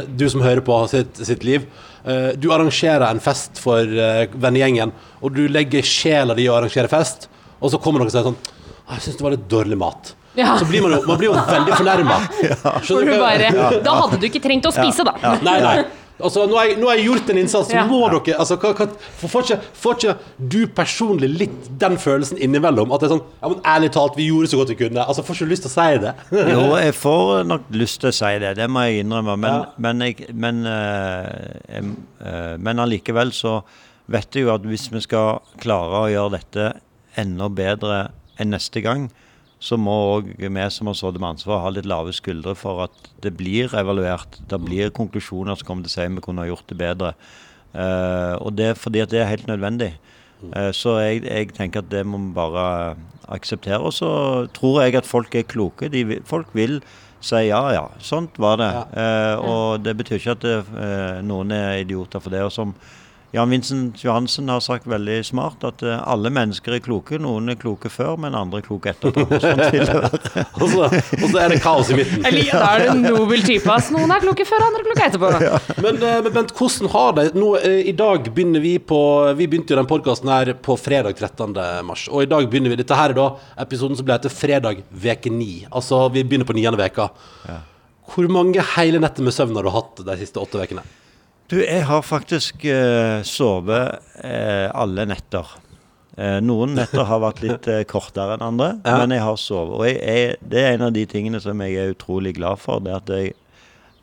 du 0.07 0.27
som 0.29 0.42
hører 0.45 0.61
på 0.61 0.77
sitt, 0.92 1.16
sitt 1.27 1.45
liv. 1.45 1.66
eh, 2.05 2.35
du 2.37 2.51
arrangerer 2.53 3.07
en 3.09 3.21
fest 3.21 3.59
for 3.59 3.81
uh, 3.81 4.27
vennegjengen, 4.33 4.92
og 5.23 5.33
du 5.35 5.47
legger 5.49 5.83
sjela 5.83 6.35
di 6.35 6.45
i 6.45 6.51
å 6.51 6.59
arrangere 6.59 6.88
fest, 6.88 7.29
og 7.61 7.73
så 7.73 7.81
kommer 7.81 8.01
noen 8.01 8.11
og 8.11 8.14
sier 8.14 8.27
sånn 8.29 8.38
«Ah, 8.87 8.95
Jeg 8.95 9.03
syns 9.09 9.16
det 9.19 9.25
var 9.27 9.35
litt 9.35 9.49
dårlig 9.51 9.79
mat. 9.81 10.14
Ja. 10.37 10.59
så 10.61 10.66
blir 10.69 10.83
man 10.85 10.92
jo, 10.92 10.99
man 11.09 11.16
blir 11.19 11.31
jo 11.31 11.35
veldig 11.35 11.77
fornærma. 11.79 12.16
For 12.87 13.81
Da 13.83 13.95
hadde 14.03 14.19
du 14.21 14.27
ikke 14.29 14.42
trengt 14.45 14.69
å 14.69 14.73
spise, 14.77 15.07
da. 15.09 15.16
Nei, 15.40 15.57
nei. 15.64 15.79
Altså, 16.16 16.46
nå, 16.48 16.57
har 16.57 16.70
jeg, 16.70 16.76
nå 16.81 16.88
har 16.88 16.96
jeg 16.96 17.07
gjort 17.11 17.31
en 17.35 17.38
innsats, 17.42 17.68
så 17.68 17.76
Ja. 17.76 17.83
må 17.87 17.98
dere 18.09 18.38
altså, 18.40 18.57
hva, 18.57 18.70
hva, 18.72 18.87
får, 19.29 19.42
ikke, 19.44 19.59
får 19.83 19.96
ikke 19.98 20.14
du 20.55 20.59
personlig 20.72 21.29
litt 21.38 21.66
den 21.83 21.98
følelsen 22.00 22.38
innimellom? 22.40 22.92
At 22.96 23.00
det 23.05 23.11
er 23.11 23.14
sånn 23.16 23.24
Ja, 23.42 23.48
men 23.52 23.61
ærlig 23.74 23.90
talt, 23.92 24.16
vi 24.16 24.29
gjorde 24.31 24.48
så 24.48 24.57
godt 24.62 24.72
vi 24.72 24.79
kunne. 24.81 25.05
Altså, 25.05 25.22
Får 25.26 25.35
ikke 25.37 25.48
du 25.50 25.52
lyst 25.52 25.66
til 25.66 25.72
å 25.72 25.74
si 25.74 25.98
det? 26.07 26.14
Jo, 26.55 26.62
jeg 26.81 26.94
får 26.96 27.44
nok 27.50 27.68
lyst 27.76 28.00
til 28.00 28.09
å 28.09 28.16
si 28.16 28.33
det, 28.46 28.55
det 28.57 28.70
må 28.72 28.87
jeg 28.87 29.05
innrømme. 29.05 29.37
Men, 29.37 29.52
Ja. 29.52 29.64
men, 29.79 30.00
jeg, 30.09 30.26
men, 30.33 30.64
øh, 30.66 31.29
jeg, 31.68 31.85
øh, 32.24 32.57
men 32.64 32.79
allikevel 32.87 33.33
så 33.37 33.59
vet 34.09 34.33
jeg 34.38 34.46
jo 34.46 34.55
at 34.55 34.62
hvis 34.64 34.88
vi 34.92 35.00
skal 35.05 35.40
klare 35.61 36.00
å 36.07 36.09
gjøre 36.09 36.38
dette 36.38 36.70
enda 37.18 37.48
bedre 37.52 38.07
enn 38.40 38.50
neste 38.57 38.81
gang, 38.85 39.11
så 39.62 39.79
må 39.81 39.95
òg 40.19 40.29
vi 40.37 40.64
som 40.71 40.90
har 40.90 40.97
sittet 40.99 41.21
med 41.23 41.33
ansvar, 41.33 41.62
ha 41.64 41.73
litt 41.73 41.88
lave 41.88 42.12
skuldre 42.14 42.55
for 42.59 42.85
at 42.85 43.11
det 43.25 43.33
blir 43.38 43.73
evaluert. 43.77 44.38
Det 44.49 44.59
blir 44.61 44.92
konklusjoner 44.95 45.57
som 45.57 45.69
kommer 45.69 45.87
til 45.87 45.95
å 45.95 45.97
si 45.97 46.09
vi 46.16 46.25
kunne 46.25 46.45
ha 46.45 46.51
gjort 46.51 46.69
det 46.69 46.79
bedre. 46.81 47.14
Uh, 47.77 48.37
og 48.40 48.55
det 48.57 48.71
er 48.73 48.79
fordi 48.79 49.03
at 49.05 49.12
det 49.12 49.23
er 49.23 49.33
helt 49.33 49.49
nødvendig. 49.49 49.95
Uh, 50.53 50.71
så 50.77 50.99
jeg, 51.01 51.25
jeg 51.25 51.51
tenker 51.57 51.83
at 51.83 51.90
det 51.92 52.05
må 52.09 52.21
vi 52.21 52.37
bare 52.37 52.69
akseptere. 53.33 53.81
Og 53.81 53.97
så 53.97 54.11
tror 54.57 54.83
jeg 54.85 55.01
at 55.01 55.09
folk 55.09 55.35
er 55.35 55.49
kloke. 55.49 55.88
De, 55.92 56.21
folk 56.29 56.53
vil 56.57 56.79
si 57.25 57.47
ja, 57.49 57.62
ja, 57.75 57.87
sånt 57.99 58.37
var 58.38 58.61
det. 58.61 58.71
Eh, 59.01 59.40
og 59.40 59.81
det 59.83 59.97
betyr 59.99 60.21
ikke 60.21 60.35
at 60.37 60.45
det, 60.45 60.57
noen 61.27 61.51
er 61.57 61.81
idioter 61.81 62.23
for 62.23 62.31
det. 62.31 62.45
Og 62.47 62.53
som 62.55 62.75
Jan 63.37 63.51
Vincent 63.51 64.01
Johansen 64.05 64.49
har 64.49 64.62
sagt 64.64 64.87
veldig 64.88 65.18
smart, 65.29 65.61
at 65.68 65.83
eh, 65.85 65.99
alle 66.09 66.31
mennesker 66.33 66.72
er 66.72 66.81
kloke. 66.81 67.18
Noen 67.20 67.53
er 67.53 67.59
kloke 67.61 67.90
før, 67.92 68.14
men 68.22 68.33
andre 68.38 68.62
er 68.62 68.64
kloke 68.64 68.94
være. 68.96 70.09
Og 70.62 70.70
så, 70.72 70.87
og 70.88 71.27
så 71.29 71.40
er 71.42 71.53
det 71.53 71.59
kaos 71.61 71.90
i 71.92 71.99
midten. 71.99 72.25
Eller, 72.25 72.49
Da 72.49 72.70
er 72.70 72.81
det 72.81 72.88
en 72.94 73.03
nobel 73.05 73.44
type. 73.44 73.68
ass. 73.75 73.90
Noen 73.92 74.14
er 74.14 74.25
kloke 74.25 74.46
før, 74.49 74.64
andre 74.70 74.81
er 74.81 74.88
kloke 74.88 75.05
etterpå. 75.11 75.83
Men, 75.85 76.01
eh, 76.01 76.16
men 76.25 76.33
Bent, 76.38 76.57
hvordan 76.57 76.92
har 76.96 77.12
det 77.20 77.27
nå, 77.37 77.53
eh, 77.61 77.83
I 77.92 77.96
dag 78.01 78.33
begynner 78.33 78.64
vi 78.64 78.79
på 78.81 79.01
Vi 79.37 79.51
begynte 79.53 79.75
jo 79.75 79.81
den 79.83 79.92
podkasten 79.92 80.33
her 80.33 80.55
på 80.57 80.79
fredag 80.81 81.20
13. 81.20 81.53
mars. 81.85 82.09
Og 82.09 82.25
i 82.25 82.33
dag 82.33 82.49
begynner 82.49 82.72
vi 82.72 82.81
Dette 82.81 82.96
her 82.96 83.12
er 83.12 83.20
da 83.20 83.31
episoden 83.66 84.01
som 84.01 84.09
ble 84.09 84.16
etter 84.16 84.33
fredag 84.33 84.81
veke 84.90 85.29
9. 85.33 85.66
Altså 85.70 86.07
vi 86.14 86.25
begynner 86.25 86.49
på 86.49 86.57
niende 86.57 86.81
veka. 86.81 87.11
Hvor 88.14 88.29
mange 88.33 88.64
hele 88.79 89.03
netter 89.03 89.27
med 89.27 89.37
søvn 89.37 89.59
har 89.61 89.66
du 89.66 89.75
hatt 89.77 90.07
de 90.09 90.22
siste 90.25 90.40
åtte 90.40 90.62
ukene? 90.62 90.85
Du, 91.50 91.56
jeg 91.62 91.85
har 91.87 92.02
faktisk 92.02 92.64
eh, 92.66 93.20
sovet 93.26 94.00
eh, 94.26 94.66
alle 94.74 95.04
netter. 95.06 95.46
Eh, 96.18 96.38
noen 96.42 96.72
netter 96.74 97.04
har 97.06 97.20
vært 97.22 97.42
litt 97.44 97.68
kortere 97.90 98.35
enn 98.35 98.42
andre, 98.48 98.70
Ja. 98.82 98.96
men 99.02 99.14
jeg 99.14 99.22
har 99.22 99.37
sovet. 99.38 99.74
Og 99.78 99.85
jeg, 99.87 100.00
jeg, 100.02 100.37
det 100.42 100.62
er 100.64 100.72
en 100.74 100.87
av 100.88 100.94
de 100.96 101.04
tingene 101.06 101.40
som 101.44 101.61
jeg 101.62 101.76
er 101.78 101.92
utrolig 101.94 102.35
glad 102.38 102.59
for. 102.62 102.80
Det 102.82 102.90
er 102.94 103.02
at 103.02 103.12
jeg 103.14 103.35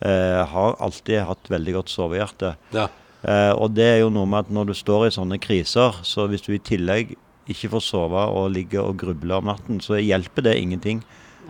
eh, 0.07 0.43
har 0.53 0.77
alltid 0.79 1.25
hatt 1.27 1.51
veldig 1.51 1.75
godt 1.81 1.91
sovehjerte. 1.91 2.53
Ja. 2.75 2.87
Eh, 3.23 3.51
og 3.55 3.75
det 3.75 3.89
er 3.89 3.99
jo 4.05 4.13
noe 4.13 4.27
med 4.29 4.45
at 4.45 4.53
når 4.55 4.71
du 4.71 4.75
står 4.79 5.09
i 5.09 5.13
sånne 5.15 5.41
kriser, 5.43 5.99
så 6.07 6.29
hvis 6.31 6.43
du 6.47 6.53
i 6.55 6.61
tillegg 6.63 7.15
ikke 7.51 7.73
får 7.73 7.83
sove 7.83 8.23
og 8.31 8.53
ligger 8.55 8.85
og 8.87 9.01
grubler 9.03 9.41
om 9.41 9.49
natten, 9.51 9.81
så 9.83 9.99
hjelper 9.99 10.45
det 10.47 10.55
ingenting. 10.61 11.01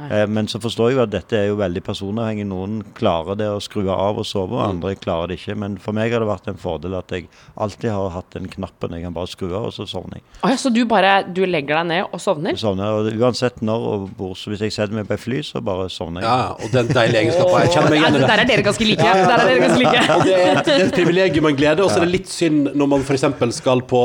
Eh, 0.10 0.24
men 0.28 0.48
så 0.50 0.60
forstår 0.64 0.90
jeg 0.90 0.98
jo 0.98 1.04
at 1.04 1.12
dette 1.14 1.38
er 1.38 1.48
jo 1.52 1.58
veldig 1.60 1.84
personavhengig. 1.86 2.46
Noen 2.50 2.80
klarer 2.98 3.38
det 3.40 3.48
å 3.54 3.60
skru 3.64 3.84
av 3.94 4.18
og 4.22 4.26
sove, 4.26 4.58
og 4.58 4.64
andre 4.66 4.96
klarer 5.00 5.30
det 5.34 5.40
ikke. 5.42 5.56
Men 5.60 5.78
for 5.82 5.94
meg 5.96 6.12
har 6.14 6.24
det 6.24 6.30
vært 6.30 6.50
en 6.50 6.60
fordel 6.62 6.96
at 6.98 7.14
jeg 7.14 7.28
alltid 7.62 7.92
har 7.94 8.10
hatt 8.18 8.32
den 8.36 8.50
knappen 8.52 8.96
jeg 8.98 9.06
kan 9.06 9.16
bare 9.16 9.30
skru 9.32 9.52
av, 9.54 9.70
og 9.70 9.76
så 9.76 9.86
sovner 9.90 10.20
jeg. 10.20 10.26
Å 10.44 10.52
ja, 10.54 10.58
så 10.60 10.72
du 10.74 10.82
bare 10.90 11.14
du 11.30 11.44
legger 11.46 11.82
deg 11.84 11.90
ned 11.92 12.10
og 12.10 12.22
sovner? 12.24 12.56
Jeg 12.56 12.64
sovner 12.64 12.98
og 13.00 13.12
Uansett 13.24 13.62
når 13.64 13.88
og 13.94 14.06
hvor. 14.18 14.34
Så 14.40 14.52
hvis 14.52 14.64
jeg 14.66 14.74
setter 14.76 14.98
meg 14.98 15.08
på 15.10 15.16
et 15.16 15.22
fly, 15.24 15.42
så 15.46 15.62
bare 15.64 15.90
sovner 15.94 16.26
jeg. 16.26 16.30
ja, 16.30 16.54
og 16.58 16.74
den 16.74 16.90
deilige 16.90 17.22
egenskapen. 17.28 17.60
Jeg 17.64 17.74
kjenner 17.78 17.94
meg 17.94 18.02
igjen 18.02 18.18
i 18.18 18.24
Der 18.26 18.44
er 18.44 18.50
dere 18.50 18.66
ganske 18.68 18.88
like. 18.90 19.10
Der 19.14 19.36
er 19.38 19.46
dere 19.52 19.64
ganske 19.68 19.82
like. 19.84 20.06
Og 20.18 20.26
det 20.28 20.34
er, 20.38 20.48
et, 20.58 20.66
det 20.68 20.74
er 20.80 20.86
et 20.88 20.96
privilegium 20.98 21.46
og 21.48 21.54
en 21.54 21.60
glede, 21.62 21.86
og 21.86 21.92
så 21.94 22.02
er 22.02 22.08
det 22.08 22.16
litt 22.18 22.32
synd 22.34 22.72
når 22.74 22.90
man 22.96 23.06
f.eks. 23.06 23.28
skal 23.62 23.86
på 23.88 24.04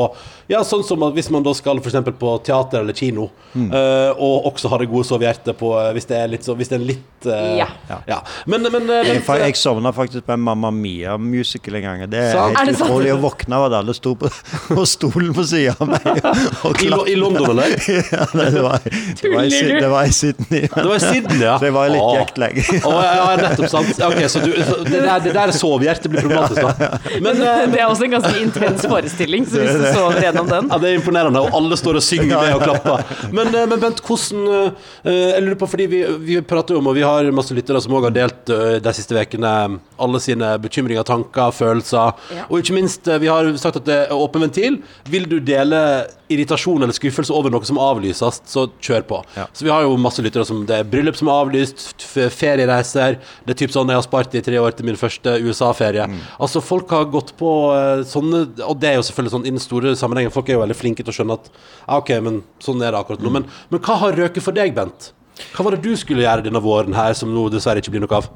Ja, 0.49 0.63
sånn 0.65 0.81
som 0.85 1.03
hvis 1.13 1.27
man 1.33 1.43
da 1.45 1.51
skal 1.53 1.77
for 1.81 1.91
eksempel 1.91 2.15
på 2.17 2.31
teater 2.45 2.81
eller 2.81 2.95
kino, 2.97 3.27
eh, 3.53 4.11
og 4.17 4.47
også 4.49 4.71
har 4.71 4.81
det 4.81 4.87
gode 4.89 5.05
sovehjertet 5.05 5.57
på 5.59 5.69
hvis 5.95 6.07
det 6.09 6.17
er 6.19 6.27
litt 6.31 6.43
så 6.45 6.55
Hvis 6.59 6.69
det 6.71 6.77
er 6.79 6.83
litt 6.85 7.27
eh, 7.29 7.57
Ja. 7.59 7.67
ja. 8.07 8.19
Men, 8.49 8.67
men 8.71 8.89
eh, 8.89 9.07
Jeg, 9.09 9.23
den- 9.25 9.41
jeg 9.43 9.55
sovna 9.59 9.91
faktisk 9.95 10.25
på 10.27 10.33
en 10.35 10.43
Mamma 10.45 10.71
Mia-musical 10.71 11.75
en 11.79 11.85
gang. 11.87 12.03
Det 12.11 12.19
er 12.19 12.31
Sant. 12.35 12.57
Helt 12.59 12.71
det 12.73 12.85
utrolig 12.85 13.13
å 13.13 13.19
våkne 13.23 13.55
av 13.59 13.65
at 13.69 13.77
alle 13.79 13.93
sto 13.97 14.13
på, 14.19 14.29
på 14.75 14.85
stolen 14.89 15.33
på 15.35 15.43
sida 15.49 15.75
av 15.79 15.89
meg 15.91 16.21
og 16.67 16.81
I, 16.85 16.89
I 17.13 17.15
London, 17.19 17.49
eller? 17.53 17.75
ja, 18.15 18.25
nei, 18.37 18.47
det, 18.55 18.63
var, 18.65 18.79
det, 18.85 19.31
var 19.33 19.47
i, 19.49 19.61
det 19.79 19.89
var 19.91 20.09
i 20.09 20.13
Sydney. 20.15 20.61
Det 20.69 20.85
var 20.89 20.95
i 20.95 21.03
Sydney, 21.03 21.41
ja. 21.45 21.55
Så 21.61 21.69
jeg 21.69 21.75
var 21.75 21.91
litt 21.93 22.03
Åh. 22.05 22.15
jekt 22.19 22.39
lenge. 22.41 22.65
Åh, 22.83 22.99
ja, 23.05 23.25
nettopp, 23.43 23.69
sant. 23.73 24.03
Okay, 24.09 24.29
så 24.31 24.43
du, 24.43 24.51
så 24.65 24.79
det, 24.87 25.01
der, 25.05 25.23
det 25.27 25.33
der 25.37 25.53
sovehjertet 25.55 26.11
blir 26.13 26.25
problematisk, 26.25 26.61
da. 26.81 26.89
Men, 27.23 27.41
eh, 27.43 27.65
Det 27.73 27.81
er 27.83 27.87
også 27.91 28.07
en 28.07 28.15
ganske 28.17 28.33
intens 28.43 28.85
forestilling, 28.89 29.45
så 29.49 29.61
hvis 29.63 29.77
du 29.79 29.85
sover 29.95 30.19
gjennom 30.23 30.49
den 30.49 30.69
Ja, 30.71 30.79
Det 30.81 30.91
er 30.93 30.97
imponerende, 30.99 31.43
og 31.45 31.55
alle 31.59 31.77
står 31.79 31.99
og 32.01 32.05
synger 32.05 32.35
med 32.41 32.55
og 32.57 32.63
klapper. 32.65 33.05
Men, 33.35 33.51
eh, 33.55 33.67
men 33.69 33.79
Bent, 33.83 34.01
hvordan 34.05 34.71
eh, 35.05 35.13
Jeg 35.35 35.43
lurer 35.45 35.59
på, 35.61 35.68
fordi 35.71 35.87
vi, 35.91 36.01
vi 36.25 36.39
prater 36.45 36.77
om, 36.79 36.89
og 36.89 36.97
vi 36.97 37.05
har 37.05 37.29
masse 37.35 37.55
lyttere 37.55 37.81
som 37.83 37.95
også 37.95 38.09
har 38.09 38.15
delt 38.15 38.53
eh, 38.53 38.77
de 38.83 38.93
siste 38.95 39.15
ukene 39.15 39.53
alle 39.99 40.21
sine 40.23 40.53
bekymringer, 40.63 41.05
tanker, 41.07 41.53
følelser. 41.55 42.15
Ja. 42.35 42.47
Og 42.49 42.61
ikke 42.61 42.77
minst, 42.77 43.07
eh, 43.07 43.21
vi 43.21 43.31
har 43.31 43.49
sagt 43.61 43.81
at 43.81 43.87
det 43.89 43.99
er 44.05 44.15
åpen 44.15 44.45
ventil. 44.45 44.81
Vil 45.09 45.27
du 45.29 45.39
dele 45.43 45.81
irritasjon 46.29 46.83
eller 46.83 46.93
skuffelse 46.93 47.33
over 47.33 47.51
noe 47.53 47.65
som 47.65 47.79
avlyses, 47.81 48.41
så 48.45 48.67
kjør 48.85 49.05
på. 49.09 49.19
Ja. 49.37 49.47
Så 49.53 49.65
vi 49.65 49.71
har 49.73 49.85
jo 49.85 49.97
masse 50.01 50.23
lyttere 50.23 50.45
som 50.45 50.61
det 50.69 50.77
er 50.77 50.89
bryllup 50.89 51.17
som 51.17 51.31
er 51.31 51.41
avlyst, 51.41 51.95
feriereiser. 52.05 53.17
Det 53.45 53.55
er 53.55 53.59
typ 53.63 53.73
sånn 53.73 53.89
jeg 53.89 53.99
har 53.99 54.05
spart 54.05 54.37
i 54.37 54.43
tre 54.45 54.61
år 54.61 54.77
til 54.77 54.89
min 54.89 54.99
første 54.99 55.39
USA-ferie. 55.41 56.05
Altså 56.37 56.61
Folk 56.69 56.91
har 56.93 57.09
gått 57.09 57.31
på 57.39 57.49
eh, 57.73 58.01
sånne 58.07 58.41
Og 58.67 58.75
det 58.81 58.91
er 58.91 58.99
jo 58.99 59.05
selvfølgelig 59.07 59.33
sånn 59.33 59.47
i 59.47 59.53
den 59.53 59.63
store 59.63 59.95
sammenhengen. 59.97 60.33
Folk 60.33 60.49
er 60.49 60.59
jo 60.59 60.63
veldig 60.63 60.77
flinke 60.77 61.05
til 61.05 61.13
å 61.13 61.17
skjønne 61.17 61.39
at 61.39 61.49
ja, 61.49 61.97
OK, 61.97 62.11
men 62.25 62.43
sånn 62.63 62.83
er 62.83 62.93
det 62.93 63.01
akkurat 63.01 63.23
nå. 63.25 63.33
Men, 63.33 63.47
men 63.71 63.81
hva 63.85 63.97
har 64.03 64.17
røket 64.19 64.45
for 64.45 64.55
deg, 64.55 64.75
Bent? 64.77 65.11
Hva 65.55 65.63
var 65.65 65.75
det 65.75 65.83
du 65.85 65.95
skulle 65.99 66.23
gjøre 66.25 66.43
denne 66.45 66.61
våren 66.63 66.93
her, 66.97 67.13
som 67.17 67.31
nå 67.33 67.47
dessverre 67.53 67.81
ikke 67.83 67.91
blir 67.95 68.03
noe 68.05 68.19
av? 68.19 68.29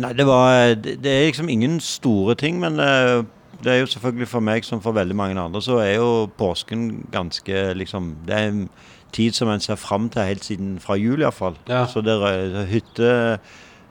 Nei, 0.00 0.12
det 0.16 0.24
var 0.28 0.74
Det, 0.74 0.96
det 1.02 1.10
er 1.12 1.26
liksom 1.28 1.48
ingen 1.52 1.80
store 1.84 2.34
ting, 2.38 2.60
men 2.62 2.78
eh, 2.80 3.22
det 3.64 3.72
er 3.74 3.80
jo 3.82 3.90
selvfølgelig 3.92 4.28
for 4.30 4.40
meg 4.40 4.64
som 4.64 4.80
for 4.80 4.96
veldig 4.96 5.16
mange 5.18 5.36
andre, 5.40 5.60
så 5.62 5.80
er 5.82 5.96
jo 5.98 6.26
påsken 6.38 7.06
ganske 7.12 7.74
liksom 7.76 8.14
Det 8.26 8.34
er 8.38 8.48
en 8.52 8.62
tid 9.12 9.34
som 9.34 9.48
en 9.50 9.60
ser 9.60 9.74
fram 9.76 10.08
til 10.08 10.22
helt 10.22 10.44
siden 10.46 10.76
fra 10.80 10.94
jul 10.94 11.20
iallfall. 11.20 11.56
Ja. 11.68 11.82
Så 11.90 12.00
det 12.00 12.14
rø- 12.22 12.64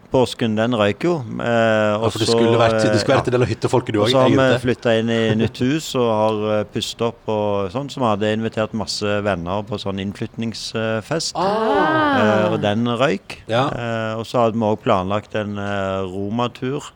hyttepåsken, 0.10 0.56
den 0.58 0.74
røyk 0.74 1.04
jo. 1.06 1.14
Eh, 1.40 1.46
Ja, 1.46 1.98
og 1.98 2.12
for 2.12 2.20
det 2.20 2.28
så, 2.28 2.34
skulle 2.38 2.58
vært, 2.60 2.82
det 2.82 3.00
skulle 3.00 3.16
eh, 3.16 3.20
vært 3.20 3.28
en 3.30 3.34
del 3.36 3.44
av 3.46 3.50
hyttefolket, 3.50 3.94
du 3.94 4.00
Og 4.00 4.06
òg. 4.08 4.12
så 4.12 4.22
har 4.24 4.30
vi 4.30 4.60
flytta 4.64 4.94
inn 5.00 5.10
i 5.10 5.36
nytt 5.38 5.58
hus 5.62 5.96
og 5.96 6.10
har 6.10 6.62
uh, 6.62 6.64
pustet 6.74 7.02
opp 7.06 7.30
og 7.30 7.70
sånn. 7.74 7.90
Så 7.90 8.00
vi 8.02 8.06
hadde 8.10 8.32
invitert 8.34 8.74
masse 8.74 9.06
venner 9.26 9.64
på 9.64 9.78
sånn 9.80 10.00
innflytningsfest. 10.02 11.36
Eh, 11.38 12.46
og 12.52 12.60
den 12.62 12.86
røyk. 12.88 13.42
Ja. 13.50 13.68
Eh, 13.70 14.14
og 14.20 14.26
så 14.26 14.46
hadde 14.48 14.58
vi 14.58 14.66
òg 14.66 14.80
planlagt 14.82 15.36
en 15.36 15.58
uh, 15.60 16.02
romatur. 16.10 16.90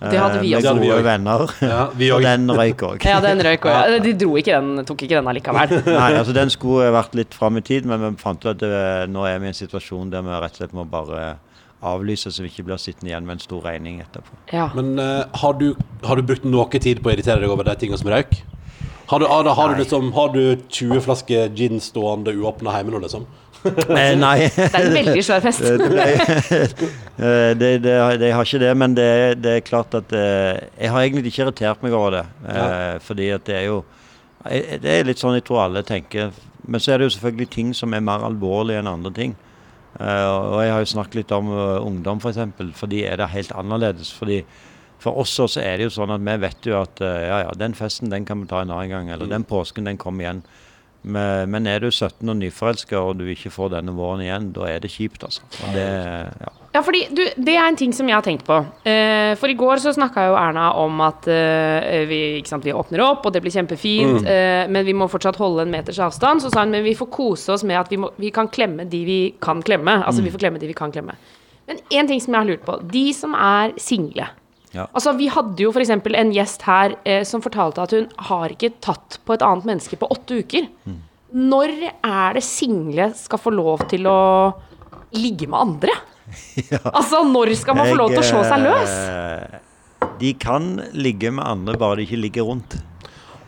eh, 0.00 0.10
Det 0.10 0.18
hadde 0.18 0.40
vi 0.40 0.54
også. 0.56 0.74
Vi 0.80 0.88
gode 0.88 1.04
venner. 1.04 1.46
Ja, 1.60 1.88
vi 1.94 2.10
og 2.12 2.22
den 2.24 2.48
røyk 2.48 2.82
òg. 2.88 3.04
Ja, 3.04 3.20
den 3.20 3.40
røyk 3.44 3.64
òg. 3.68 3.98
De 4.04 4.12
dro 4.16 4.36
ikke 4.40 4.56
den, 4.56 4.84
tok 4.88 5.02
ikke 5.04 5.20
den 5.20 5.28
allikevel. 5.28 5.76
Nei, 5.86 6.12
altså 6.16 6.32
den 6.32 6.48
skulle 6.50 6.88
vært 6.94 7.14
litt 7.14 7.34
fram 7.36 7.56
i 7.60 7.64
tid, 7.64 7.84
men 7.84 8.00
vi 8.00 8.14
fant 8.22 8.40
ut 8.44 8.54
at 8.54 8.60
det, 8.64 9.10
nå 9.12 9.26
er 9.28 9.38
vi 9.40 9.50
i 9.50 9.52
en 9.52 9.60
situasjon 9.60 10.08
der 10.10 10.24
vi 10.24 10.32
rett 10.40 10.56
og 10.56 10.62
slett 10.64 10.72
må 10.76 10.84
bare 10.88 11.36
avlyse, 11.84 12.32
så 12.32 12.42
vi 12.42 12.50
ikke 12.50 12.66
blir 12.68 12.80
sittende 12.80 13.12
igjen 13.12 13.26
med 13.28 13.36
en 13.36 13.44
stor 13.44 13.64
regning 13.66 14.00
etterpå. 14.04 14.38
Ja. 14.52 14.70
Men 14.74 14.96
uh, 14.98 15.24
har, 15.42 15.56
du, 15.60 15.74
har 16.06 16.16
du 16.16 16.26
brukt 16.26 16.46
noe 16.48 16.80
tid 16.80 17.02
på 17.02 17.10
å 17.10 17.16
irritere 17.16 17.42
deg 17.42 17.52
over 17.52 17.68
de 17.68 17.76
tingene 17.80 18.00
som 18.00 18.12
røyk? 18.12 18.38
Har 19.06 19.22
du, 19.22 19.26
Ada, 19.30 19.52
har, 19.54 19.70
du 19.70 19.82
liksom, 19.82 20.12
har 20.16 20.32
du 20.34 20.56
20 20.68 21.00
flasker 21.04 21.52
gin 21.54 21.78
stående 21.82 22.34
uåpna 22.34 22.74
hjemme 22.74 22.96
nå, 22.96 23.02
liksom? 23.06 23.26
Eh, 23.66 24.12
nei. 24.18 24.46
Det 24.54 24.66
er 24.68 24.84
en 24.84 24.94
veldig 24.94 25.22
svær 25.26 25.42
fest. 25.42 25.64
det, 25.66 26.66
Eh, 27.16 27.52
det, 27.56 27.70
det, 27.80 27.92
det, 28.20 28.26
jeg 28.28 28.34
har 28.36 28.44
ikke 28.44 28.60
det, 28.60 28.72
men 28.76 28.94
det, 28.94 29.08
det 29.40 29.52
er 29.56 29.62
klart 29.64 29.94
at 29.96 30.10
eh, 30.12 30.58
Jeg 30.76 30.90
har 30.92 31.00
egentlig 31.00 31.30
ikke 31.32 31.46
irritert 31.46 31.82
meg 31.82 31.94
over 31.96 32.18
det. 32.18 32.24
Ja. 32.44 32.66
Fordi 33.02 33.30
at 33.32 33.46
det 33.48 33.56
er 33.56 33.64
jo 33.70 33.78
Det 34.44 34.92
er 34.92 35.08
litt 35.08 35.22
sånn 35.22 35.38
jeg 35.38 35.46
tror 35.48 35.64
alle 35.64 35.82
tenker. 35.86 36.34
Men 36.66 36.82
så 36.82 36.92
er 36.92 37.00
det 37.00 37.08
jo 37.08 37.14
selvfølgelig 37.16 37.48
ting 37.50 37.72
som 37.74 37.94
er 37.96 38.04
mer 38.04 38.26
alvorlige 38.26 38.82
enn 38.82 38.90
andre 38.90 39.12
ting. 39.16 39.34
Eh, 39.96 40.28
og 40.28 40.60
jeg 40.64 40.72
har 40.74 40.84
jo 40.84 40.92
snakket 40.92 41.20
litt 41.22 41.34
om 41.36 41.50
uh, 41.52 41.80
ungdom, 41.80 42.20
f.eks. 42.20 42.24
For, 42.24 42.32
eksempel, 42.34 42.72
for 42.76 42.92
de 42.92 43.04
er 43.08 43.20
det 43.20 43.32
helt 43.32 43.54
annerledes. 43.56 44.12
fordi 44.12 44.42
for 44.98 45.18
oss 45.20 45.34
også 45.40 45.60
er 45.60 45.76
det 45.76 45.88
jo 45.88 45.96
sånn 45.98 46.14
at 46.14 46.22
vi 46.24 46.34
vet 46.40 46.66
jo 46.68 46.78
at 46.80 47.00
eh, 47.04 47.26
ja, 47.28 47.40
ja, 47.44 47.50
den 47.58 47.76
festen 47.76 48.12
den 48.12 48.24
kan 48.28 48.40
vi 48.40 48.48
ta 48.50 48.62
en 48.64 48.72
annen 48.72 48.92
gang. 48.92 49.10
Eller 49.12 49.28
den 49.30 49.44
påsken 49.44 49.88
den 49.88 50.00
kommer 50.00 50.24
igjen. 50.24 50.42
Men, 51.06 51.50
men 51.52 51.66
er 51.70 51.84
du 51.84 51.90
17 51.90 52.26
og 52.26 52.34
nyforelska 52.40 52.98
og 52.98 53.20
du 53.20 53.28
ikke 53.30 53.52
får 53.54 53.76
denne 53.76 53.94
våren 53.94 54.24
igjen, 54.24 54.48
da 54.56 54.66
er 54.66 54.80
det 54.82 54.90
kjipt, 54.90 55.22
altså. 55.26 55.44
Og 55.62 55.76
Det, 55.76 55.84
ja. 56.42 56.54
Ja, 56.76 56.82
fordi 56.84 57.06
du, 57.08 57.22
Det 57.40 57.54
er 57.56 57.64
en 57.64 57.78
ting 57.78 57.92
som 57.96 58.08
jeg 58.10 58.16
har 58.16 58.24
tenkt 58.26 58.44
på. 58.44 58.58
Eh, 58.84 59.32
for 59.40 59.48
i 59.48 59.56
går 59.56 59.80
så 59.80 59.94
snakka 59.96 60.26
jo 60.28 60.34
Erna 60.36 60.66
om 60.76 61.00
at 61.06 61.28
eh, 61.30 62.02
vi, 62.10 62.18
ikke 62.40 62.50
sant, 62.50 62.66
vi 62.66 62.74
åpner 62.76 63.00
opp, 63.06 63.24
og 63.24 63.32
det 63.32 63.40
blir 63.44 63.54
kjempefint, 63.54 64.26
eh, 64.28 64.66
men 64.68 64.84
vi 64.84 64.92
må 64.96 65.08
fortsatt 65.08 65.38
holde 65.40 65.64
en 65.64 65.72
meters 65.72 66.02
avstand. 66.04 66.44
Så 66.44 66.50
sa 66.52 66.66
hun 66.66 66.74
men 66.74 66.84
vi 66.84 66.96
får 66.98 67.08
kose 67.14 67.54
oss 67.54 67.64
med 67.64 67.78
at 67.80 67.92
vi, 67.92 68.00
må, 68.02 68.10
vi 68.20 68.32
kan 68.34 68.50
klemme 68.52 68.84
de 68.90 69.04
vi 69.06 69.20
kan 69.40 69.62
klemme. 69.64 70.02
Altså 70.04 70.24
vi 70.26 70.34
får 70.34 70.42
klemme 70.42 70.60
de 70.60 70.68
vi 70.68 70.76
kan 70.76 70.92
klemme. 70.92 71.16
Men 71.66 71.80
én 71.90 72.10
ting 72.10 72.20
som 72.20 72.34
jeg 72.34 72.42
har 72.42 72.50
lurt 72.50 72.66
på. 72.66 72.76
De 72.92 73.06
som 73.16 73.32
er 73.38 73.72
single. 73.80 74.28
Ja. 74.74 74.86
Altså, 74.92 75.12
Vi 75.16 75.28
hadde 75.32 75.62
jo 75.62 75.70
f.eks. 75.72 75.90
en 75.94 76.32
gjest 76.34 76.62
her 76.66 76.96
eh, 77.04 77.22
som 77.24 77.42
fortalte 77.44 77.82
at 77.84 77.94
hun 77.96 78.08
har 78.30 78.54
ikke 78.54 78.72
tatt 78.84 79.20
på 79.24 79.36
et 79.36 79.44
annet 79.46 79.68
menneske 79.68 79.98
på 80.00 80.08
åtte 80.10 80.40
uker. 80.42 80.66
Når 81.36 81.72
er 82.04 82.36
det 82.38 82.44
single 82.46 83.10
skal 83.18 83.40
få 83.42 83.52
lov 83.54 83.86
til 83.90 84.06
å 84.10 84.18
ligge 85.16 85.48
med 85.50 85.58
andre? 85.60 85.96
Altså, 86.90 87.20
når 87.22 87.52
skal 87.54 87.76
man 87.78 87.86
få 87.86 87.98
lov 88.00 88.10
til 88.10 88.18
å 88.18 88.26
slå 88.26 88.42
seg 88.48 88.64
løs? 88.64 88.94
Jeg, 88.98 89.62
eh, 90.02 90.10
De 90.18 90.32
kan 90.42 90.64
ligge 90.96 91.30
med 91.30 91.44
andre, 91.46 91.76
bare 91.78 92.00
de 92.00 92.06
ikke 92.08 92.18
ligger 92.18 92.48
rundt. 92.48 92.74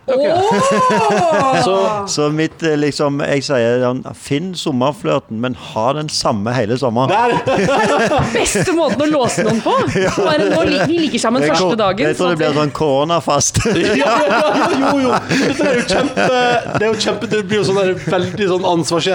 Så 1.65 1.75
Så 2.07 2.29
mitt 2.33 2.63
eh, 2.63 2.75
liksom 2.79 3.19
Jeg 3.23 3.43
sier 3.45 3.83
finn 4.17 4.51
sommerflørten, 4.57 5.39
men 5.41 5.55
ha 5.71 5.85
den 5.97 6.09
samme 6.13 6.53
hele 6.55 6.77
sommeren. 6.79 7.09
der! 7.45 8.29
Beste 8.35 8.73
måten 8.77 9.03
å 9.05 9.09
låse 9.11 9.45
noen 9.45 9.61
på! 9.63 9.73
Bare 10.27 10.49
nå, 10.49 10.61
vi 10.87 10.97
ligger 11.05 11.21
sammen 11.21 11.45
Jeg 11.45 11.53
første 11.55 11.77
dagen. 11.79 12.07
Jeg 12.07 12.17
tror 12.19 12.33
det 12.33 12.39
blir 12.41 12.55
sånn 12.57 12.73
koronafast. 12.75 13.61
Ja, 13.69 13.93
ja, 13.99 14.15
ja, 14.29 14.69
jo, 14.73 14.91
jo. 15.05 15.13
Dette 15.29 15.67
er 15.69 15.79
jo 15.79 15.85
kjempe 15.89 16.27
Det 16.29 16.83
er 16.83 16.87
jo 16.87 16.97
kjempe 17.05 17.29
Det 17.31 17.43
blir 17.49 17.61
jo 17.61 17.67
sånn 17.69 17.79
der 17.81 17.93
veldig 18.03 18.49
sånn 18.53 18.67
ansvars... 18.73 19.09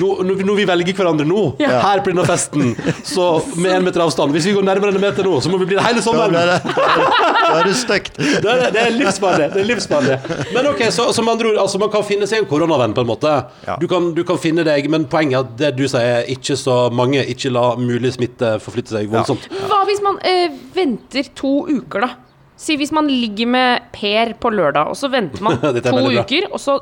Nå, 0.00 0.10
nå, 0.26 0.36
når 0.46 0.60
vi 0.60 0.66
velger 0.68 0.98
hverandre 1.00 1.26
nå, 1.28 1.44
her 1.60 2.02
på 2.04 2.12
denne 2.12 2.24
festen, 2.28 2.74
så 3.06 3.30
med 3.56 3.74
én 3.78 3.86
meter 3.86 4.02
avstand 4.04 4.34
Hvis 4.34 4.48
vi 4.50 4.54
går 4.56 4.66
nærmere 4.66 4.94
en 4.94 5.02
meter 5.02 5.26
nå, 5.26 5.38
så 5.42 5.52
må 5.52 5.60
vi 5.62 5.70
bli 5.72 5.78
det 5.78 5.86
hele 5.86 6.04
sommeren. 6.04 6.34
da 6.34 7.58
er 7.60 7.66
det 7.68 7.76
stygt. 7.78 8.18
Det 8.18 8.50
er, 8.50 8.66
det 8.74 8.82
er 8.82 8.94
livsfarlig. 8.94 9.50
Det 9.54 9.62
er 9.62 9.68
livsfarlig. 9.68 10.18
Men 10.54 10.70
ok, 10.70 10.82
så, 10.94 11.08
så 11.14 11.24
man, 11.26 11.38
andre 11.38 11.54
altså 11.60 11.80
man 11.82 11.90
kan 11.92 12.04
finne 12.06 12.28
seg 12.30 12.42
en 12.42 12.48
koronavenn, 12.50 12.94
på 12.96 13.04
en 13.04 13.10
måte. 13.10 13.34
Ja. 13.66 13.76
Du, 13.80 13.86
kan, 13.90 14.10
du 14.16 14.22
kan 14.26 14.40
finne 14.40 14.64
deg, 14.66 14.88
men 14.92 15.06
poenget 15.10 15.38
er 15.38 15.44
at 15.44 15.52
det 15.60 15.70
du 15.78 15.84
sier, 15.90 16.22
er 16.22 16.32
ikke 16.32 16.56
så 16.58 16.80
mange. 16.94 17.22
Ikke 17.32 17.52
la 17.52 17.74
mulig 17.80 18.14
smitte 18.16 18.56
forflytte 18.64 18.96
seg 18.96 19.12
voldsomt. 19.12 19.46
Hva 19.70 19.84
hvis 19.88 20.02
man 20.04 20.20
øh, 20.26 20.58
venter 20.76 21.30
to 21.38 21.54
uker, 21.70 22.06
da? 22.06 22.12
Si 22.60 22.76
hvis 22.76 22.92
man 22.92 23.06
ligger 23.08 23.48
med 23.48 23.86
Per 23.94 24.34
på 24.40 24.50
lørdag, 24.52 24.90
og 24.92 24.98
så 24.98 25.08
venter 25.12 25.44
man 25.46 25.56
to 25.60 26.02
uker, 26.12 26.50
og 26.50 26.60
så 26.60 26.80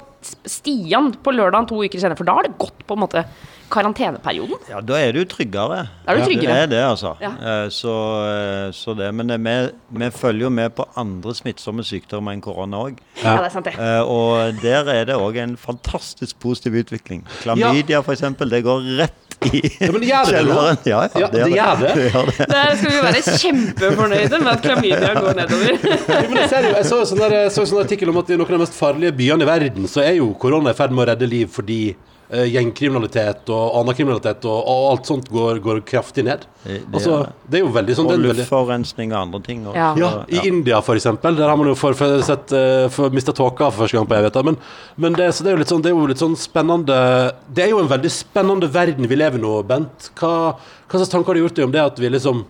Stian 0.49 1.12
på 1.23 1.31
lørdag 1.31 1.68
to 1.71 1.79
uker 1.85 2.03
senere. 2.03 2.18
For 2.18 2.27
da 2.27 2.35
har 2.38 2.49
det 2.49 2.59
gått 2.59 2.83
på 2.87 2.97
en 2.97 3.05
måte 3.05 3.23
karanteneperioden. 3.70 4.59
Ja, 4.70 4.81
da 4.85 4.98
er 5.00 5.12
du 5.16 5.22
tryggere. 5.28 5.85
Da 6.07 6.12
er 6.14 6.20
du 6.20 6.24
tryggere. 6.26 6.54
Det 6.54 6.62
er 6.62 6.72
det, 6.72 6.83
altså. 6.87 7.14
Ja. 7.22 7.33
Eh, 7.37 7.68
Så, 7.74 7.94
eh, 8.28 8.72
så 8.72 8.94
det. 8.98 9.12
Men 9.14 9.31
eh, 9.31 9.38
vi, 9.38 9.57
vi 10.04 10.11
følger 10.11 10.48
jo 10.48 10.50
med 10.50 10.74
på 10.76 10.87
andre 10.96 11.35
smittsomme 11.37 11.85
sykdommer 11.87 12.37
enn 12.37 12.42
korona 12.44 12.83
òg. 12.88 12.98
Ja, 13.22 13.37
det 13.38 13.50
er 13.50 13.54
sant, 13.54 13.68
det. 13.70 13.76
Og 14.09 14.61
der 14.62 14.90
er 14.94 15.09
det 15.11 15.16
òg 15.18 15.38
en 15.42 15.57
fantastisk 15.61 16.38
positiv 16.42 16.78
utvikling. 16.83 17.24
Klamydia, 17.42 18.02
for 18.02 18.16
eksempel, 18.16 18.50
det 18.50 18.64
går 18.66 18.92
rett 19.02 19.24
i 19.46 19.61
Ja, 19.78 19.92
men 19.94 20.02
gjør 20.02 20.24
det 20.26 20.35
det 20.35 20.44
nå? 20.48 20.54
kjelleren. 20.54 20.78
Ja, 20.88 21.00
ja, 21.02 21.20
Ja, 21.22 21.28
det 21.31 21.44
gjør 21.52 21.83
det. 21.83 21.92
det 21.98 22.07
gjør 22.11 22.31
det. 22.33 22.48
Der 22.50 22.76
skal 22.81 22.90
vi 22.90 23.02
være 23.04 23.38
kjempefornøyde 23.42 24.40
med 24.42 24.52
at 24.52 24.62
klamydia 24.64 25.14
går 25.20 25.38
nedover. 25.38 25.78
Jo, 26.18 26.28
men 26.28 26.40
jeg, 26.42 26.48
ser 26.50 26.66
jo, 26.66 26.74
jeg 26.74 26.87
så 26.88 26.98
jo 26.98 27.09
sånn 27.12 27.24
en 27.28 27.50
sånn 27.54 27.83
artikkel 27.85 28.11
om 28.11 28.18
at 28.22 28.31
i 28.33 28.38
noen 28.38 28.48
av 28.48 28.57
de 28.57 28.62
mest 28.64 28.76
farlige 28.78 29.14
byene 29.18 29.44
i 29.46 29.48
verden, 29.48 29.87
så 29.90 30.02
er 30.02 30.16
jo 30.18 30.33
korona 30.40 30.72
i 30.74 30.78
ferd 30.78 30.94
med 30.94 31.04
å 31.04 31.09
redde 31.12 31.28
liv 31.31 31.50
fordi 31.52 31.81
gjengkriminalitet 32.29 33.49
og 33.49 33.79
annen 33.79 33.97
kriminalitet 33.97 34.45
og, 34.45 34.59
og 34.69 34.87
alt 34.91 35.09
sånt 35.09 35.31
går, 35.33 35.61
går 35.64 35.81
kraftig 35.88 36.25
ned. 36.27 36.45
Det- 36.64 36.83
det 36.85 36.99
Altså, 36.99 37.33
det. 37.49 37.61
er 37.61 37.64
jo 37.64 37.73
veldig 37.73 37.95
sånn 37.97 38.11
Og 38.12 38.19
luftforurensning 38.21 39.12
og 39.14 39.21
andre 39.21 39.41
ting. 39.47 39.64
Også. 39.67 39.77
Ja. 39.77 39.95
Ja, 39.97 40.11
i 40.29 40.47
India 40.47 40.81
for 40.85 40.95
eksempel, 40.95 41.37
der 41.37 41.49
har 41.49 41.57
man 41.57 41.71
jo 41.71 41.75
for, 41.75 41.95
for, 41.95 42.21
sett, 42.23 42.53
uh, 42.53 42.88
for 42.93 43.09
mista 43.11 43.33
tåka 43.33 43.71
for 43.73 43.87
første 43.87 43.97
gang 43.97 44.07
på 44.07 44.19
evigheter. 44.19 44.45
Men, 44.45 44.59
men 44.97 45.17
det, 45.17 45.31
så 45.35 45.43
det, 45.47 45.53
er 45.53 45.57
jo 45.57 45.62
litt 45.62 45.73
sånn, 45.73 45.83
det 45.83 45.91
er 45.93 45.97
jo 45.97 46.07
litt 46.11 46.21
sånn 46.21 46.37
spennende 46.37 47.33
Det 47.49 47.64
er 47.64 47.71
jo 47.73 47.81
en 47.81 47.88
veldig 47.88 48.12
spennende 48.12 48.69
verden 48.69 49.09
vi 49.09 49.17
lever 49.17 49.38
i 49.38 49.43
nå, 49.43 49.62
Bent. 49.64 50.11
Hva, 50.21 50.53
hva 50.59 51.01
slags 51.01 51.09
tanker 51.14 51.33
har 51.33 51.35
du 51.41 51.47
gjort 51.47 51.57
deg 51.57 51.64
om 51.64 51.73
det 51.73 51.81
at 51.81 51.99
vi 51.99 52.12
liksom 52.12 52.45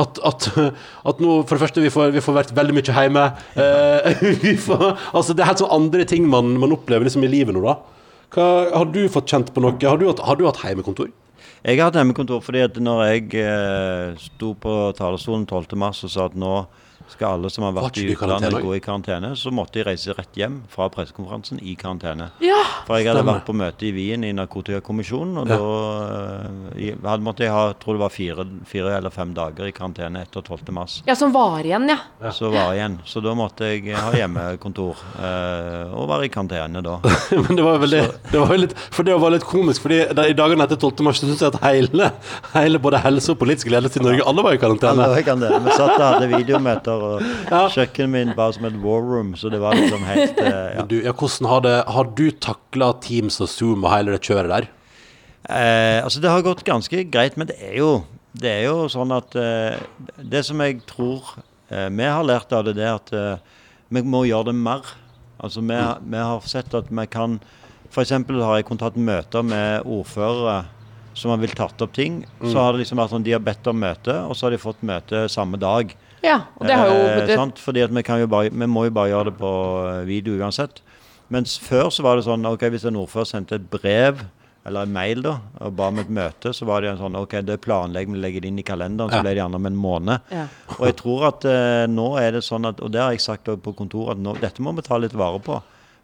at, 0.00 0.18
at, 0.24 0.46
at 1.10 1.20
nå, 1.20 1.40
for 1.44 1.56
det 1.58 1.64
første, 1.66 1.82
vi 1.82 1.90
får, 1.92 2.12
vi 2.14 2.22
får 2.24 2.36
vært 2.40 2.52
veldig 2.56 2.74
mye 2.78 2.94
hjemme. 2.96 3.24
Eh, 3.58 4.20
vi 4.46 4.56
får, 4.56 4.84
altså, 5.12 5.34
det 5.34 5.44
er 5.44 5.50
helt 5.52 5.60
sånn 5.64 5.74
andre 5.76 6.06
ting 6.08 6.28
man, 6.30 6.54
man 6.62 6.72
opplever 6.72 7.04
liksom 7.04 7.26
i 7.26 7.32
livet 7.32 7.52
nå, 7.56 7.64
da. 7.66 7.76
Hva, 8.30 8.46
har 8.70 8.90
du 8.94 9.02
fått 9.10 9.30
kjent 9.30 9.50
på 9.54 9.62
noe? 9.64 9.74
Har 9.82 9.98
du 9.98 10.06
har 10.06 10.38
du 10.38 10.46
hatt 10.46 10.62
heimekontor? 10.62 11.10
Jeg 11.60 11.76
har 11.76 11.90
hatt 11.90 11.98
hjemmekontor 11.98 12.40
fordi 12.40 12.62
at 12.64 12.78
når 12.80 13.00
jeg 13.04 13.40
eh, 13.42 14.14
sto 14.20 14.54
på 14.56 14.76
talerstolen 14.96 15.42
12. 15.44 15.74
mars 15.80 16.00
og 16.06 16.12
sa 16.12 16.28
at 16.30 16.36
nå 16.38 16.54
skal 17.12 17.36
alle 17.38 17.50
som 17.52 17.64
har 17.66 17.74
vært 17.76 17.98
i 18.00 18.06
utlandet 18.12 18.56
gå 18.62 18.74
i 18.76 18.80
karantene, 18.84 19.32
så 19.38 19.52
måtte 19.54 19.80
jeg 19.80 19.86
reise 19.88 20.14
rett 20.16 20.36
hjem 20.38 20.60
fra 20.72 20.88
pressekonferansen 20.92 21.60
i 21.62 21.74
karantene. 21.78 22.30
Ja. 22.44 22.58
For 22.86 22.98
jeg 22.98 23.08
hadde 23.10 23.20
Stemmer. 23.22 23.40
vært 23.40 23.48
på 23.48 23.56
møte 23.60 23.86
i 23.88 23.92
Wien 23.96 24.24
i 24.26 24.32
Narkotikakommisjonen, 24.36 25.38
og 25.42 25.48
da 25.50 25.58
eh, 25.60 26.84
jeg 26.86 26.98
hadde 27.04 27.26
måtte 27.26 27.44
jeg 27.46 27.54
ha 27.54 27.64
tror 27.80 27.98
det 27.98 28.02
var 28.04 28.14
fire, 28.14 28.46
fire 28.68 28.94
eller 28.98 29.12
fem 29.14 29.34
dager 29.36 29.68
i 29.68 29.74
karantene 29.76 30.22
etter 30.26 30.42
12. 30.44 30.70
mars. 30.76 30.98
ja, 31.06 31.14
som 31.18 31.32
var 31.34 31.60
igjen, 31.64 31.88
ja. 31.90 31.98
Så 32.34 32.50
var 32.52 32.74
igjen. 32.76 32.98
Så 33.08 33.22
da 33.24 33.34
måtte 33.38 33.68
jeg 33.70 33.94
ha 33.96 34.10
hjemmekontor 34.16 34.98
eh, 35.20 35.92
og 35.96 36.08
være 36.10 36.28
i 36.28 36.32
karantene 36.32 36.82
da. 36.84 36.98
Men 37.46 37.56
det 37.58 37.64
var 37.66 37.78
jo 37.80 37.90
det. 37.90 38.04
det 38.32 38.40
var 38.42 38.56
litt, 38.58 38.74
For 38.94 39.06
det 39.06 39.16
var 39.20 39.34
litt 39.34 39.46
komisk, 39.48 39.82
Fordi 39.84 40.00
da, 40.16 40.26
i 40.30 40.36
dagene 40.36 40.64
etter 40.66 40.78
12. 40.80 41.04
mars 41.06 41.20
så 41.22 41.28
syns 41.30 41.42
jeg 41.44 41.54
at 41.54 41.60
hele, 41.64 42.10
hele 42.54 42.80
både 42.82 43.00
helse 43.04 43.32
og 43.34 43.38
politisk 43.40 43.70
ledelse 43.72 44.00
i 44.00 44.04
Norge, 44.04 44.24
alle 44.26 44.44
var 44.46 44.56
i 44.56 44.60
karantene. 44.62 44.92
Alle 44.94 45.14
var 45.14 45.22
i 45.22 45.26
karantene. 45.26 45.60
Vi 45.66 45.76
satt 45.76 45.94
og 45.96 46.04
hadde 46.06 46.28
videomøter, 46.30 46.99
og 47.04 47.22
Ja. 47.50 47.62
kjøkkenet 47.72 48.10
min 48.14 48.32
bare 48.36 48.52
som 48.56 48.64
et 48.68 48.76
war 48.82 49.02
room, 49.02 49.34
så 49.38 49.50
det 49.52 49.60
var 49.62 49.74
liksom 49.78 50.04
helt 50.08 50.38
eh, 50.40 50.76
ja. 50.76 50.84
Du, 50.86 50.96
ja, 51.02 51.12
hvordan 51.12 51.48
har, 51.50 51.60
det, 51.66 51.74
har 51.96 52.10
du 52.18 52.26
takla 52.30 52.92
Teams 53.02 53.40
og 53.40 53.48
Zoom 53.52 53.84
og 53.84 53.92
hele 53.94 54.14
det 54.16 54.22
kjøret 54.28 54.50
der? 54.54 54.68
Eh, 55.48 55.98
altså 56.04 56.20
Det 56.20 56.30
har 56.30 56.42
gått 56.44 56.64
ganske 56.66 57.04
greit, 57.10 57.36
men 57.40 57.48
det 57.48 57.56
er 57.64 57.78
jo, 57.80 57.92
det 58.36 58.50
er 58.58 58.64
jo 58.68 58.88
sånn 58.92 59.12
at 59.16 59.34
eh, 59.40 59.78
Det 60.20 60.42
som 60.46 60.60
jeg 60.62 60.82
tror 60.86 61.34
eh, 61.72 61.88
vi 61.88 62.04
har 62.04 62.26
lært 62.28 62.52
av 62.52 62.66
det, 62.68 62.76
det 62.78 62.84
er 62.86 62.98
at 62.98 63.12
eh, 63.16 63.62
vi 63.90 64.02
må 64.06 64.24
gjøre 64.28 64.52
det 64.52 64.58
mer. 64.60 64.84
Altså 65.40 65.62
Vi, 65.64 65.78
vi 66.12 66.20
har 66.20 66.44
sett 66.46 66.74
at 66.78 66.90
vi 66.92 67.06
kan 67.10 67.40
F.eks. 67.90 68.12
har 68.14 68.60
jeg 68.60 68.66
kunnet 68.68 68.84
hatt 68.86 69.00
møter 69.02 69.42
med 69.42 69.82
ordførere 69.90 70.60
som 71.18 71.32
har 71.32 71.40
vil 71.42 71.50
tatt 71.58 71.80
opp 71.82 71.90
ting. 71.96 72.20
Så 72.38 72.54
har 72.54 72.70
det 72.76 72.84
liksom 72.84 73.00
vært 73.00 73.10
sånn 73.10 73.24
de 73.26 73.32
har 73.34 73.42
bedt 73.42 73.66
om 73.66 73.80
møte, 73.82 74.14
og 74.30 74.36
så 74.38 74.46
har 74.46 74.54
de 74.54 74.60
fått 74.62 74.84
møte 74.86 75.24
samme 75.32 75.58
dag. 75.58 75.90
Ja, 76.24 76.40
og 76.58 76.66
det 76.68 76.76
har 76.76 76.90
jo 76.90 76.98
Eh, 77.00 77.26
det, 77.26 77.36
sant? 77.38 77.58
Fordi 77.58 77.84
at 77.84 77.94
vi, 77.94 78.02
kan 78.06 78.20
jo 78.20 78.26
bare, 78.30 78.50
vi 78.50 78.66
må 78.66 78.84
jo 78.86 78.92
bare 78.96 79.12
gjøre 79.12 79.30
det 79.30 79.38
på 79.38 79.52
eh, 79.88 80.04
video 80.08 80.36
uansett. 80.40 80.82
Mens 81.30 81.58
før 81.62 81.90
så 81.94 82.02
var 82.02 82.18
det 82.18 82.26
sånn 82.26 82.44
ok, 82.46 82.66
hvis 82.74 82.84
en 82.90 82.98
ordfører 83.00 83.28
sendte 83.30 83.56
et 83.60 83.70
brev 83.70 84.24
eller 84.66 84.84
en 84.84 84.92
mail 84.92 85.22
da, 85.24 85.38
og 85.64 85.72
ba 85.78 85.86
om 85.88 85.98
et 86.02 86.10
møte, 86.12 86.52
så 86.52 86.66
var 86.68 86.82
det 86.82 86.90
en 86.90 86.98
sånn 87.00 87.16
ok, 87.16 87.38
det 87.48 87.60
planlegger 87.64 88.12
vi 88.12 88.20
legger 88.20 88.44
det 88.44 88.50
inn 88.50 88.58
i 88.60 88.66
kalenderen, 88.66 89.08
så 89.08 89.22
ble 89.24 89.32
det 89.32 89.40
gjerne 89.40 89.56
om 89.56 89.68
en 89.70 89.78
måned. 89.80 90.26
Ja. 90.34 90.42
Og 90.76 90.84
jeg 90.90 90.96
tror 91.00 91.24
at 91.30 91.46
eh, 91.48 91.86
nå 91.88 92.10
er 92.20 92.34
det 92.36 92.42
sånn 92.44 92.68
at, 92.68 92.82
og 92.84 92.92
det 92.92 93.00
har 93.00 93.14
jeg 93.14 93.24
sagt 93.24 93.48
på 93.48 93.72
kontoret, 93.78 94.18
at 94.18 94.24
nå, 94.26 94.36
dette 94.42 94.60
må 94.60 94.74
vi 94.76 94.84
ta 94.84 94.98
litt 95.00 95.16
vare 95.16 95.40
på. 95.40 95.56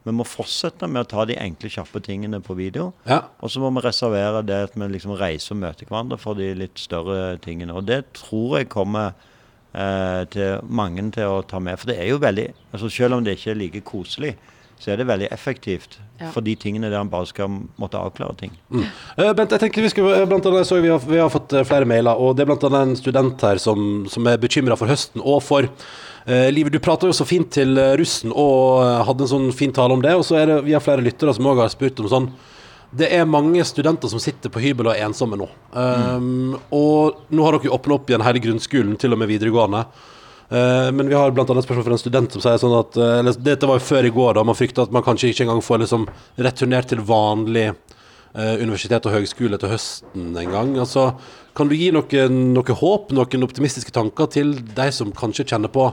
Vi 0.07 0.15
må 0.15 0.25
fortsette 0.25 0.87
med 0.89 1.03
å 1.03 1.11
ta 1.11 1.25
de 1.27 1.37
enkle, 1.43 1.69
kjappe 1.69 2.01
tingene 2.01 2.39
på 2.41 2.55
video. 2.57 2.93
Ja. 3.11 3.25
Og 3.43 3.51
så 3.51 3.61
må 3.61 3.73
vi 3.75 3.83
reservere 3.85 4.41
det 4.47 4.61
at 4.71 4.79
vi 4.79 4.89
liksom 4.89 5.17
reiser 5.19 5.57
og 5.57 5.65
møter 5.65 5.91
hverandre 5.91 6.17
for 6.23 6.39
de 6.39 6.53
litt 6.55 6.79
større 6.79 7.37
tingene. 7.43 7.75
Og 7.75 7.85
det 7.91 8.05
tror 8.17 8.61
jeg 8.61 8.71
kommer 8.73 9.11
eh, 9.11 9.33
til 10.33 10.61
mange 10.73 11.03
til 11.13 11.29
å 11.29 11.43
ta 11.45 11.59
med. 11.61 11.77
For 11.79 11.91
det 11.93 11.99
er 12.01 12.09
jo 12.09 12.19
veldig 12.23 12.47
altså 12.73 12.89
Selv 12.89 13.19
om 13.19 13.25
det 13.25 13.35
ikke 13.37 13.51
er 13.53 13.59
like 13.61 13.83
koselig, 13.85 14.31
så 14.81 14.91
er 14.93 14.97
det 15.01 15.07
veldig 15.09 15.29
effektivt 15.33 15.99
Ja. 16.21 16.31
for 16.33 16.41
de 16.41 16.55
tingene 16.57 16.89
der 16.89 16.97
en 17.01 17.11
bare 17.13 17.27
skal 17.29 17.49
måtte 17.77 18.01
avklare 18.01 18.33
ting. 18.41 18.51
Eh, 18.73 19.33
Bent, 19.37 19.51
jeg 19.53 19.61
tenkte 19.61 19.83
vi 19.85 19.89
skulle 19.93 20.15
eh, 20.17 20.25
blant 20.29 20.47
annet, 20.49 20.65
så 20.65 20.79
vi 20.81 20.89
har, 20.89 20.99
vi 21.05 21.19
har 21.21 21.29
fått 21.29 21.53
eh, 21.53 21.65
flere 21.69 21.85
mailer, 21.85 22.17
og 22.17 22.37
det 22.37 22.45
er 22.47 22.49
blant 22.49 22.65
annet 22.65 22.89
en 22.89 22.97
student 22.97 23.45
her 23.45 23.61
som, 23.61 24.07
som 24.09 24.25
er 24.33 24.39
bekymra 24.41 24.79
for 24.81 24.89
høsten 24.89 25.21
og 25.21 25.43
for 25.45 25.69
eh, 25.69 26.49
livet. 26.53 26.73
Du 26.73 26.81
prata 26.81 27.05
jo 27.09 27.13
så 27.17 27.27
fint 27.29 27.51
til 27.53 27.77
eh, 27.77 27.93
russen 28.01 28.33
og 28.33 28.81
eh, 28.87 29.05
hadde 29.11 29.27
en 29.27 29.33
sånn 29.35 29.53
fin 29.53 29.73
tale 29.77 29.93
om 29.93 30.01
det, 30.05 30.15
og 30.17 30.25
så 30.25 30.39
er 30.41 30.47
det 30.55 30.59
vi 30.71 30.73
har 30.73 30.81
flere 30.85 31.05
lyttere 31.05 31.37
som 31.37 31.49
òg 31.53 31.61
har 31.67 31.69
spurt 31.77 32.01
om 32.01 32.09
sånn 32.09 32.31
det 32.95 33.09
er 33.13 33.27
mange 33.29 33.65
studenter 33.67 34.11
som 34.11 34.21
sitter 34.23 34.53
på 34.53 34.63
hybel 34.63 34.89
og 34.89 34.95
er 34.95 35.07
ensomme 35.07 35.39
nå. 35.39 35.49
Um, 35.73 36.55
Og 36.71 37.27
nå 37.35 37.47
har 37.47 37.57
dere 37.57 37.75
åpna 37.75 37.97
opp 37.97 38.11
igjen 38.11 38.25
hele 38.25 38.43
grunnskolen, 38.45 38.95
til 39.01 39.17
og 39.17 39.21
med 39.21 39.31
videregående. 39.33 39.83
Uh, 40.47 40.93
men 40.95 41.11
vi 41.11 41.17
har 41.19 41.33
annet 41.33 41.51
et 41.51 41.67
spørsmål 41.67 41.89
fra 41.89 41.97
en 41.97 42.05
student 42.05 42.37
som 42.37 42.45
sier 42.45 42.61
sånn 42.63 42.77
at 42.79 42.99
uh, 43.03 43.33
Dette 43.35 43.67
var 43.67 43.81
jo 43.81 43.89
før 43.89 44.07
i 44.07 44.15
går, 44.15 44.37
da. 44.39 44.47
Man 44.47 44.59
frykta 44.59 44.87
at 44.87 44.95
man 44.95 45.05
kanskje 45.07 45.33
ikke 45.33 45.49
engang 45.49 45.65
får 45.67 45.83
liksom 45.83 46.07
returnert 46.47 46.93
til 46.93 47.03
vanlig 47.03 47.67
uh, 47.73 48.55
universitet 48.63 49.11
og 49.11 49.17
høgskole 49.19 49.59
til 49.59 49.75
høsten 49.75 50.31
en 50.39 50.55
gang. 50.55 50.73
Altså, 50.87 51.11
kan 51.59 51.67
du 51.67 51.75
gi 51.75 51.91
noe, 51.91 52.29
noe 52.31 52.81
håp, 52.81 53.11
noen 53.17 53.49
optimistiske 53.49 53.95
tanker 53.97 54.31
til 54.31 54.55
de 54.77 54.91
som 54.95 55.11
kanskje 55.11 55.49
kjenner 55.51 55.73
på 55.75 55.91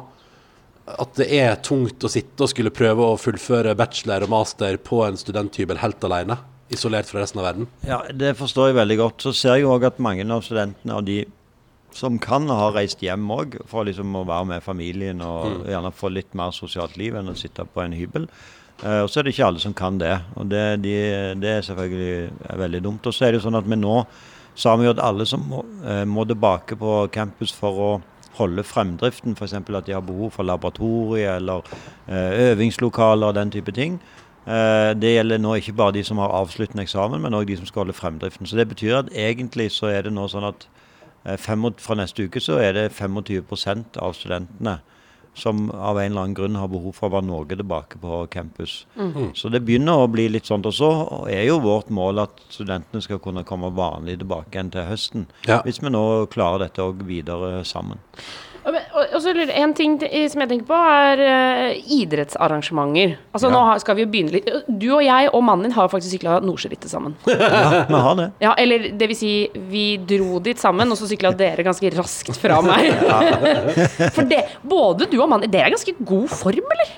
at 0.99 1.13
det 1.15 1.29
er 1.31 1.61
tungt 1.63 2.03
å 2.03 2.11
sitte 2.11 2.43
og 2.43 2.51
skulle 2.51 2.73
prøve 2.75 3.05
å 3.07 3.19
fullføre 3.19 3.71
bachelor 3.79 4.25
og 4.25 4.33
master 4.33 4.75
på 4.83 4.99
en 5.07 5.17
studenthybel 5.17 5.79
helt 5.79 6.03
alene? 6.03 6.37
Isolert 6.71 7.09
fra 7.09 7.21
resten 7.21 7.39
av 7.39 7.45
verden? 7.45 7.67
Ja, 7.85 8.01
Det 8.11 8.35
forstår 8.37 8.67
jeg 8.71 8.75
veldig 8.75 8.97
godt. 8.97 9.21
Så 9.21 9.33
ser 9.35 9.55
jeg 9.55 9.65
òg 9.65 9.83
at 9.85 9.99
mange 9.99 10.23
av 10.31 10.41
studentene 10.41 10.95
og 10.95 11.05
de 11.05 11.25
som 11.93 12.17
kan, 12.17 12.47
ha 12.49 12.71
reist 12.73 13.03
hjem 13.05 13.27
òg 13.29 13.59
for 13.69 13.85
liksom 13.85 14.15
å 14.15 14.25
være 14.25 14.45
med 14.45 14.63
familien 14.63 15.21
og 15.21 15.45
Mm. 15.45 15.65
gjerne 15.69 15.93
få 15.93 16.09
litt 16.11 16.33
mer 16.33 16.51
sosialt 16.51 16.97
liv 16.97 17.13
enn 17.15 17.29
å 17.29 17.35
sitte 17.37 17.65
på 17.65 17.83
en 17.83 17.93
hybel. 17.93 18.27
Uh, 18.83 19.03
og 19.03 19.09
så 19.09 19.19
er 19.19 19.23
det 19.23 19.35
ikke 19.35 19.45
alle 19.45 19.59
som 19.59 19.73
kan 19.73 19.97
det. 19.99 20.19
Og 20.35 20.49
det, 20.49 20.81
de, 20.81 21.35
det 21.39 21.49
er 21.49 21.61
selvfølgelig 21.61 22.31
er 22.49 22.57
veldig 22.57 22.81
dumt. 22.83 23.05
Og 23.05 23.13
så 23.13 23.25
er 23.25 23.31
det 23.31 23.41
jo 23.41 23.49
sånn 23.49 23.59
at 23.59 23.69
vi 23.69 23.75
nå 23.75 24.05
sa 24.55 24.75
vi 24.75 24.85
jo 24.85 24.91
at 24.91 24.99
alle 24.99 25.25
som 25.25 25.45
må, 25.47 25.63
uh, 25.85 26.03
må 26.05 26.25
tilbake 26.25 26.75
på 26.75 27.07
campus 27.11 27.51
for 27.51 27.71
å 27.77 28.01
holde 28.33 28.63
fremdriften, 28.63 29.35
f.eks. 29.37 29.53
at 29.53 29.85
de 29.85 29.93
har 29.93 30.01
behov 30.01 30.31
for 30.33 30.43
laboratorie 30.43 31.35
eller 31.35 31.61
eh, 32.07 32.49
øvingslokaler 32.49 33.27
og 33.27 33.35
den 33.35 33.51
type 33.53 33.71
ting. 33.71 33.99
Eh, 34.43 34.91
det 34.99 35.13
gjelder 35.13 35.39
nå 35.39 35.55
ikke 35.59 35.75
bare 35.79 35.95
de 35.95 36.03
som 36.03 36.19
har 36.19 36.33
avsluttende 36.35 36.83
eksamen, 36.83 37.21
men 37.23 37.35
òg 37.37 37.47
de 37.47 37.57
som 37.59 37.67
skal 37.69 37.85
holde 37.85 37.95
fremdriften. 37.97 38.49
Så 38.49 38.59
det 38.59 38.67
betyr 38.71 38.99
at 39.03 39.11
egentlig 39.15 39.69
så 39.71 39.91
er 39.93 40.07
det 40.07 40.15
nå 40.15 40.27
sånn 40.31 40.49
at 40.49 40.67
eh, 41.25 41.37
fem, 41.39 41.69
fra 41.79 41.95
neste 41.99 42.27
uke 42.27 42.43
så 42.43 42.59
er 42.59 42.75
det 42.75 42.89
25% 42.97 44.01
av 44.03 44.17
studentene 44.19 44.79
som 45.33 45.71
av 45.71 45.97
en 45.97 46.11
eller 46.11 46.21
annen 46.21 46.35
grunn 46.37 46.55
har 46.59 46.67
behov 46.69 46.93
for 46.93 47.09
å 47.09 47.15
være 47.15 47.25
noe 47.25 47.47
tilbake 47.49 47.97
på 47.97 48.19
campus. 48.29 48.83
Så 49.33 49.49
det 49.49 49.63
begynner 49.65 50.03
å 50.03 50.09
bli 50.11 50.27
litt 50.29 50.45
sånn. 50.45 50.61
Og 50.61 50.75
så 50.77 50.89
er 51.31 51.47
jo 51.47 51.55
vårt 51.63 51.89
mål 51.89 52.21
at 52.27 52.43
studentene 52.53 53.01
skal 53.01 53.17
kunne 53.23 53.41
komme 53.43 53.71
vanlig 53.73 54.19
tilbake 54.21 54.53
igjen 54.53 54.69
til 54.75 54.85
høsten. 54.85 55.25
Ja. 55.47 55.63
Hvis 55.65 55.81
vi 55.81 55.89
nå 55.89 56.03
klarer 56.29 56.67
dette 56.67 56.85
òg 56.85 57.01
videre 57.07 57.63
sammen. 57.65 57.97
Og, 58.63 59.15
så 59.19 59.33
lurer 59.35 59.51
En 59.59 59.73
ting 59.75 59.97
som 59.99 60.43
jeg 60.43 60.49
tenker 60.51 60.67
på, 60.69 60.77
er 60.77 61.21
eh, 61.23 61.81
idrettsarrangementer. 61.99 63.17
Altså 63.35 63.51
Ja. 63.51 63.53
Nå 63.53 63.63
skal 63.83 63.97
vi 63.97 64.05
jo 64.05 64.11
begynne 64.11 64.33
litt 64.37 64.47
Du 64.67 64.87
og 64.95 65.03
jeg 65.03 65.29
og 65.33 65.43
mannen 65.43 65.67
din 65.67 65.75
har 65.75 65.91
faktisk 65.91 66.15
sykla 66.15 66.39
Nordsjørittet 66.43 66.91
sammen. 66.91 67.17
Ja, 67.27 67.83
vi 67.89 68.01
har 68.07 68.15
det. 68.19 68.27
Ja, 68.43 68.53
eller 68.59 68.89
det 68.97 69.09
vil 69.11 69.19
si, 69.19 69.33
vi 69.71 69.85
dro 69.97 70.39
dit 70.43 70.59
sammen, 70.61 70.91
og 70.91 70.99
så 70.99 71.09
sykla 71.09 71.33
dere 71.37 71.65
ganske 71.65 71.91
raskt 71.95 72.39
fra 72.39 72.61
meg. 72.65 72.91
For 74.15 74.23
det, 74.27 74.45
både 74.63 75.09
du 75.11 75.17
og 75.19 75.29
mannen 75.31 75.51
Dere 75.51 75.69
er 75.69 75.75
ganske 75.75 75.95
god 75.99 76.29
form, 76.31 76.71
eller? 76.75 76.93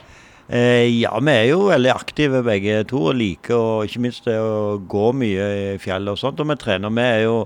Eh, 0.47 1.01
ja, 1.01 1.09
vi 1.17 1.33
er 1.33 1.47
jo 1.49 1.63
veldig 1.71 1.89
aktive 1.89 2.43
begge 2.45 2.83
to 2.89 3.07
og 3.09 3.15
liker 3.17 3.57
og 3.57 3.87
ikke 3.89 4.03
minst 4.03 4.27
det 4.29 4.35
å 4.37 4.77
gå 4.77 5.07
mye 5.17 5.47
i 5.57 5.63
fjellet 5.81 6.13
og 6.13 6.21
sånt. 6.21 6.41
Og 6.41 6.51
vi 6.51 6.57
trener. 6.61 6.93
Vi 6.93 7.05
er 7.05 7.23
jo 7.25 7.39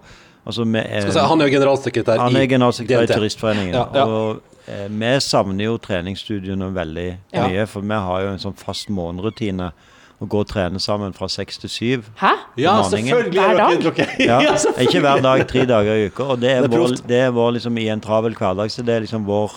altså 0.50 0.66
vi 0.66 0.80
er, 0.82 1.02
Skal 1.06 1.16
si, 1.16 1.26
han 1.32 1.42
er 1.44 1.48
jo 1.50 1.54
generalsekretær 1.58 2.20
Han 2.24 2.36
er 2.40 2.46
i 2.48 2.50
generalsekretær 2.52 3.06
i 3.06 3.10
DNT. 3.10 3.16
Turistforeningen. 3.22 3.76
Ja, 3.78 3.86
ja. 3.96 4.06
Og 4.06 4.42
eh, 4.68 4.88
vi 4.90 5.14
savner 5.26 5.70
jo 5.70 5.78
treningsstudiene 5.86 6.72
veldig 6.76 7.08
Ja. 7.34 7.46
mye. 7.48 7.68
For 7.70 7.86
vi 7.86 8.02
har 8.10 8.26
jo 8.26 8.34
en 8.34 8.42
sånn 8.44 8.58
fast 8.60 8.90
morgenrutine 8.90 9.72
å 10.20 10.28
gå 10.28 10.42
og 10.44 10.50
trene 10.52 10.82
sammen 10.84 11.14
fra 11.16 11.30
seks 11.32 11.62
til 11.62 11.70
syv. 11.72 12.10
Hæ? 12.20 12.34
Ja, 12.66 12.74
selvfølgelig. 12.84 13.40
Hver 13.40 13.54
er 13.54 13.58
dag? 13.62 13.86
Okay. 13.94 14.26
Ja, 14.28 14.40
ikke 14.84 15.00
hver 15.06 15.22
dag, 15.24 15.46
tre 15.48 15.64
dager 15.70 15.96
i 15.96 16.10
uka. 16.12 16.26
Og 16.34 16.42
det 16.42 16.52
er, 16.58 16.68
Det 16.68 16.74
er 16.76 16.82
vår, 16.84 16.96
det 17.08 17.20
er 17.30 17.32
vår 17.38 17.52
liksom 17.56 17.78
i 17.80 17.88
en 17.94 18.02
travel 18.04 18.36
hverdag, 18.36 18.72
så 18.74 18.84
det 18.84 18.98
er 18.98 19.06
liksom 19.06 19.24
vår 19.30 19.56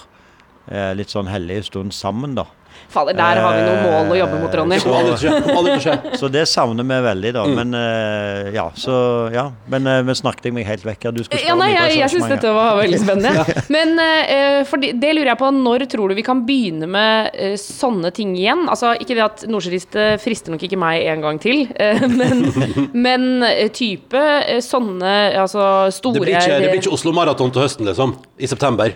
eh, 0.71 0.93
litt 0.95 1.11
sånn 1.11 1.27
hellige 1.33 1.65
stund 1.73 1.91
sammen, 1.97 2.37
da. 2.39 2.45
Fader, 2.93 3.17
der 3.17 3.41
har 3.43 3.57
vi 3.57 3.63
noen 3.67 3.83
mål 3.89 4.15
å 4.15 4.19
jobbe 4.21 4.41
mot, 4.43 4.57
Ronny. 4.61 4.79
Det 4.79 4.85
kommer 4.85 5.01
aldri 5.03 5.17
til 5.17 5.31
å 5.31 5.37
skje. 5.37 5.57
Aldri 5.57 5.73
til 5.73 5.81
å 5.81 5.85
skje. 5.87 6.19
Så 6.21 6.31
det 6.33 6.45
savner 6.51 6.89
vi 6.89 6.99
veldig, 7.07 7.33
da. 7.39 7.45
Mm. 7.49 7.59
Men 7.61 7.79
eh, 7.79 8.51
ja, 8.57 8.67
så 8.79 8.97
ja. 9.35 9.47
Men 9.73 9.89
eh, 9.91 10.01
vi 10.07 10.17
snakket 10.19 10.49
jeg 10.51 10.57
meg 10.57 10.69
helt 10.69 10.87
vekk 10.87 11.09
her. 11.09 11.17
Du 11.17 11.23
skulle 11.25 11.41
Ja, 11.41 11.53
spørre 11.53 11.57
om 11.57 11.63
nei, 11.65 11.71
jeg, 11.75 11.99
jeg 12.03 12.15
syns 12.15 12.29
dette 12.33 12.55
var 12.57 12.81
veldig 12.81 13.01
spennende. 13.03 13.59
Men 13.73 13.95
eh, 14.03 14.61
for 14.69 14.83
det, 14.83 14.95
det 15.03 15.15
lurer 15.17 15.33
jeg 15.33 15.41
på, 15.43 15.53
når 15.59 15.87
tror 15.93 16.13
du 16.13 16.19
vi 16.19 16.27
kan 16.27 16.45
begynne 16.49 16.89
med 16.91 17.33
eh, 17.33 17.57
sånne 17.61 18.13
ting 18.15 18.35
igjen? 18.39 18.67
Altså, 18.73 18.95
Ikke 19.01 19.17
det 19.19 19.25
at 19.27 19.47
Nordsjøristet 19.51 20.23
frister 20.23 20.55
nok 20.55 20.67
ikke 20.67 20.81
meg 20.81 21.07
en 21.13 21.25
gang 21.25 21.41
til, 21.43 21.65
eh, 21.77 22.03
men, 22.21 22.45
men 22.93 23.31
eh, 23.49 23.69
type 23.75 24.19
eh, 24.19 24.61
sånne 24.65 25.15
altså 25.43 25.89
store 25.95 26.19
Det 26.21 26.27
blir 26.27 26.37
ikke, 26.39 26.61
det 26.61 26.75
blir 26.75 26.83
ikke 26.85 26.95
Oslo 26.95 27.15
Maraton 27.17 27.53
til 27.55 27.65
høsten, 27.65 27.89
liksom. 27.89 28.17
I 28.39 28.51
september. 28.51 28.95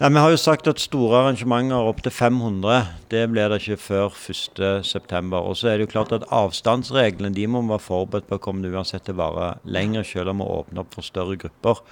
Nei, 0.00 0.08
Vi 0.08 0.20
har 0.24 0.30
jo 0.32 0.36
sagt 0.40 0.68
at 0.70 0.80
store 0.80 1.18
arrangementer 1.18 1.88
opp 1.90 1.98
til 2.00 2.12
500, 2.14 2.86
det 3.12 3.26
blir 3.28 3.52
det 3.52 3.58
ikke 3.60 3.76
før 3.82 4.14
1.9. 4.16 5.34
Og 5.36 5.58
så 5.60 5.68
er 5.68 5.76
det 5.76 5.84
jo 5.84 5.90
klart 5.92 6.14
at 6.16 6.24
avstandsreglene 6.32 7.34
de 7.36 7.44
må 7.44 7.60
være 7.68 7.84
forberedt 7.84 8.30
på 8.30 8.38
å 8.38 8.40
komme 8.40 8.70
uansett 8.72 9.04
til 9.04 9.18
å 9.18 9.20
vare 9.20 9.50
lenger, 9.68 10.06
selv 10.08 10.32
om 10.32 10.40
vi 10.40 10.48
åpner 10.56 10.86
opp 10.86 10.96
for 10.96 11.04
større 11.04 11.36
grupper. 11.42 11.84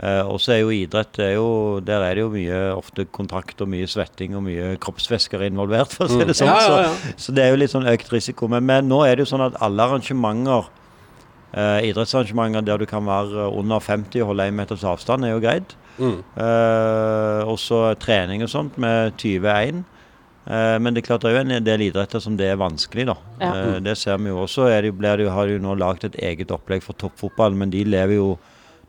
Eh, 0.00 0.22
og 0.24 0.40
så 0.40 0.54
er 0.54 0.62
jo 0.62 0.72
idrett 0.72 1.12
det 1.18 1.26
er 1.26 1.34
jo, 1.36 1.80
Der 1.84 2.00
er 2.00 2.14
det 2.16 2.22
jo 2.22 2.32
mye 2.32 2.60
ofte 2.72 3.04
kontakt 3.04 3.60
og 3.60 3.68
mye 3.68 3.84
svetting 3.84 4.32
og 4.38 4.46
mye 4.48 4.78
kroppsvæsker 4.80 5.44
involvert, 5.50 5.92
for 5.92 6.08
å 6.08 6.16
si 6.16 6.24
det 6.24 6.38
sånn. 6.40 6.48
Ja, 6.48 6.64
ja, 6.64 6.82
ja. 6.88 6.94
Så, 7.12 7.26
så 7.26 7.36
det 7.36 7.44
er 7.44 7.52
jo 7.52 7.60
litt 7.60 7.76
sånn 7.76 7.88
økt 7.92 8.08
risiko. 8.08 8.48
Men, 8.48 8.64
men 8.64 8.88
nå 8.88 9.04
er 9.04 9.18
det 9.18 9.28
jo 9.28 9.34
sånn 9.34 9.50
at 9.50 9.60
alle 9.60 9.84
arrangementer 9.84 10.72
Eh, 11.50 11.88
idrettsarrangementer 11.88 12.62
der 12.62 12.78
du 12.78 12.86
kan 12.86 13.02
være 13.06 13.48
under 13.50 13.80
50 13.82 14.22
og 14.22 14.28
holde 14.30 14.44
1 14.46 14.54
meters 14.54 14.84
avstand, 14.86 15.26
er 15.26 15.34
jo 15.34 15.40
greit. 15.42 15.74
Mm. 16.00 16.18
Eh, 16.44 17.48
også 17.50 17.82
trening 18.00 18.44
og 18.44 18.50
sånt 18.52 18.78
med 18.80 19.14
21. 19.20 19.82
Eh, 20.50 20.76
men 20.80 20.94
det 20.94 21.02
er 21.02 21.08
klart 21.10 21.24
det 21.24 21.30
er 21.30 21.36
jo 21.36 21.42
en 21.44 21.66
del 21.66 21.84
idretter 21.90 22.22
som 22.22 22.38
det 22.40 22.48
er 22.50 22.60
vanskelig, 22.60 23.06
da. 23.10 23.16
Ja. 23.42 23.50
Eh, 23.50 23.76
det 23.84 23.96
ser 24.00 24.18
vi 24.22 24.32
jo 24.32 24.40
også. 24.46 24.70
Er 24.72 24.86
det, 24.86 24.94
blir 24.98 25.20
det, 25.20 25.28
har 25.30 25.46
de 25.46 25.58
jo 25.58 25.64
nå 25.64 25.76
lagd 25.78 26.08
et 26.08 26.18
eget 26.30 26.54
opplegg 26.54 26.82
for 26.86 26.98
toppfotball, 26.98 27.58
men 27.60 27.74
de 27.74 27.84
lever 27.86 28.18
jo 28.18 28.32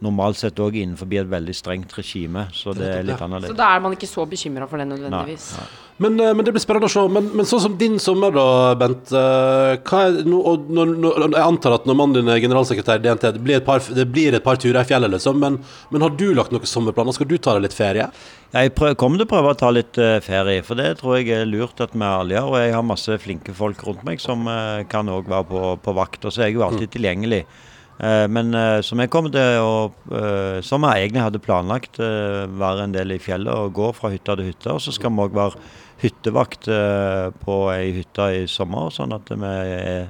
normalt 0.01 0.39
sett 0.39 0.57
òg 0.61 0.79
innenfor 0.81 1.09
et 1.13 1.29
veldig 1.29 1.53
strengt 1.53 1.93
regime, 1.93 2.47
så 2.57 2.73
det 2.73 2.87
er 2.89 3.05
litt 3.05 3.21
annerledes. 3.21 3.53
Så 3.53 3.59
da 3.59 3.69
er 3.75 3.83
man 3.83 3.93
ikke 3.93 4.09
så 4.09 4.25
bekymra 4.29 4.67
for 4.69 4.81
det 4.81 4.87
nødvendigvis. 4.89 5.45
Nei, 5.59 5.67
Men, 6.01 6.15
eh, 6.19 6.33
men 6.33 6.45
det 6.45 6.53
blir 6.55 6.63
spennende 6.63 6.89
å 6.89 6.93
se. 6.93 7.03
Men, 7.13 7.27
men 7.37 7.45
sånn 7.45 7.61
som 7.61 7.75
din 7.77 7.99
sommer, 8.01 8.33
da, 8.33 8.73
Bent. 8.73 9.11
eh, 9.13 9.77
Hva 9.85 9.99
er, 10.07 10.17
og 10.25 10.65
når, 10.73 10.95
når, 11.03 11.27
jeg 11.37 11.45
antar 11.45 11.75
at 11.77 11.85
når 11.85 11.99
mannen 11.99 12.17
din 12.17 12.33
er 12.33 12.41
generalsekretær 12.41 12.97
i 12.97 13.05
DNT, 13.05 13.27
det 13.37 13.43
blir 13.45 13.59
et 13.59 13.67
par, 13.67 13.85
det 13.85 14.07
blir 14.09 14.33
et 14.33 14.43
par 14.43 14.57
turer 14.57 14.81
i 14.81 14.89
fjellet, 14.89 15.13
liksom. 15.13 15.37
Men, 15.37 15.59
men 15.93 16.01
har 16.07 16.17
du 16.17 16.31
lagt 16.33 16.55
noen 16.55 16.65
sommerplaner? 16.65 17.13
Skal 17.13 17.29
du 17.29 17.37
ta 17.37 17.53
deg 17.53 17.67
litt 17.67 17.77
ferie? 17.77 18.09
Jeg 18.51 18.73
prøv, 18.73 18.95
kommer 18.97 19.21
til 19.21 19.29
å 19.29 19.33
prøve 19.35 19.53
å 19.53 19.59
ta 19.61 19.69
litt 19.69 20.01
eh, 20.01 20.17
ferie, 20.25 20.65
for 20.65 20.81
det 20.81 20.95
tror 21.03 21.19
jeg 21.19 21.29
er 21.37 21.45
lurt 21.45 21.85
at 21.85 21.93
vi 21.93 22.07
alle 22.07 22.39
gjør. 22.39 22.49
Og 22.55 22.63
jeg 22.63 22.73
har 22.79 22.87
masse 22.89 23.21
flinke 23.21 23.53
folk 23.53 23.85
rundt 23.85 24.01
meg 24.07 24.23
som 24.23 24.49
kan 24.89 25.13
òg 25.13 25.29
være 25.29 25.51
på, 25.53 25.67
på 25.85 25.99
vakt. 26.01 26.25
Og 26.25 26.33
så 26.33 26.41
er 26.41 26.49
jeg 26.49 26.57
jo 26.57 26.65
alltid 26.65 26.97
tilgjengelig. 26.97 27.45
Eh, 27.45 27.67
men 28.01 28.53
eh, 28.57 28.79
som 28.81 28.97
jeg 29.01 29.11
kommer 29.13 29.29
til 29.33 29.59
å 29.61 29.73
eh, 30.09 30.57
Som 30.65 30.87
jeg 30.87 31.03
egentlig 31.03 31.21
hadde 31.21 31.41
planlagt, 31.43 31.99
eh, 32.01 32.47
være 32.49 32.87
en 32.87 32.95
del 32.95 33.13
i 33.13 33.19
fjellet 33.21 33.53
og 33.53 33.75
gå 33.77 33.91
fra 33.93 34.09
hytte 34.09 34.35
til 34.39 34.49
hytte. 34.49 34.73
Og 34.73 34.81
så 34.81 34.93
skal 34.95 35.13
vi 35.13 35.25
òg 35.27 35.37
være 35.37 35.61
hyttevakt 36.01 36.69
eh, 36.71 37.27
på 37.43 37.57
ei 37.75 37.91
hytte 37.99 38.29
i 38.39 38.45
sommer, 38.49 38.89
sånn 38.93 39.13
at 39.13 39.29
vi 39.29 39.51
er, 39.51 40.07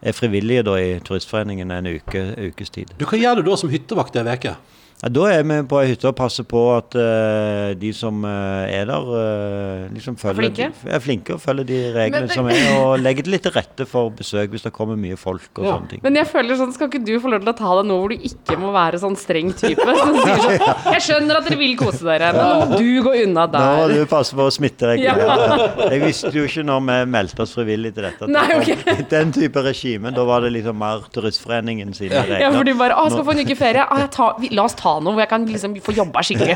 er 0.00 0.16
frivillige 0.16 0.64
da 0.70 0.78
i 0.80 0.94
Turistforeningen 1.04 1.74
en 1.74 1.90
uke, 1.98 2.24
ukes 2.48 2.72
tid. 2.72 2.94
Du, 2.96 3.04
Hva 3.04 3.20
gjør 3.20 3.42
du 3.42 3.50
da 3.50 3.58
som 3.60 3.72
hyttevakt 3.72 4.16
ei 4.16 4.24
uke? 4.24 4.56
Ja, 5.04 5.10
da 5.12 5.24
er 5.28 5.42
vi 5.44 5.56
på 5.68 5.76
ei 5.82 5.90
hytte 5.90 6.08
og 6.08 6.14
passer 6.16 6.46
på 6.48 6.60
at 6.72 6.94
uh, 6.96 7.74
de 7.76 7.90
som 7.92 8.22
uh, 8.24 8.64
er 8.64 8.86
der, 8.88 9.08
uh, 9.12 9.82
liksom 9.92 10.14
følger 10.16 10.38
flinke? 10.38 10.68
De, 10.80 10.92
er 10.96 11.02
flinke 11.04 11.34
og 11.34 11.42
følger 11.42 11.66
de 11.68 11.80
reglene 11.92 12.30
det, 12.30 12.36
som 12.38 12.48
er, 12.48 12.62
og 12.78 13.02
legger 13.02 13.26
det 13.26 13.34
litt 13.34 13.44
til 13.44 13.52
rette 13.52 13.84
for 13.90 14.14
besøk 14.16 14.54
hvis 14.54 14.64
det 14.64 14.72
kommer 14.72 14.96
mye 14.96 15.18
folk 15.20 15.60
og 15.60 15.66
Ja. 15.66 15.74
sånne 15.74 15.90
ting. 15.90 16.00
Men 16.06 16.16
jeg 16.16 16.30
føler 16.30 16.56
sånn, 16.56 16.72
skal 16.72 16.88
ikke 16.88 17.02
du 17.04 17.12
få 17.20 17.34
lov 17.34 17.44
til 17.44 17.52
å 17.52 17.56
ta 17.58 17.74
det 17.80 17.82
nå 17.90 17.98
hvor 18.00 18.14
du 18.14 18.24
ikke 18.30 18.56
må 18.62 18.70
være 18.72 19.02
sånn 19.02 19.18
streng 19.20 19.52
type? 19.52 19.84
Som 19.84 20.16
sier 20.22 20.40
sånn, 20.46 20.64
jeg 20.96 21.04
skjønner 21.10 21.40
at 21.42 21.50
dere 21.50 21.60
vil 21.60 21.76
kose 21.82 22.00
dere, 22.08 22.32
men 22.32 22.48
nå 22.48 22.70
må 22.72 22.80
du 22.80 22.88
gå 23.04 23.14
unna 23.26 23.44
der. 23.52 23.68
Nå 23.68 23.84
må 23.84 23.92
du 23.92 24.08
passe 24.14 24.40
på 24.40 24.48
smittereglene. 24.56 25.28
Ja. 25.28 25.68
Jeg 25.92 26.00
visste 26.06 26.32
jo 26.32 26.46
ikke 26.48 26.64
når 26.64 26.80
vi 26.88 26.98
meldte 27.18 27.44
oss 27.44 27.52
frivillig 27.58 27.92
til 27.98 28.08
dette. 28.08 28.30
Nei, 28.32 28.46
okay. 28.56 29.04
Den 29.12 29.36
type 29.36 29.60
regime. 29.68 30.14
Da 30.16 30.24
var 30.24 30.48
det 30.48 30.54
liksom 30.56 30.80
mer 30.80 31.04
Turistforeningen 31.12 31.92
sine 31.92 32.24
regler. 32.24 32.40
Ja, 32.46 32.50
for 32.56 32.64
du 32.64 32.72
bare, 32.80 32.96
å, 32.96 33.12
skal 33.12 33.28
få 33.28 33.36
en 33.36 33.44
uke 33.44 33.60
ferie. 33.60 33.84
Ah, 33.84 34.00
jeg 34.06 34.12
tar, 34.16 34.40
vi, 34.40 34.48
la 34.56 34.64
oss 34.64 34.80
ta 34.80 34.93
noe 35.02 35.14
hvor 35.16 35.22
jeg 35.24 35.30
kan 35.30 35.44
liksom 35.48 35.74
få 35.84 35.94
jobba 35.96 36.22
skikkelig. 36.26 36.54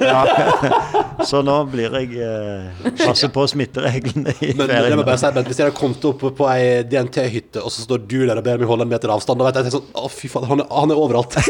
Så 1.28 1.40
nå 1.42 1.54
blir 1.72 1.90
jeg 1.98 2.12
eh, 2.22 2.90
Passer 3.00 3.30
på 3.34 3.42
smittereglene 3.50 4.30
i 4.38 4.52
Men 4.54 4.68
ferien. 4.70 4.94
må 5.00 5.02
bare 5.06 5.18
si, 5.18 5.30
men 5.34 5.46
Hvis 5.48 5.58
jeg 5.58 5.66
hadde 5.66 5.78
kommet 5.78 6.04
opp 6.06 6.22
på 6.38 6.46
ei 6.52 6.84
DNT-hytte, 6.86 7.62
og 7.64 7.72
så 7.74 7.82
står 7.82 8.04
du 8.06 8.16
der 8.28 8.38
og 8.38 8.44
ber 8.46 8.60
meg 8.60 8.70
holde 8.70 8.86
en 8.86 8.92
meter 8.92 9.10
avstand, 9.10 9.40
da 9.42 9.48
vet 9.48 9.58
jeg 9.66 9.74
sånn 9.74 9.88
Å, 9.98 10.10
fy 10.12 10.30
faen, 10.30 10.46
han 10.50 10.62
er, 10.62 10.68
han 10.70 10.94
er 10.94 11.00
overalt. 11.02 11.34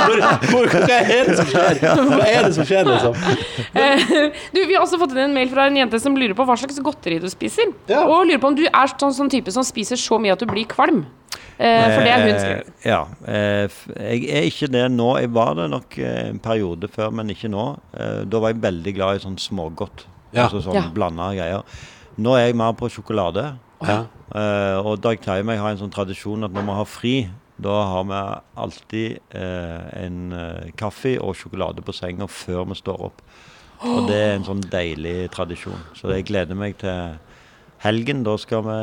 Hvor, 0.00 0.18
hvor, 0.50 0.66
hva 0.72 0.98
er 0.98 1.28
det 1.28 1.36
som 1.38 1.46
skjer? 1.50 1.78
Hva 1.84 2.26
er 2.26 2.46
det 2.48 2.52
som 2.56 2.66
skjer, 2.66 2.88
liksom? 2.88 3.16
Eh, 3.76 4.04
du, 4.54 4.60
Vi 4.66 4.74
har 4.74 4.82
også 4.82 4.98
fått 5.00 5.14
inn 5.14 5.22
en 5.28 5.36
mail 5.36 5.50
fra 5.52 5.68
en 5.70 5.78
jente 5.78 6.00
som 6.02 6.16
lurer 6.18 6.34
på 6.38 6.46
hva 6.48 6.56
slags 6.58 6.80
godteri 6.84 7.20
du 7.22 7.28
spiser. 7.30 7.70
Ja. 7.90 8.02
Og 8.06 8.26
lurer 8.28 8.40
på 8.42 8.50
om 8.50 8.58
du 8.58 8.64
er 8.66 8.92
sånn, 8.96 9.14
sånn 9.16 9.30
type 9.32 9.52
som 9.54 9.66
spiser 9.66 10.00
så 10.00 10.18
mye 10.22 10.34
at 10.34 10.42
du 10.42 10.48
blir 10.50 10.66
kvalm. 10.70 11.04
Eh, 11.60 11.94
for 11.94 12.02
det 12.06 12.12
er 12.12 12.22
hun 12.24 12.38
skrevet. 12.40 12.66
Eh, 12.66 12.88
Ja. 12.88 13.00
eh, 13.26 13.68
Jeg 14.00 14.30
er 14.30 14.42
ikke 14.48 14.70
det 14.72 14.90
nå. 14.92 15.18
Jeg 15.20 15.30
var 15.34 15.54
det 15.54 15.70
nok 15.70 15.98
en 15.98 16.38
periode 16.38 16.88
før, 16.88 17.10
men 17.12 17.28
ikke 17.30 17.50
nå. 17.50 17.78
Eh, 17.94 18.24
Da 18.24 18.38
var 18.40 18.48
jeg 18.52 18.62
veldig 18.62 18.94
glad 18.94 19.16
i 19.16 19.24
sånn 19.26 19.36
smågodt. 19.38 20.06
Ja. 20.32 20.46
Altså 20.46 20.62
sånn 20.62 20.74
Ja. 20.74 20.88
blanda 20.94 21.34
greier. 21.34 21.62
Nå 22.18 22.34
er 22.36 22.46
jeg 22.46 22.56
mer 22.56 22.72
på 22.72 22.88
sjokolade. 22.88 23.58
Ja. 23.82 24.04
Eh, 24.34 24.78
og 24.84 25.00
Dag 25.00 25.20
Terje 25.20 25.40
og 25.42 25.48
jeg 25.48 25.58
har 25.58 25.70
en 25.70 25.78
sånn 25.78 25.90
tradisjon 25.92 26.44
at 26.44 26.52
når 26.52 26.62
vi 26.66 26.72
har 26.72 26.84
fri, 26.84 27.30
da 27.60 27.84
har 27.84 28.04
vi 28.04 28.40
alltid 28.56 29.18
eh, 29.34 30.04
en 30.04 30.70
kaffe 30.76 31.18
og 31.20 31.34
sjokolade 31.36 31.82
på 31.84 31.92
senga 31.92 32.26
før 32.26 32.64
vi 32.68 32.74
står 32.74 33.00
opp. 33.04 33.20
Og 33.82 34.06
det 34.08 34.16
er 34.16 34.34
en 34.36 34.44
sånn 34.44 34.60
deilig 34.60 35.30
tradisjon. 35.30 35.78
Så 35.94 36.08
jeg 36.12 36.26
gleder 36.26 36.54
meg 36.54 36.76
til 36.78 37.18
helgen. 37.84 38.22
Da 38.26 38.36
skal 38.40 38.62
vi 38.66 38.78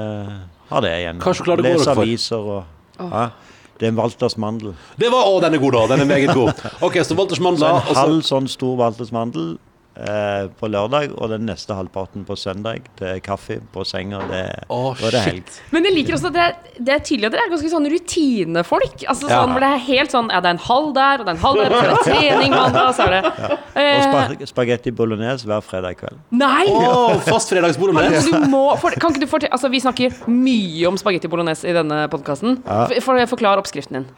ha 0.72 0.82
det 0.84 0.93
igjen. 1.02 1.20
Hva 1.24 1.34
sjokolade 1.38 1.64
går 1.66 1.78
Lese 1.78 1.86
dere 1.86 1.95
for? 1.95 2.04
aviser 2.08 2.50
og 2.58 2.64
ja, 3.00 3.30
Det 3.78 3.86
er 3.86 3.91
en 3.93 3.98
Walters 4.00 4.38
mandel. 4.41 4.72
Det 4.98 5.12
var, 5.14 5.28
Å, 5.30 5.39
den 5.43 5.54
er 5.54 5.62
god, 5.62 5.76
da. 5.78 5.82
Den 5.93 6.02
er 6.02 6.10
meget 6.10 6.34
god. 6.34 6.64
OK, 6.82 6.95
så 7.06 7.14
Walters 7.18 7.38
Så 7.38 7.45
en 7.45 7.76
og 7.78 7.91
så- 7.93 8.00
halv 8.02 8.22
sånn 8.26 8.48
stor 8.50 8.76
Walters 8.80 9.12
mandel 9.14 9.58
eh, 9.98 10.48
på 10.60 10.70
lørdag, 10.70 11.12
og 11.18 11.32
den 11.34 11.45
neste 11.50 11.76
halvparten 11.78 12.26
på 12.28 12.36
søndag. 12.39 12.86
Det 13.00 13.08
er 13.16 13.20
kaffe 13.24 13.60
på 13.74 13.84
senga. 13.88 14.20
Det, 14.30 14.41
oh, 14.70 14.91
og 14.93 15.02
det 15.12 15.20
er 15.20 15.26
helg. 15.32 15.52
Men 15.74 15.88
jeg 15.89 15.95
liker 15.98 16.18
også 16.18 16.30
at 16.32 16.38
det 16.38 16.45
er, 16.45 16.56
det 16.78 16.93
er 16.95 17.04
tydelig 17.08 17.30
at 17.30 17.36
dere 17.36 17.45
er 17.48 17.54
ganske 17.54 17.72
sånn 17.74 17.89
rutinefolk. 17.93 19.06
Altså 19.08 19.28
Ja. 19.30 19.41
sånn 19.41 19.56
hvor 19.56 19.66
det 19.66 19.72
er 19.74 19.84
helt 19.88 20.14
sånn 20.14 20.30
Ja, 20.32 20.41
det 20.43 20.50
er 20.52 20.56
en 20.58 20.64
halv 20.68 20.89
der, 20.98 21.20
og 21.20 21.26
det 21.26 21.34
er 21.34 21.38
en 21.38 21.43
halv 21.45 21.62
der, 21.62 21.74
og 21.74 21.78
så 21.78 21.84
er 21.84 21.91
det 21.91 22.06
trening 22.08 22.56
mandag, 22.56 22.89
så 22.95 23.08
er 23.08 23.16
det 23.16 23.22
Og 23.28 23.82
eh, 23.82 24.02
spa 24.08 24.50
spagetti 24.54 24.91
bolognese 24.91 25.48
hver 25.50 25.62
fredag 25.66 26.00
kveld. 26.00 26.18
Nei! 26.32 26.66
Oh, 26.72 27.18
fast 27.28 27.50
fredags 27.54 27.78
bolognese. 27.78 28.41
må, 28.54 28.66
for, 28.82 28.91
kan 28.98 29.14
ikke 29.14 29.26
du 29.26 29.30
fortelle 29.30 29.54
Altså, 29.58 29.70
vi 29.74 29.80
snakker 29.82 30.18
mye 30.30 30.88
om 30.89 30.98
spagetti 31.00 31.30
bolognese 31.32 31.70
i 31.70 31.76
denne 31.76 32.04
podkasten. 32.12 32.60
For, 32.66 33.26
forklar 33.32 33.62
oppskriften 33.62 34.02
din. 34.02 34.12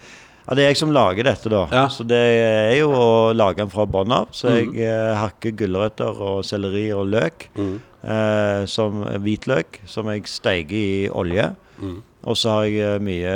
Ja, 0.50 0.56
Det 0.58 0.64
er 0.64 0.72
jeg 0.72 0.78
som 0.82 0.92
lager 0.96 1.28
dette, 1.30 1.50
da. 1.54 1.68
Ja. 1.70 1.86
Så 1.94 2.04
det 2.10 2.18
er 2.18 2.74
jo 2.80 2.90
å 2.98 3.10
lage 3.38 3.62
den 3.62 3.70
fra 3.70 3.86
bånn 3.86 4.12
av. 4.16 4.32
Så 4.34 4.50
jeg 4.56 4.72
eh, 4.82 5.14
hakker 5.14 5.54
gulrøtter 5.60 6.18
og 6.26 6.40
selleri 6.48 6.88
og 6.96 7.06
løk. 7.14 7.50
Eh, 8.02 8.66
som 8.66 9.04
hvitløk, 9.22 9.82
som 9.86 10.10
jeg 10.10 10.26
steiker 10.32 10.74
i 10.80 11.10
olje. 11.12 11.52
Og 12.28 12.36
så 12.36 12.52
har 12.56 12.66
jeg 12.66 12.82
eh, 12.84 12.98
mye 13.04 13.36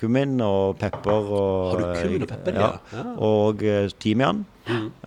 kummin 0.00 0.40
og 0.42 0.78
pepper 0.80 1.28
og 1.28 1.74
Har 1.74 1.82
du 1.82 2.00
kummin 2.00 2.24
og 2.24 2.32
pepper, 2.32 2.56
ja. 2.58 2.70
ja? 2.94 2.96
Ja. 2.96 3.12
Og 3.28 3.62
eh, 3.62 3.92
timian 4.02 4.44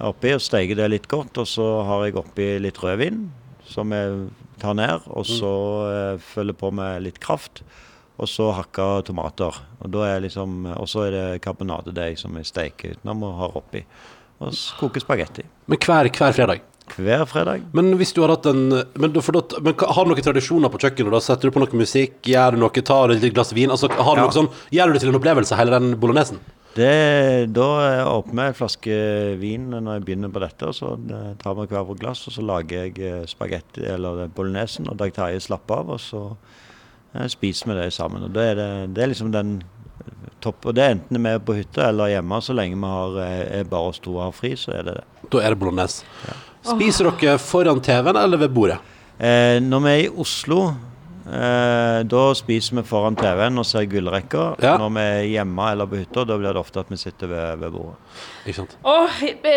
oppi, 0.05 0.35
og 0.35 0.43
steiker 0.45 0.77
det 0.79 0.91
litt 0.93 1.09
godt. 1.11 1.41
Og 1.41 1.49
så 1.49 1.65
har 1.89 2.05
jeg 2.05 2.19
oppi 2.21 2.51
litt 2.61 2.79
rødvin, 2.83 3.25
som 3.67 3.91
jeg 3.95 4.27
tar 4.61 4.77
ned. 4.77 5.09
Og 5.09 5.25
så 5.27 5.51
eh, 5.89 6.21
følger 6.21 6.59
på 6.61 6.71
med 6.75 7.01
litt 7.07 7.19
kraft. 7.23 7.63
Og 8.17 8.29
så 8.31 8.45
hakka 8.55 9.01
tomater. 9.09 9.57
Og 9.83 9.91
da 9.91 10.05
er 10.13 10.21
liksom, 10.23 10.65
og 10.77 10.87
så 10.87 11.07
er 11.07 11.11
det 11.11 11.41
karbonadedeig 11.43 12.17
som 12.21 12.35
jeg 12.39 12.47
steker 12.47 12.95
utenom 12.95 13.25
og 13.27 13.33
har 13.41 13.57
oppi. 13.59 13.81
Og 14.39 14.55
koker 14.79 15.03
spagetti. 15.03 15.43
Men 15.67 15.77
hver, 15.83 16.07
hver 16.15 16.31
fredag. 16.35 16.61
Hver 16.95 17.23
fredag. 17.25 17.63
Men 17.73 17.95
hvis 17.97 18.13
du 18.13 18.21
har 18.21 18.29
hatt 18.35 18.45
en 18.45 18.67
Men, 18.69 19.11
da- 19.11 19.19
da, 19.19 19.59
men 19.59 19.73
har 19.73 20.05
du 20.05 20.11
noen 20.11 20.21
tradisjoner 20.21 20.69
på 20.69 20.77
kjøkkenet? 20.83 21.11
Da 21.11 21.19
Setter 21.19 21.49
du 21.49 21.55
på 21.55 21.63
noe 21.63 21.79
musikk? 21.81 22.19
Gjør 22.29 22.51
du 22.53 22.59
noe? 22.61 22.69
Tar 22.85 23.07
du 23.09 23.15
et 23.15 23.33
glass 23.33 23.51
vin? 23.57 23.69
Altså, 23.73 23.89
har 23.89 24.15
du 24.15 24.21
Ja. 24.21 24.27
noe 24.27 24.31
sånn, 24.37 24.51
gjør 24.71 24.87
du 24.87 24.93
det 24.93 25.01
til 25.01 25.09
en 25.09 25.19
opplevelse, 25.19 25.55
hele 25.57 25.71
den 25.79 25.95
bolognesen? 25.99 26.37
Det, 26.75 27.53
da 27.55 28.05
åpner 28.11 28.43
jeg 28.43 28.53
en 28.53 28.59
flaske 28.59 29.39
vin 29.39 29.69
når 29.71 29.93
jeg 29.95 30.05
begynner 30.05 30.29
på 30.31 30.41
dette, 30.43 30.67
og 30.67 30.73
så 30.75 30.91
eh, 31.09 31.33
tar 31.41 31.55
vi 31.55 31.65
hver 31.71 31.85
vårt 31.87 31.99
glass, 32.03 32.27
og 32.27 32.33
så 32.35 32.43
lager 32.45 32.83
jeg 32.85 32.99
eh, 32.99 33.25
spagetti 33.25 33.81
eller 33.87 34.27
bolognesen, 34.27 34.87
og 34.91 34.97
Dag 34.97 35.13
Terje 35.15 35.39
slapper 35.41 35.79
av, 35.79 35.89
og 35.95 35.99
så 36.03 36.35
spiser 37.31 37.71
vi 37.71 37.77
det 37.79 37.89
sammen. 37.95 38.25
Og 38.27 38.33
det 38.35 38.49
er, 38.51 38.59
det, 38.59 38.69
det 38.95 39.03
er 39.03 39.11
liksom 39.11 39.31
den 39.33 39.57
eh, 39.59 40.33
topp, 40.43 40.65
og 40.69 40.77
det 40.77 40.83
er 40.85 40.97
enten 40.97 41.21
vi 41.21 41.31
er 41.31 41.43
på 41.43 41.57
hytta 41.57 41.89
eller 41.89 42.11
hjemme, 42.13 42.41
så 42.43 42.55
lenge 42.57 42.79
vi 42.79 42.91
har, 42.95 43.21
eh, 43.25 43.43
er 43.59 43.69
bare 43.71 43.93
oss 43.93 44.01
to 44.03 44.17
og 44.17 44.27
har 44.27 44.35
fri, 44.35 44.55
så 44.59 44.75
er 44.77 44.87
det 44.87 44.97
det. 44.99 45.05
Da 45.33 45.41
er 45.43 45.55
det 45.55 45.61
bolognese. 45.61 46.05
Spiser 46.65 47.11
dere 47.11 47.37
foran 47.41 47.81
TV-en 47.85 48.17
eller 48.23 48.41
ved 48.41 48.53
bordet? 48.55 48.79
Eh, 49.19 49.61
når 49.63 49.83
vi 49.85 49.91
er 49.93 50.03
i 50.05 50.11
Oslo, 50.25 50.59
eh, 50.71 50.94
da 51.25 52.23
spiser 52.37 52.75
vi 52.77 52.83
foran 52.85 53.15
TV-en 53.17 53.57
og 53.57 53.65
ser 53.65 53.87
gullrekker. 53.89 54.59
Ja. 54.61 54.75
Når 54.77 54.91
vi 54.93 55.01
er 55.05 55.23
hjemme 55.31 55.71
eller 55.73 55.87
på 55.89 55.97
hytta, 55.97 56.25
da 56.29 56.37
blir 56.37 56.53
det 56.53 56.61
ofte 56.61 56.83
at 56.83 56.91
vi 56.93 56.97
sitter 57.01 57.31
ved, 57.31 57.59
ved 57.63 57.71
bordet. 57.73 57.95
Ikke 58.45 58.59
sant? 58.59 58.75
Åh, 58.85 59.15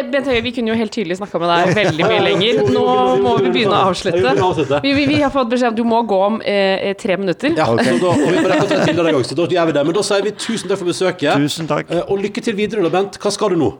Bent 0.08 0.30
Høie, 0.30 0.40
vi 0.46 0.52
kunne 0.56 0.72
jo 0.72 0.76
helt 0.80 0.94
tydelig 0.94 1.18
snakka 1.20 1.40
med 1.42 1.50
deg 1.52 1.74
veldig 1.76 2.06
mye 2.08 2.22
lenger. 2.24 2.60
Nå 2.72 2.84
må 3.24 3.34
vi 3.44 3.50
begynne 3.58 3.76
å 3.76 3.90
avslutte. 3.90 4.80
Vi, 4.86 4.94
vi, 4.96 5.04
vi 5.10 5.18
har 5.20 5.32
fått 5.34 5.50
beskjed 5.52 5.74
om 5.74 5.76
du 5.76 5.84
må 5.88 6.00
gå 6.08 6.20
om 6.30 6.40
eh, 6.40 6.94
tre 7.00 7.18
minutter. 7.20 7.52
Ja, 7.58 7.66
så 7.68 7.98
da, 8.00 8.14
og 8.14 8.24
vi 8.32 8.40
må 8.40 8.48
rekke 8.48 8.64
å 8.64 8.70
ta 8.72 8.80
til 8.88 8.96
deg 9.02 9.18
også, 9.20 9.34
så 9.34 9.40
da 9.42 9.48
gjør 9.58 9.68
vi 9.72 9.76
det. 9.76 9.84
Men 9.90 9.98
da 10.00 10.06
sier 10.08 10.24
vi 10.24 10.32
tusen 10.40 10.72
takk 10.72 10.80
for 10.80 10.88
besøket. 10.88 11.44
Tusen 11.44 11.68
takk. 11.68 11.92
Eh, 11.92 12.02
Og 12.08 12.24
lykke 12.24 12.44
til 12.48 12.56
videre, 12.58 12.86
da, 12.88 12.94
Bent. 12.96 13.20
Hva 13.20 13.34
skal 13.34 13.52
du 13.52 13.60
nå? 13.60 13.70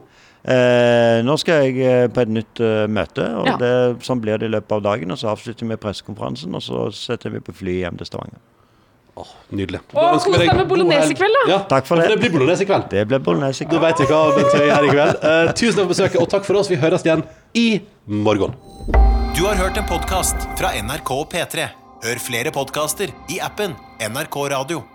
Eh, 0.45 1.19
nå 1.27 1.35
skal 1.41 1.65
jeg 1.67 1.81
eh, 1.83 2.05
på 2.07 2.21
et 2.23 2.29
nytt 2.31 2.61
uh, 2.63 2.85
møte, 2.87 3.25
og 3.41 3.47
Ja. 3.49 3.55
det, 3.59 3.71
sånn 4.07 4.21
blir 4.23 4.37
det 4.39 4.47
i 4.47 4.53
løpet 4.53 4.71
av 4.77 4.81
dagen. 4.85 5.11
Og 5.11 5.17
så 5.19 5.27
avslutter 5.33 5.67
vi 5.67 5.75
pressekonferansen, 5.75 6.55
og 6.55 6.63
så 6.63 6.85
setter 6.95 7.29
vi 7.33 7.39
på 7.43 7.53
fly 7.53 7.81
hjem 7.81 7.97
til 7.99 8.07
Stavanger. 8.07 8.39
Oh, 9.19 9.27
nydelig. 9.51 9.81
Ønsker 9.91 10.31
kos 10.31 10.39
deg 10.39 10.53
med 10.55 10.69
bolognese 10.69 11.11
i 11.11 11.15
kveld, 11.19 11.35
da. 11.41 11.41
Ja, 11.51 11.57
Takk 11.67 11.85
for 11.89 11.99
ja, 11.99 12.07
det. 12.07 12.15
det 12.15 12.21
blir 12.23 12.37
bolognese 12.37 12.63
i 12.63 12.67
kveld. 12.69 12.85
Det 12.93 13.01
blir 13.09 13.19
bolognese. 13.19 13.65
i 13.65 13.67
Da 13.67 13.73
kveld. 13.75 13.83
vet 13.83 13.99
vi 13.99 14.05
hva 14.13 14.21
Bent 14.37 14.53
Høie 14.55 14.69
gjør 14.69 14.85
i 14.87 14.93
kveld. 14.93 15.17
Uh, 15.25 15.51
tusen 15.59 15.75
takk 15.75 15.81
for 15.83 15.91
besøket, 15.91 16.21
og 16.23 16.29
takk 16.31 16.45
for 16.47 16.55
oss. 16.61 16.69
Vi 16.71 16.77
høres 16.79 17.03
igjen 17.03 17.25
i 17.53 17.81
morgen. 18.07 18.55
Du 19.35 19.43
har 19.45 19.59
hørt 19.59 19.75
en 19.77 19.89
podkast 19.91 20.47
fra 20.59 20.71
NRK 20.79 21.11
P3. 21.35 21.67
Hør 22.05 22.23
flere 22.23 22.51
podkaster 22.55 23.11
i 23.27 23.41
appen 23.43 23.75
NRK 23.99 24.39
Radio. 24.55 24.85